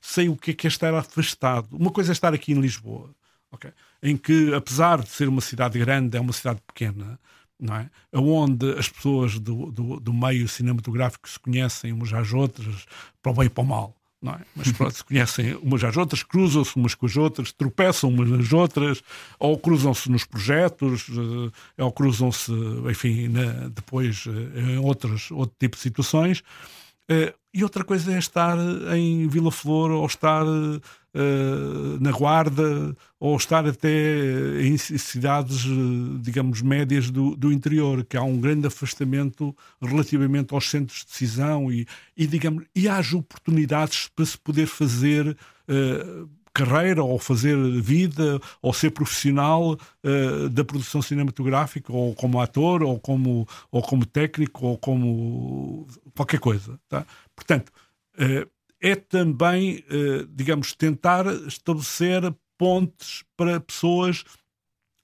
Sei 0.06 0.30
o 0.30 0.36
que 0.36 0.52
é, 0.52 0.54
que 0.54 0.68
é 0.68 0.70
estar 0.70 0.94
afastado. 0.94 1.68
Uma 1.72 1.92
coisa 1.92 2.12
é 2.12 2.13
estar 2.13 2.34
aqui 2.34 2.52
em 2.52 2.60
Lisboa 2.60 3.16
Okay? 3.54 3.72
Em 4.02 4.18
que, 4.18 4.54
apesar 4.54 5.02
de 5.02 5.10
ser 5.10 5.30
uma 5.30 5.42
cidade 5.42 5.78
grande, 5.78 6.18
é 6.18 6.20
uma 6.20 6.34
cidade 6.34 6.60
pequena, 6.66 7.20
não 7.60 7.76
é? 7.76 7.89
onde 8.12 8.72
as 8.78 8.89
pessoas 8.89 9.39
do, 9.39 9.72
do, 9.72 10.00
do 10.00 10.13
meio 10.13 10.48
cinematográfico 10.48 11.30
se 11.30 11.39
conhecem 11.39 11.94
umas 11.94 12.12
às 12.12 12.34
outras, 12.34 12.86
para 13.22 13.32
o 13.32 13.36
bem 13.36 13.46
e 13.46 13.50
para 13.50 13.63
o 13.63 13.68
mal. 13.68 13.96
Não 14.20 14.34
é? 14.34 14.39
Mas 14.56 14.72
pronto, 14.74 14.94
se 14.94 15.04
conhecem 15.04 15.56
umas 15.58 15.84
às 15.84 15.96
outras, 15.96 16.24
cruzam-se 16.24 16.76
umas 16.76 16.96
com 16.96 17.06
as 17.06 17.16
outras, 17.16 17.52
tropeçam 17.52 18.10
umas 18.10 18.30
nas 18.30 18.52
outras, 18.52 19.04
ou 19.38 19.58
cruzam-se 19.58 20.10
nos 20.10 20.26
projetos, 20.26 21.08
eh, 21.78 21.84
ou 21.84 21.92
cruzam-se, 21.92 22.52
enfim, 22.89 23.28
na, 23.28 23.70
depois 23.70 24.26
eh, 24.28 24.60
em 24.60 24.78
outras, 24.80 25.30
outro 25.30 25.56
tipo 25.60 25.76
de 25.76 25.82
situações. 25.84 26.42
E 27.54 27.63
outra 27.63 27.84
coisa 27.84 28.12
é 28.12 28.18
estar 28.18 28.58
em 28.98 29.28
Vila 29.28 29.52
Flor 29.52 29.92
ou 29.92 30.06
estar 30.08 30.44
uh, 30.44 32.00
na 32.00 32.12
Guarda 32.12 32.98
ou 33.20 33.38
estar 33.38 33.68
até 33.68 34.60
em 34.60 34.76
cidades, 34.76 35.66
digamos, 36.22 36.63
médias 36.63 37.12
do, 37.12 37.36
do 37.36 37.52
interior, 37.52 38.04
que 38.04 38.18
há 38.18 38.24
um 38.24 38.42
grande 38.42 38.66
afastamento 38.66 39.56
relativamente 39.80 40.52
aos 40.52 40.68
centros 40.68 41.02
de 41.02 41.06
decisão 41.06 41.72
e, 41.72 41.86
e 42.18 42.26
digamos, 42.26 42.66
e 42.76 42.89
haja 42.89 43.18
oportunidades 43.18 44.10
para 44.16 44.26
se 44.26 44.38
poder 44.38 44.66
fazer. 44.66 45.38
Uh, 45.70 46.28
carreira 46.54 47.04
ou 47.04 47.18
fazer 47.18 47.58
vida 47.82 48.39
ou 48.62 48.74
ser 48.74 48.92
profissional 48.92 49.74
uh, 49.74 50.50
da 50.50 50.63
produção 50.63 51.02
cinematográfica 51.02 51.92
ou 51.92 52.13
como 52.13 52.39
ator 52.39 52.84
ou 52.84 53.00
como 53.00 53.48
ou 53.72 53.82
como 53.82 54.06
técnico 54.06 54.68
ou 54.68 54.78
como 54.78 55.88
qualquer 56.16 56.39
coisa 56.39 56.80
tá? 56.88 57.06
portanto 57.36 57.72
uh, 58.20 58.50
é 58.80 58.96
também 58.96 59.84
uh, 59.89 60.28
digamos 60.30 60.74
tentar 60.74 61.26
estabelecer 61.48 62.34
pontes 62.58 63.24
para 63.36 63.60
pessoas 63.60 64.24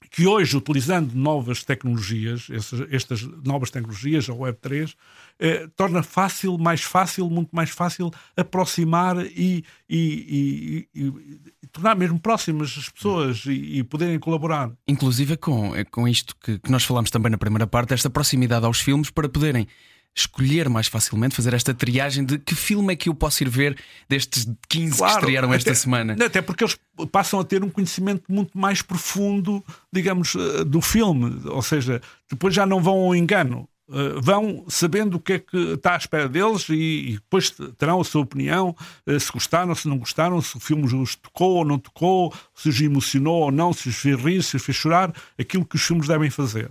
que 0.09 0.25
hoje, 0.25 0.57
utilizando 0.57 1.13
novas 1.13 1.63
tecnologias, 1.63 2.47
essas, 2.49 2.81
estas 2.91 3.21
novas 3.43 3.69
tecnologias, 3.69 4.29
a 4.29 4.33
Web3, 4.33 4.95
eh, 5.39 5.67
torna 5.75 6.01
fácil, 6.01 6.57
mais 6.57 6.81
fácil, 6.81 7.29
muito 7.29 7.55
mais 7.55 7.69
fácil 7.69 8.11
aproximar 8.35 9.17
e, 9.25 9.63
e, 9.89 10.87
e, 10.93 11.01
e 11.01 11.67
tornar 11.71 11.95
mesmo 11.95 12.19
próximas 12.19 12.75
as 12.77 12.89
pessoas 12.89 13.43
e, 13.45 13.83
poderem 13.83 14.19
colaborar. 14.19 14.71
Inclusive 14.87 15.37
com, 15.37 15.75
é 15.75 15.83
com 15.83 16.07
isto 16.07 16.35
que, 16.41 16.59
que 16.59 16.71
nós 16.71 16.83
falamos 16.83 17.11
também 17.11 17.31
na 17.31 17.37
primeira 17.37 17.67
parte, 17.67 17.93
esta 17.93 18.09
proximidade 18.09 18.65
aos 18.65 18.79
filmes 18.79 19.09
para 19.09 19.29
poderem 19.29 19.67
escolher 20.15 20.69
mais 20.69 20.87
facilmente, 20.87 21.35
fazer 21.35 21.53
esta 21.53 21.73
triagem 21.73 22.25
de 22.25 22.37
que 22.37 22.55
filme 22.55 22.93
é 22.93 22.95
que 22.95 23.09
eu 23.09 23.15
posso 23.15 23.43
ir 23.43 23.49
ver 23.49 23.77
destes 24.07 24.47
15 24.67 24.97
claro, 24.97 25.13
que 25.13 25.19
estrearam 25.19 25.53
esta 25.53 25.69
até, 25.69 25.79
semana. 25.79 26.15
Até 26.25 26.41
porque 26.41 26.63
eles 26.63 26.77
passam 27.11 27.39
a 27.39 27.43
ter 27.43 27.63
um 27.63 27.69
conhecimento 27.69 28.23
muito 28.29 28.57
mais 28.57 28.81
profundo, 28.81 29.63
digamos, 29.91 30.35
eh, 30.35 30.63
do 30.63 30.81
filme. 30.81 31.41
Ou 31.45 31.61
seja, 31.61 32.01
depois 32.29 32.53
já 32.53 32.65
não 32.65 32.81
vão 32.81 32.95
ao 32.95 33.15
engano. 33.15 33.67
Uh, 33.87 34.21
vão 34.21 34.65
sabendo 34.67 35.15
o 35.15 35.19
que 35.19 35.33
é 35.33 35.39
que 35.39 35.57
está 35.73 35.95
à 35.95 35.97
espera 35.97 36.29
deles 36.29 36.69
e, 36.69 36.75
e 36.75 37.13
depois 37.13 37.49
terão 37.75 37.99
a 37.99 38.03
sua 38.03 38.21
opinião, 38.21 38.75
uh, 39.07 39.19
se 39.19 39.31
gostaram, 39.31 39.73
se 39.73 39.87
não 39.87 39.97
gostaram, 39.97 40.39
se 40.43 40.55
o 40.55 40.59
filme 40.59 40.85
os 40.85 41.15
tocou 41.15 41.55
ou 41.55 41.65
não 41.65 41.79
tocou, 41.79 42.31
se 42.53 42.69
os 42.69 42.79
emocionou 42.79 43.45
ou 43.45 43.51
não, 43.51 43.73
se 43.73 43.89
os 43.89 43.95
fez 43.95 44.15
rir, 44.15 44.43
se 44.43 44.57
os 44.57 44.63
fez 44.63 44.77
chorar, 44.77 45.11
aquilo 45.39 45.65
que 45.65 45.75
os 45.75 45.81
filmes 45.81 46.07
devem 46.07 46.29
fazer. 46.29 46.69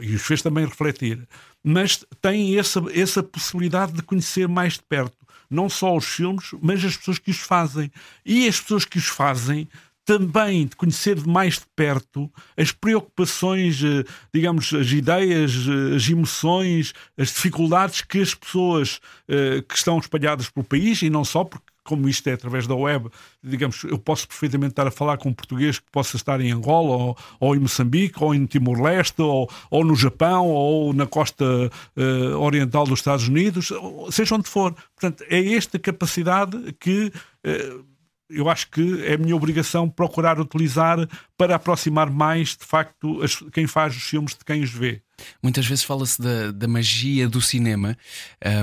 E 0.00 0.14
os 0.14 0.22
fez 0.22 0.42
também 0.42 0.64
refletir 0.64 1.26
mas 1.64 2.04
têm 2.20 2.58
essa, 2.58 2.82
essa 2.92 3.22
possibilidade 3.22 3.92
de 3.92 4.02
conhecer 4.02 4.48
mais 4.48 4.74
de 4.74 4.82
perto 4.82 5.16
não 5.48 5.68
só 5.68 5.94
os 5.94 6.06
filmes, 6.06 6.46
mas 6.62 6.82
as 6.82 6.96
pessoas 6.96 7.18
que 7.18 7.30
os 7.30 7.36
fazem. 7.36 7.92
E 8.24 8.48
as 8.48 8.58
pessoas 8.58 8.86
que 8.86 8.96
os 8.96 9.04
fazem 9.04 9.68
também 10.02 10.66
de 10.66 10.74
conhecer 10.74 11.24
mais 11.26 11.58
de 11.58 11.66
perto 11.76 12.32
as 12.56 12.72
preocupações, 12.72 13.84
eh, 13.84 14.02
digamos, 14.32 14.72
as 14.72 14.90
ideias, 14.90 15.52
eh, 15.52 15.96
as 15.96 16.08
emoções, 16.08 16.94
as 17.18 17.28
dificuldades 17.28 18.00
que 18.00 18.20
as 18.20 18.34
pessoas 18.34 18.98
eh, 19.28 19.62
que 19.68 19.76
estão 19.76 19.98
espalhadas 19.98 20.48
pelo 20.48 20.64
país, 20.64 21.02
e 21.02 21.10
não 21.10 21.22
só, 21.22 21.44
porque 21.44 21.71
como 21.84 22.08
isto 22.08 22.28
é 22.28 22.32
através 22.32 22.66
da 22.66 22.74
web, 22.74 23.08
digamos, 23.42 23.82
eu 23.84 23.98
posso 23.98 24.26
perfeitamente 24.28 24.72
estar 24.72 24.86
a 24.86 24.90
falar 24.90 25.18
com 25.18 25.30
um 25.30 25.34
português 25.34 25.78
que 25.78 25.90
possa 25.90 26.16
estar 26.16 26.40
em 26.40 26.52
Angola, 26.52 26.96
ou, 26.96 27.18
ou 27.40 27.56
em 27.56 27.58
Moçambique, 27.58 28.22
ou 28.22 28.34
em 28.34 28.46
Timor-Leste, 28.46 29.20
ou, 29.20 29.50
ou 29.70 29.84
no 29.84 29.96
Japão, 29.96 30.46
ou 30.46 30.92
na 30.92 31.06
costa 31.06 31.44
uh, 31.44 32.38
oriental 32.38 32.84
dos 32.84 33.00
Estados 33.00 33.28
Unidos, 33.28 33.72
seja 34.10 34.34
onde 34.34 34.48
for. 34.48 34.74
Portanto, 34.94 35.24
é 35.28 35.54
esta 35.54 35.78
capacidade 35.78 36.72
que. 36.78 37.12
Uh, 37.44 37.91
eu 38.32 38.48
acho 38.48 38.70
que 38.70 39.04
é 39.04 39.14
a 39.14 39.18
minha 39.18 39.36
obrigação 39.36 39.88
procurar 39.88 40.40
utilizar 40.40 40.98
para 41.36 41.54
aproximar 41.54 42.10
mais, 42.10 42.56
de 42.56 42.64
facto, 42.64 43.22
as, 43.22 43.36
quem 43.52 43.66
faz 43.66 43.96
os 43.96 44.02
filmes 44.02 44.32
de 44.32 44.44
quem 44.44 44.62
os 44.62 44.70
vê. 44.70 45.02
Muitas 45.42 45.66
vezes 45.66 45.84
fala-se 45.84 46.20
da, 46.20 46.50
da, 46.50 46.66
magia 46.66 47.28
do 47.28 47.40
cinema, 47.40 47.96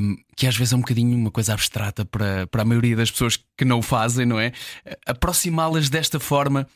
um, 0.01 0.17
que 0.36 0.47
às 0.47 0.58
vezes 0.58 0.73
é 0.73 0.75
um 0.75 0.82
bocadinho 0.82 1.17
uma 1.17 1.32
coisa 1.32 1.53
abstrata 1.53 2.03
para, 2.03 2.47
para 2.47 2.63
a 2.63 2.65
maioria 2.65 2.95
das 2.95 3.12
pessoas 3.12 3.39
que 3.58 3.65
não 3.65 3.79
o 3.79 3.84
fazem, 3.84 4.25
não 4.25 4.39
é? 4.39 4.51
Aproximá-las 5.05 5.89
desta 5.89 6.19
forma 6.19 6.67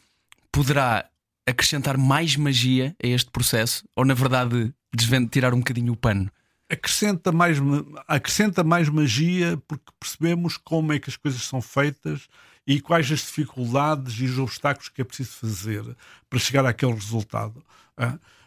poderá 0.52 1.06
acrescentar 1.46 1.98
mais 1.98 2.36
magia 2.36 2.96
a 3.04 3.08
este 3.08 3.30
processo 3.32 3.84
ou, 3.96 4.06
na 4.06 4.14
verdade, 4.14 4.74
tirar 5.32 5.54
um 5.54 5.60
bocadinho 5.60 5.94
o 5.94 5.98
pano? 5.98 6.30
Acrescenta 6.70 7.32
mais, 7.32 7.58
acrescenta 8.08 8.64
mais 8.64 8.90
magia 8.90 9.62
porque 9.68 9.92
percebemos 10.00 10.58
como 10.58 10.94
é 10.94 11.00
que 11.00 11.10
as 11.10 11.18
coisas 11.18 11.44
são 11.44 11.62
feitas 11.62 12.28
e 12.66 12.80
quais 12.80 13.12
as 13.12 13.20
dificuldades 13.20 14.20
e 14.20 14.26
os 14.26 14.40
obstáculos 14.40 14.90
que 14.90 15.02
é 15.02 15.04
preciso 15.06 15.32
fazer 15.32 15.84
para 16.30 16.40
chegar 16.40 16.66
àquele 16.66 16.94
resultado. 16.94 17.64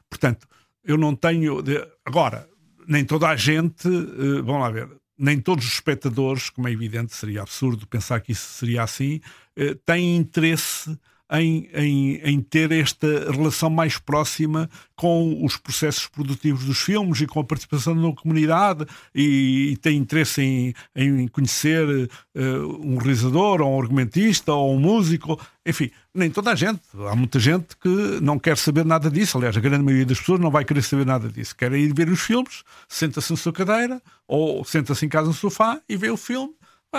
Portanto, 0.08 0.48
eu 0.84 0.96
não 0.96 1.14
tenho. 1.14 1.62
Agora, 2.04 2.48
nem 2.86 3.04
toda 3.04 3.28
a 3.28 3.36
gente. 3.36 3.88
Uh, 3.88 4.42
vamos 4.42 4.60
lá 4.62 4.70
ver. 4.70 4.88
Nem 5.18 5.40
todos 5.40 5.64
os 5.64 5.72
espectadores, 5.72 6.50
como 6.50 6.68
é 6.68 6.72
evidente, 6.72 7.14
seria 7.14 7.42
absurdo 7.42 7.86
pensar 7.86 8.20
que 8.20 8.32
isso 8.32 8.52
seria 8.52 8.82
assim, 8.82 9.20
uh, 9.58 9.74
têm 9.84 10.16
interesse 10.16 10.98
em, 11.32 11.68
em, 11.74 12.16
em, 12.22 12.40
ter 12.40 12.70
esta 12.70 13.30
relação 13.30 13.68
mais 13.68 13.98
próxima 13.98 14.70
com 14.94 15.44
os 15.44 15.56
processos 15.56 16.06
produtivos 16.06 16.64
dos 16.64 16.78
filmes 16.78 17.20
e 17.20 17.26
com 17.26 17.40
a 17.40 17.44
participação 17.44 18.00
da 18.00 18.14
comunidade 18.14 18.86
e, 19.14 19.72
e 19.72 19.76
tem 19.78 19.96
interesse 19.96 20.40
em, 20.42 20.74
em 20.94 21.26
conhecer 21.28 21.84
uh, 21.88 22.40
um 22.80 22.96
realizador 22.96 23.60
ou 23.60 23.76
um 23.76 23.80
argumentista 23.80 24.52
ou 24.52 24.74
um 24.76 24.78
músico. 24.78 25.40
Enfim, 25.64 25.90
nem 26.14 26.30
toda 26.30 26.52
a 26.52 26.54
gente. 26.54 26.80
Há 27.10 27.16
muita 27.16 27.40
gente 27.40 27.76
que 27.76 28.20
não 28.22 28.38
quer 28.38 28.56
saber 28.56 28.84
nada 28.84 29.10
disso. 29.10 29.36
Aliás, 29.36 29.56
a 29.56 29.60
grande 29.60 29.84
maioria 29.84 30.06
das 30.06 30.20
pessoas 30.20 30.38
não 30.38 30.50
vai 30.50 30.64
querer 30.64 30.82
saber 30.82 31.04
nada 31.04 31.28
disso. 31.28 31.56
Quer 31.56 31.72
ir 31.72 31.92
ver 31.92 32.08
os 32.08 32.20
filmes, 32.20 32.62
senta-se 32.88 33.32
na 33.32 33.36
sua 33.36 33.52
cadeira 33.52 34.00
ou 34.28 34.64
senta-se 34.64 35.04
em 35.04 35.08
casa 35.08 35.26
no 35.26 35.34
sofá 35.34 35.80
e 35.88 35.96
vê 35.96 36.08
o 36.08 36.16
filme 36.16 36.54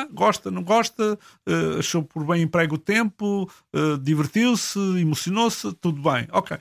gosta, 0.06 0.52
não 0.52 0.64
gosta, 0.64 1.18
uh, 1.48 1.80
achou 1.80 2.04
por 2.04 2.26
bem 2.26 2.44
emprego 2.44 2.76
o 2.76 2.78
tempo, 2.78 3.50
uh, 3.74 3.98
divertiu-se, 3.98 4.80
emocionou-se, 5.00 5.74
tudo 5.74 6.02
bem, 6.02 6.28
ok. 6.32 6.58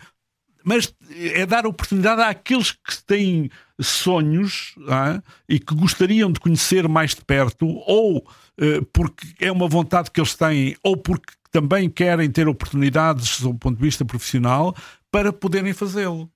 Mas 0.64 0.93
é 1.11 1.47
dar 1.47 1.64
oportunidade 1.64 2.22
àqueles 2.22 2.72
que 2.72 3.05
têm 3.07 3.51
sonhos 3.80 4.74
ah, 4.89 5.22
e 5.49 5.61
que 5.61 5.72
gostariam 5.72 6.32
de 6.32 6.41
conhecer 6.41 6.89
mais 6.89 7.14
de 7.14 7.24
perto, 7.24 7.68
ou 7.87 8.18
uh, 8.18 8.84
porque 8.93 9.28
é 9.39 9.53
uma 9.53 9.68
vontade 9.68 10.11
que 10.11 10.20
eles 10.20 10.34
têm, 10.34 10.76
ou 10.82 10.97
porque 10.97 11.32
também 11.53 11.89
querem 11.89 12.28
ter 12.28 12.49
oportunidades 12.49 13.41
do 13.41 13.55
ponto 13.55 13.76
de 13.76 13.82
vista 13.82 14.05
profissional 14.05 14.74
para 15.11 15.32
poderem 15.32 15.72
fazê-lo. 15.72 16.28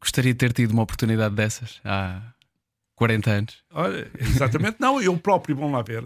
Gostaria 0.00 0.32
de 0.32 0.38
ter 0.38 0.52
tido 0.52 0.72
uma 0.72 0.84
oportunidade 0.84 1.34
dessas. 1.34 1.80
Ah 1.84 2.37
40 2.98 3.30
anos. 3.30 3.64
Olha, 3.72 4.10
exatamente. 4.18 4.76
Não, 4.80 5.00
eu 5.00 5.16
próprio, 5.16 5.54
vamos 5.54 5.72
lá 5.72 5.82
ver. 5.82 6.02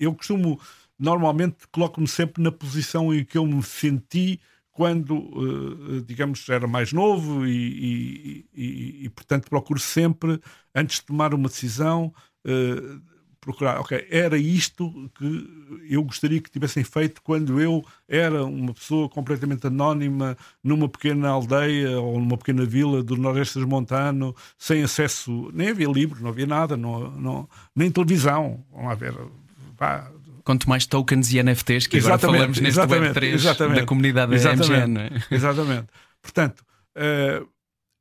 Eu 0.00 0.14
costumo, 0.14 0.60
normalmente, 0.96 1.66
coloco-me 1.72 2.06
sempre 2.06 2.40
na 2.40 2.52
posição 2.52 3.12
em 3.12 3.24
que 3.24 3.36
eu 3.36 3.44
me 3.44 3.60
senti 3.64 4.40
quando, 4.70 5.16
eh, 5.16 6.04
digamos, 6.06 6.48
era 6.48 6.68
mais 6.68 6.92
novo 6.92 7.44
e, 7.44 7.50
e, 7.52 8.46
e, 8.54 9.04
e 9.06 9.08
portanto, 9.08 9.50
procuro 9.50 9.80
sempre, 9.80 10.40
antes 10.72 11.00
de 11.00 11.06
tomar 11.06 11.34
uma 11.34 11.48
decisão, 11.48 12.14
eh, 12.46 13.00
procurar, 13.40 13.80
ok, 13.80 14.06
era 14.10 14.36
isto 14.36 15.10
que 15.16 15.48
eu 15.88 16.02
gostaria 16.02 16.40
que 16.40 16.50
tivessem 16.50 16.84
feito 16.84 17.22
quando 17.22 17.60
eu 17.60 17.84
era 18.08 18.44
uma 18.44 18.74
pessoa 18.74 19.08
completamente 19.08 19.66
anónima 19.66 20.36
numa 20.62 20.88
pequena 20.88 21.28
aldeia 21.28 22.00
ou 22.00 22.18
numa 22.18 22.36
pequena 22.36 22.64
vila 22.64 23.02
do 23.02 23.16
Nordeste 23.16 23.58
Montano, 23.60 24.34
sem 24.58 24.82
acesso, 24.82 25.50
nem 25.52 25.68
havia 25.68 25.88
livros, 25.88 26.20
não 26.20 26.30
havia 26.30 26.46
nada, 26.46 26.76
não, 26.76 27.10
não, 27.12 27.48
nem 27.74 27.90
televisão. 27.90 28.64
Vamos 28.72 28.88
lá 28.88 28.94
ver. 28.94 29.14
Pá, 29.76 30.10
Quanto 30.44 30.68
mais 30.68 30.86
tokens 30.86 31.30
e 31.32 31.42
NFTs 31.42 31.86
que 31.86 31.98
exatamente, 31.98 32.24
agora 32.24 32.38
falamos 32.38 32.60
neste 32.60 32.80
Web3 32.80 33.34
exatamente, 33.34 33.80
da 33.80 33.86
comunidade 33.86 34.34
exatamente, 34.34 34.88
MGN. 34.88 34.98
É? 35.30 35.34
Exatamente. 35.34 35.86
Portanto, 36.22 36.64
uh, 36.96 37.46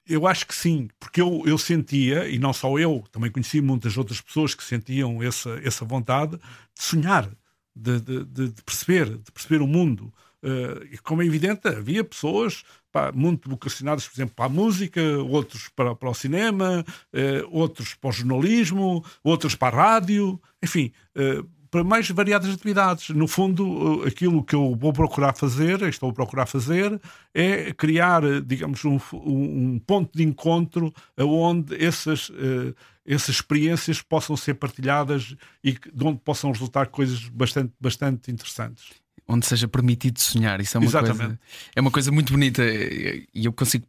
eu 0.07 0.27
acho 0.27 0.47
que 0.47 0.55
sim, 0.55 0.89
porque 0.99 1.21
eu, 1.21 1.43
eu 1.45 1.57
sentia, 1.57 2.27
e 2.27 2.37
não 2.37 2.53
só 2.53 2.77
eu, 2.77 3.03
também 3.11 3.31
conheci 3.31 3.61
muitas 3.61 3.97
outras 3.97 4.21
pessoas 4.21 4.55
que 4.55 4.63
sentiam 4.63 5.21
essa, 5.21 5.59
essa 5.63 5.85
vontade 5.85 6.37
de 6.37 6.83
sonhar, 6.83 7.29
de, 7.75 7.99
de, 7.99 8.23
de 8.23 8.61
perceber, 8.63 9.17
de 9.17 9.31
perceber 9.31 9.61
o 9.61 9.67
mundo. 9.67 10.13
Uh, 10.43 10.85
e 10.91 10.97
como 10.99 11.21
é 11.21 11.25
evidente, 11.25 11.67
havia 11.67 12.03
pessoas 12.03 12.63
pá, 12.91 13.11
muito 13.11 13.49
vocacionadas, 13.49 14.07
por 14.07 14.15
exemplo, 14.15 14.35
para 14.35 14.45
a 14.45 14.49
música, 14.49 15.01
outros 15.19 15.67
para, 15.69 15.95
para 15.95 16.09
o 16.09 16.13
cinema, 16.13 16.85
uh, 17.13 17.47
outros 17.49 17.93
para 17.95 18.09
o 18.09 18.13
jornalismo, 18.13 19.03
outros 19.23 19.55
para 19.55 19.75
a 19.75 19.93
rádio, 19.93 20.39
enfim, 20.63 20.91
uh, 21.15 21.47
para 21.69 21.83
mais 21.83 22.09
variadas 22.09 22.53
atividades. 22.53 23.09
No 23.09 23.27
fundo, 23.27 24.03
eh, 24.03 24.07
aquilo 24.07 24.43
que 24.43 24.55
eu 24.55 24.75
vou 24.75 24.93
procurar 24.93 25.33
fazer, 25.33 25.81
estou 25.83 26.09
a 26.09 26.13
procurar 26.13 26.45
fazer, 26.45 26.99
é 27.33 27.73
criar, 27.73 28.23
eh, 28.23 28.41
digamos, 28.41 28.83
um, 28.85 28.99
um 29.13 29.79
ponto 29.79 30.17
de 30.17 30.23
encontro 30.23 30.93
onde 31.17 31.75
essas, 31.83 32.29
uh, 32.29 32.75
essas 33.05 33.35
experiências 33.35 34.01
possam 34.01 34.35
ser 34.35 34.55
partilhadas 34.55 35.35
e 35.63 35.73
de 35.73 36.03
onde 36.03 36.19
possam 36.19 36.51
resultar 36.51 36.87
coisas 36.87 37.27
bastante, 37.29 37.73
bastante 37.79 38.31
interessantes 38.31 38.85
onde 39.29 39.45
seja 39.45 39.67
permitido 39.67 40.19
sonhar. 40.19 40.61
Isso 40.61 40.77
é 40.77 40.79
uma 40.79 40.87
Exatamente. 40.87 41.17
coisa 41.17 41.39
é 41.75 41.81
uma 41.81 41.91
coisa 41.91 42.11
muito 42.13 42.31
bonita 42.31 42.63
e 42.63 43.27
eu 43.45 43.51
consigo 43.51 43.85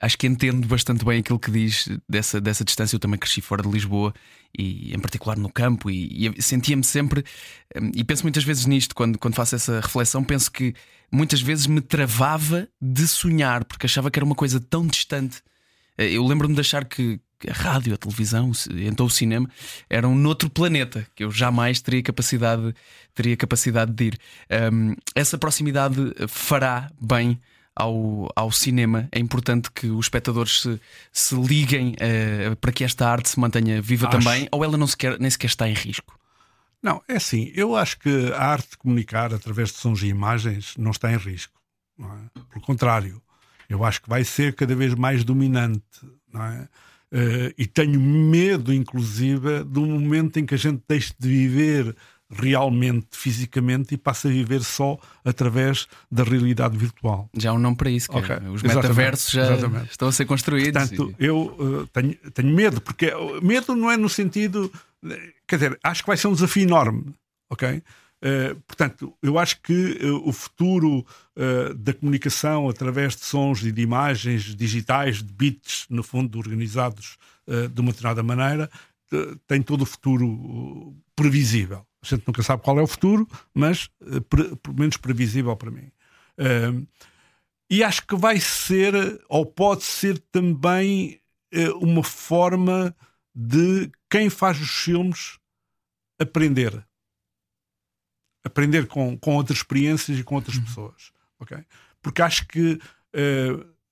acho 0.00 0.16
que 0.16 0.26
entendo 0.26 0.66
bastante 0.66 1.04
bem 1.04 1.20
aquilo 1.20 1.38
que 1.38 1.50
diz 1.50 1.88
dessa, 2.08 2.40
dessa 2.40 2.64
distância. 2.64 2.96
Eu 2.96 3.00
também 3.00 3.18
cresci 3.18 3.40
fora 3.40 3.62
de 3.62 3.68
Lisboa 3.68 4.14
e, 4.56 4.94
em 4.94 4.98
particular, 4.98 5.36
no 5.36 5.50
campo, 5.50 5.90
e, 5.90 6.32
e 6.36 6.42
sentia-me 6.42 6.84
sempre. 6.84 7.24
Hum, 7.76 7.90
e 7.94 8.04
penso 8.04 8.22
muitas 8.22 8.44
vezes 8.44 8.66
nisto, 8.66 8.94
quando, 8.94 9.18
quando 9.18 9.34
faço 9.34 9.56
essa 9.56 9.80
reflexão, 9.80 10.22
penso 10.22 10.50
que 10.50 10.74
muitas 11.10 11.40
vezes 11.40 11.66
me 11.66 11.80
travava 11.80 12.68
de 12.80 13.06
sonhar, 13.08 13.64
porque 13.64 13.86
achava 13.86 14.10
que 14.10 14.18
era 14.18 14.26
uma 14.26 14.34
coisa 14.34 14.60
tão 14.60 14.86
distante. 14.86 15.42
Eh, 15.96 16.12
eu 16.12 16.24
lembro-me 16.24 16.54
de 16.54 16.60
achar 16.60 16.84
que 16.84 17.20
a 17.46 17.52
rádio, 17.52 17.94
a 17.94 17.96
televisão, 17.96 18.50
então 18.70 19.06
o 19.06 19.10
cinema 19.10 19.48
eram 19.88 20.14
noutro 20.14 20.50
planeta 20.50 21.06
que 21.14 21.22
eu 21.22 21.30
jamais 21.30 21.80
teria 21.80 22.02
capacidade, 22.02 22.74
teria 23.14 23.36
capacidade 23.36 23.92
de 23.92 24.04
ir. 24.06 24.18
Um, 24.72 24.96
essa 25.14 25.38
proximidade 25.38 25.96
fará 26.26 26.90
bem 27.00 27.38
ao, 27.78 28.28
ao 28.34 28.50
cinema, 28.50 29.08
é 29.12 29.18
importante 29.18 29.70
que 29.70 29.86
os 29.86 30.06
espectadores 30.06 30.62
se, 30.62 30.80
se 31.12 31.34
liguem 31.34 31.92
uh, 31.92 32.56
para 32.56 32.72
que 32.72 32.82
esta 32.82 33.08
arte 33.08 33.28
se 33.28 33.38
mantenha 33.38 33.80
viva 33.80 34.08
acho... 34.08 34.18
também, 34.18 34.48
ou 34.50 34.64
ela 34.64 34.76
não 34.76 34.86
sequer, 34.86 35.18
nem 35.18 35.30
sequer 35.30 35.46
está 35.46 35.68
em 35.68 35.74
risco? 35.74 36.18
Não, 36.82 37.02
é 37.08 37.16
assim, 37.16 37.52
eu 37.54 37.74
acho 37.74 37.98
que 37.98 38.32
a 38.32 38.44
arte 38.44 38.70
de 38.70 38.76
comunicar 38.76 39.32
através 39.32 39.70
de 39.70 39.78
sons 39.78 40.02
e 40.02 40.06
imagens 40.06 40.74
não 40.76 40.90
está 40.90 41.12
em 41.12 41.16
risco. 41.16 41.54
É? 42.00 42.40
Pelo 42.50 42.64
contrário, 42.64 43.22
eu 43.68 43.84
acho 43.84 44.02
que 44.02 44.08
vai 44.08 44.24
ser 44.24 44.54
cada 44.54 44.74
vez 44.74 44.94
mais 44.94 45.24
dominante. 45.24 45.82
Não 46.32 46.42
é? 46.42 46.68
Uh, 47.10 47.54
e 47.56 47.66
tenho 47.66 47.98
medo, 48.00 48.72
inclusive, 48.72 49.64
do 49.64 49.80
momento 49.86 50.38
em 50.38 50.46
que 50.46 50.54
a 50.54 50.58
gente 50.58 50.82
deixe 50.86 51.12
de 51.18 51.28
viver 51.28 51.96
realmente, 52.30 53.06
fisicamente, 53.12 53.94
e 53.94 53.96
passa 53.96 54.28
a 54.28 54.30
viver 54.30 54.62
só 54.62 54.98
através 55.24 55.86
da 56.10 56.22
realidade 56.22 56.76
virtual. 56.76 57.30
Já 57.36 57.50
há 57.50 57.54
um 57.54 57.58
nome 57.58 57.76
para 57.76 57.90
isso, 57.90 58.10
é 58.12 58.16
okay. 58.16 58.48
os 58.48 58.62
metaversos 58.62 59.30
já 59.30 59.52
exatamente. 59.52 59.90
estão 59.90 60.08
a 60.08 60.12
ser 60.12 60.26
construídos. 60.26 60.88
Portanto, 60.88 61.14
e... 61.18 61.24
eu 61.24 61.56
uh, 61.58 61.86
tenho, 61.88 62.14
tenho 62.32 62.54
medo, 62.54 62.80
porque 62.80 63.12
medo 63.42 63.74
não 63.74 63.90
é 63.90 63.96
no 63.96 64.08
sentido. 64.08 64.70
Quer 65.46 65.56
dizer, 65.56 65.78
acho 65.82 66.02
que 66.02 66.06
vai 66.08 66.16
ser 66.16 66.28
um 66.28 66.34
desafio 66.34 66.64
enorme, 66.64 67.14
ok? 67.50 67.82
Uh, 68.18 68.60
portanto, 68.66 69.14
eu 69.22 69.38
acho 69.38 69.60
que 69.62 69.98
uh, 70.02 70.28
o 70.28 70.32
futuro 70.32 71.06
uh, 71.36 71.74
da 71.74 71.94
comunicação 71.94 72.68
através 72.68 73.14
de 73.14 73.24
sons 73.24 73.62
e 73.62 73.70
de 73.70 73.80
imagens 73.80 74.56
digitais, 74.56 75.22
de 75.22 75.32
bits, 75.32 75.86
no 75.88 76.02
fundo, 76.02 76.38
organizados 76.38 77.16
de 77.72 77.80
uma 77.80 77.92
determinada 77.92 78.22
maneira, 78.22 78.70
tem 79.46 79.62
todo 79.62 79.80
o 79.80 79.86
futuro 79.86 80.94
previsível. 81.16 81.87
A 82.02 82.06
gente 82.06 82.26
nunca 82.26 82.42
sabe 82.42 82.62
qual 82.62 82.78
é 82.78 82.82
o 82.82 82.86
futuro, 82.86 83.28
mas 83.52 83.90
uh, 84.00 84.20
pelo 84.22 84.78
menos 84.78 84.96
previsível 84.96 85.56
para 85.56 85.70
mim. 85.70 85.90
Uh, 86.38 86.86
e 87.70 87.82
acho 87.82 88.06
que 88.06 88.16
vai 88.16 88.40
ser, 88.40 88.94
ou 89.28 89.44
pode 89.44 89.82
ser 89.84 90.18
também, 90.30 91.20
uh, 91.54 91.78
uma 91.78 92.04
forma 92.04 92.94
de 93.34 93.90
quem 94.08 94.30
faz 94.30 94.60
os 94.60 94.70
filmes 94.70 95.38
aprender. 96.18 96.86
Aprender 98.44 98.86
com, 98.86 99.18
com 99.18 99.34
outras 99.34 99.58
experiências 99.58 100.18
e 100.18 100.24
com 100.24 100.36
outras 100.36 100.56
uhum. 100.56 100.64
pessoas. 100.64 101.12
Okay? 101.40 101.64
Porque 102.00 102.22
acho 102.22 102.46
que 102.46 102.78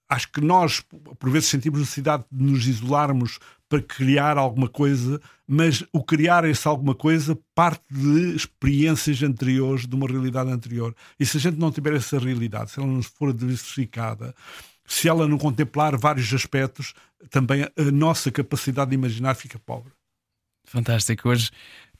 acho 0.08 0.30
que 0.30 0.40
nós, 0.40 0.80
por 1.18 1.30
vezes, 1.30 1.48
sentimos 1.48 1.80
necessidade 1.80 2.24
de 2.30 2.44
nos 2.44 2.66
isolarmos 2.66 3.38
para 3.68 3.82
criar 3.82 4.38
alguma 4.38 4.68
coisa, 4.68 5.20
mas 5.46 5.84
o 5.92 6.02
criar 6.02 6.44
essa 6.44 6.68
alguma 6.68 6.94
coisa 6.94 7.38
parte 7.54 7.82
de 7.90 8.36
experiências 8.36 9.22
anteriores, 9.22 9.86
de 9.86 9.94
uma 9.94 10.06
realidade 10.06 10.50
anterior. 10.50 10.94
E 11.18 11.26
se 11.26 11.36
a 11.36 11.40
gente 11.40 11.58
não 11.58 11.72
tiver 11.72 11.94
essa 11.94 12.18
realidade, 12.18 12.70
se 12.70 12.80
ela 12.80 12.88
não 12.88 13.02
for 13.02 13.32
diversificada, 13.32 14.34
se 14.86 15.08
ela 15.08 15.26
não 15.26 15.38
contemplar 15.38 15.96
vários 15.96 16.32
aspectos, 16.32 16.94
também 17.30 17.64
a 17.64 17.90
nossa 17.92 18.30
capacidade 18.30 18.90
de 18.90 18.94
imaginar 18.94 19.34
fica 19.34 19.58
pobre. 19.58 19.92
Fantástico. 20.66 21.28
Hoje 21.28 21.50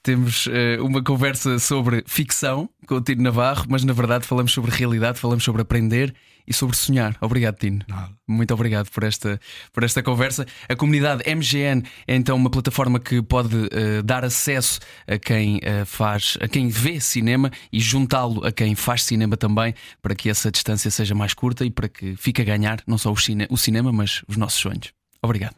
temos 0.07 0.47
uh, 0.47 0.85
uma 0.85 1.03
conversa 1.03 1.59
sobre 1.59 2.05
ficção 2.07 2.71
com 2.87 2.95
o 2.95 3.01
Tino 3.01 3.25
Navarro, 3.25 3.67
mas 3.69 3.83
na 3.83 3.93
verdade 3.93 4.25
falamos 4.25 4.53
sobre 4.53 4.71
realidade, 4.71 5.19
falamos 5.19 5.43
sobre 5.43 5.63
aprender 5.63 6.15
e 6.47 6.55
sobre 6.55 6.77
sonhar. 6.77 7.17
Obrigado, 7.21 7.57
Tino. 7.57 7.85
Nada. 7.89 8.13
Muito 8.25 8.55
obrigado 8.55 8.89
por 8.89 9.03
esta, 9.03 9.41
por 9.73 9.83
esta 9.83 10.05
conversa. 10.05 10.47
A 10.69 10.77
comunidade 10.77 11.25
MGN 11.29 11.83
é 12.07 12.15
então 12.15 12.37
uma 12.37 12.49
plataforma 12.49 13.01
que 13.01 13.21
pode 13.21 13.57
uh, 13.57 14.01
dar 14.05 14.25
acesso 14.25 14.79
a 15.09 15.19
quem 15.19 15.57
uh, 15.57 15.85
faz, 15.85 16.39
a 16.41 16.47
quem 16.47 16.69
vê 16.69 17.01
cinema 17.01 17.51
e 17.73 17.81
juntá-lo 17.81 18.47
a 18.47 18.53
quem 18.53 18.77
faz 18.77 19.03
cinema 19.03 19.37
também, 19.37 19.75
para 20.01 20.15
que 20.15 20.31
essa 20.31 20.53
distância 20.53 20.89
seja 20.89 21.17
mais 21.17 21.35
curta 21.35 21.65
e 21.65 21.71
para 21.71 21.89
que 21.89 22.15
fique 22.15 22.41
a 22.41 22.45
ganhar 22.45 22.81
não 22.87 22.97
só 22.97 23.11
o, 23.11 23.17
cine, 23.17 23.49
o 23.51 23.57
cinema, 23.57 23.91
mas 23.91 24.23
os 24.29 24.37
nossos 24.37 24.61
sonhos. 24.61 24.93
Obrigado. 25.21 25.57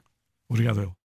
Obrigado, 0.48 0.80
eu. 0.80 0.97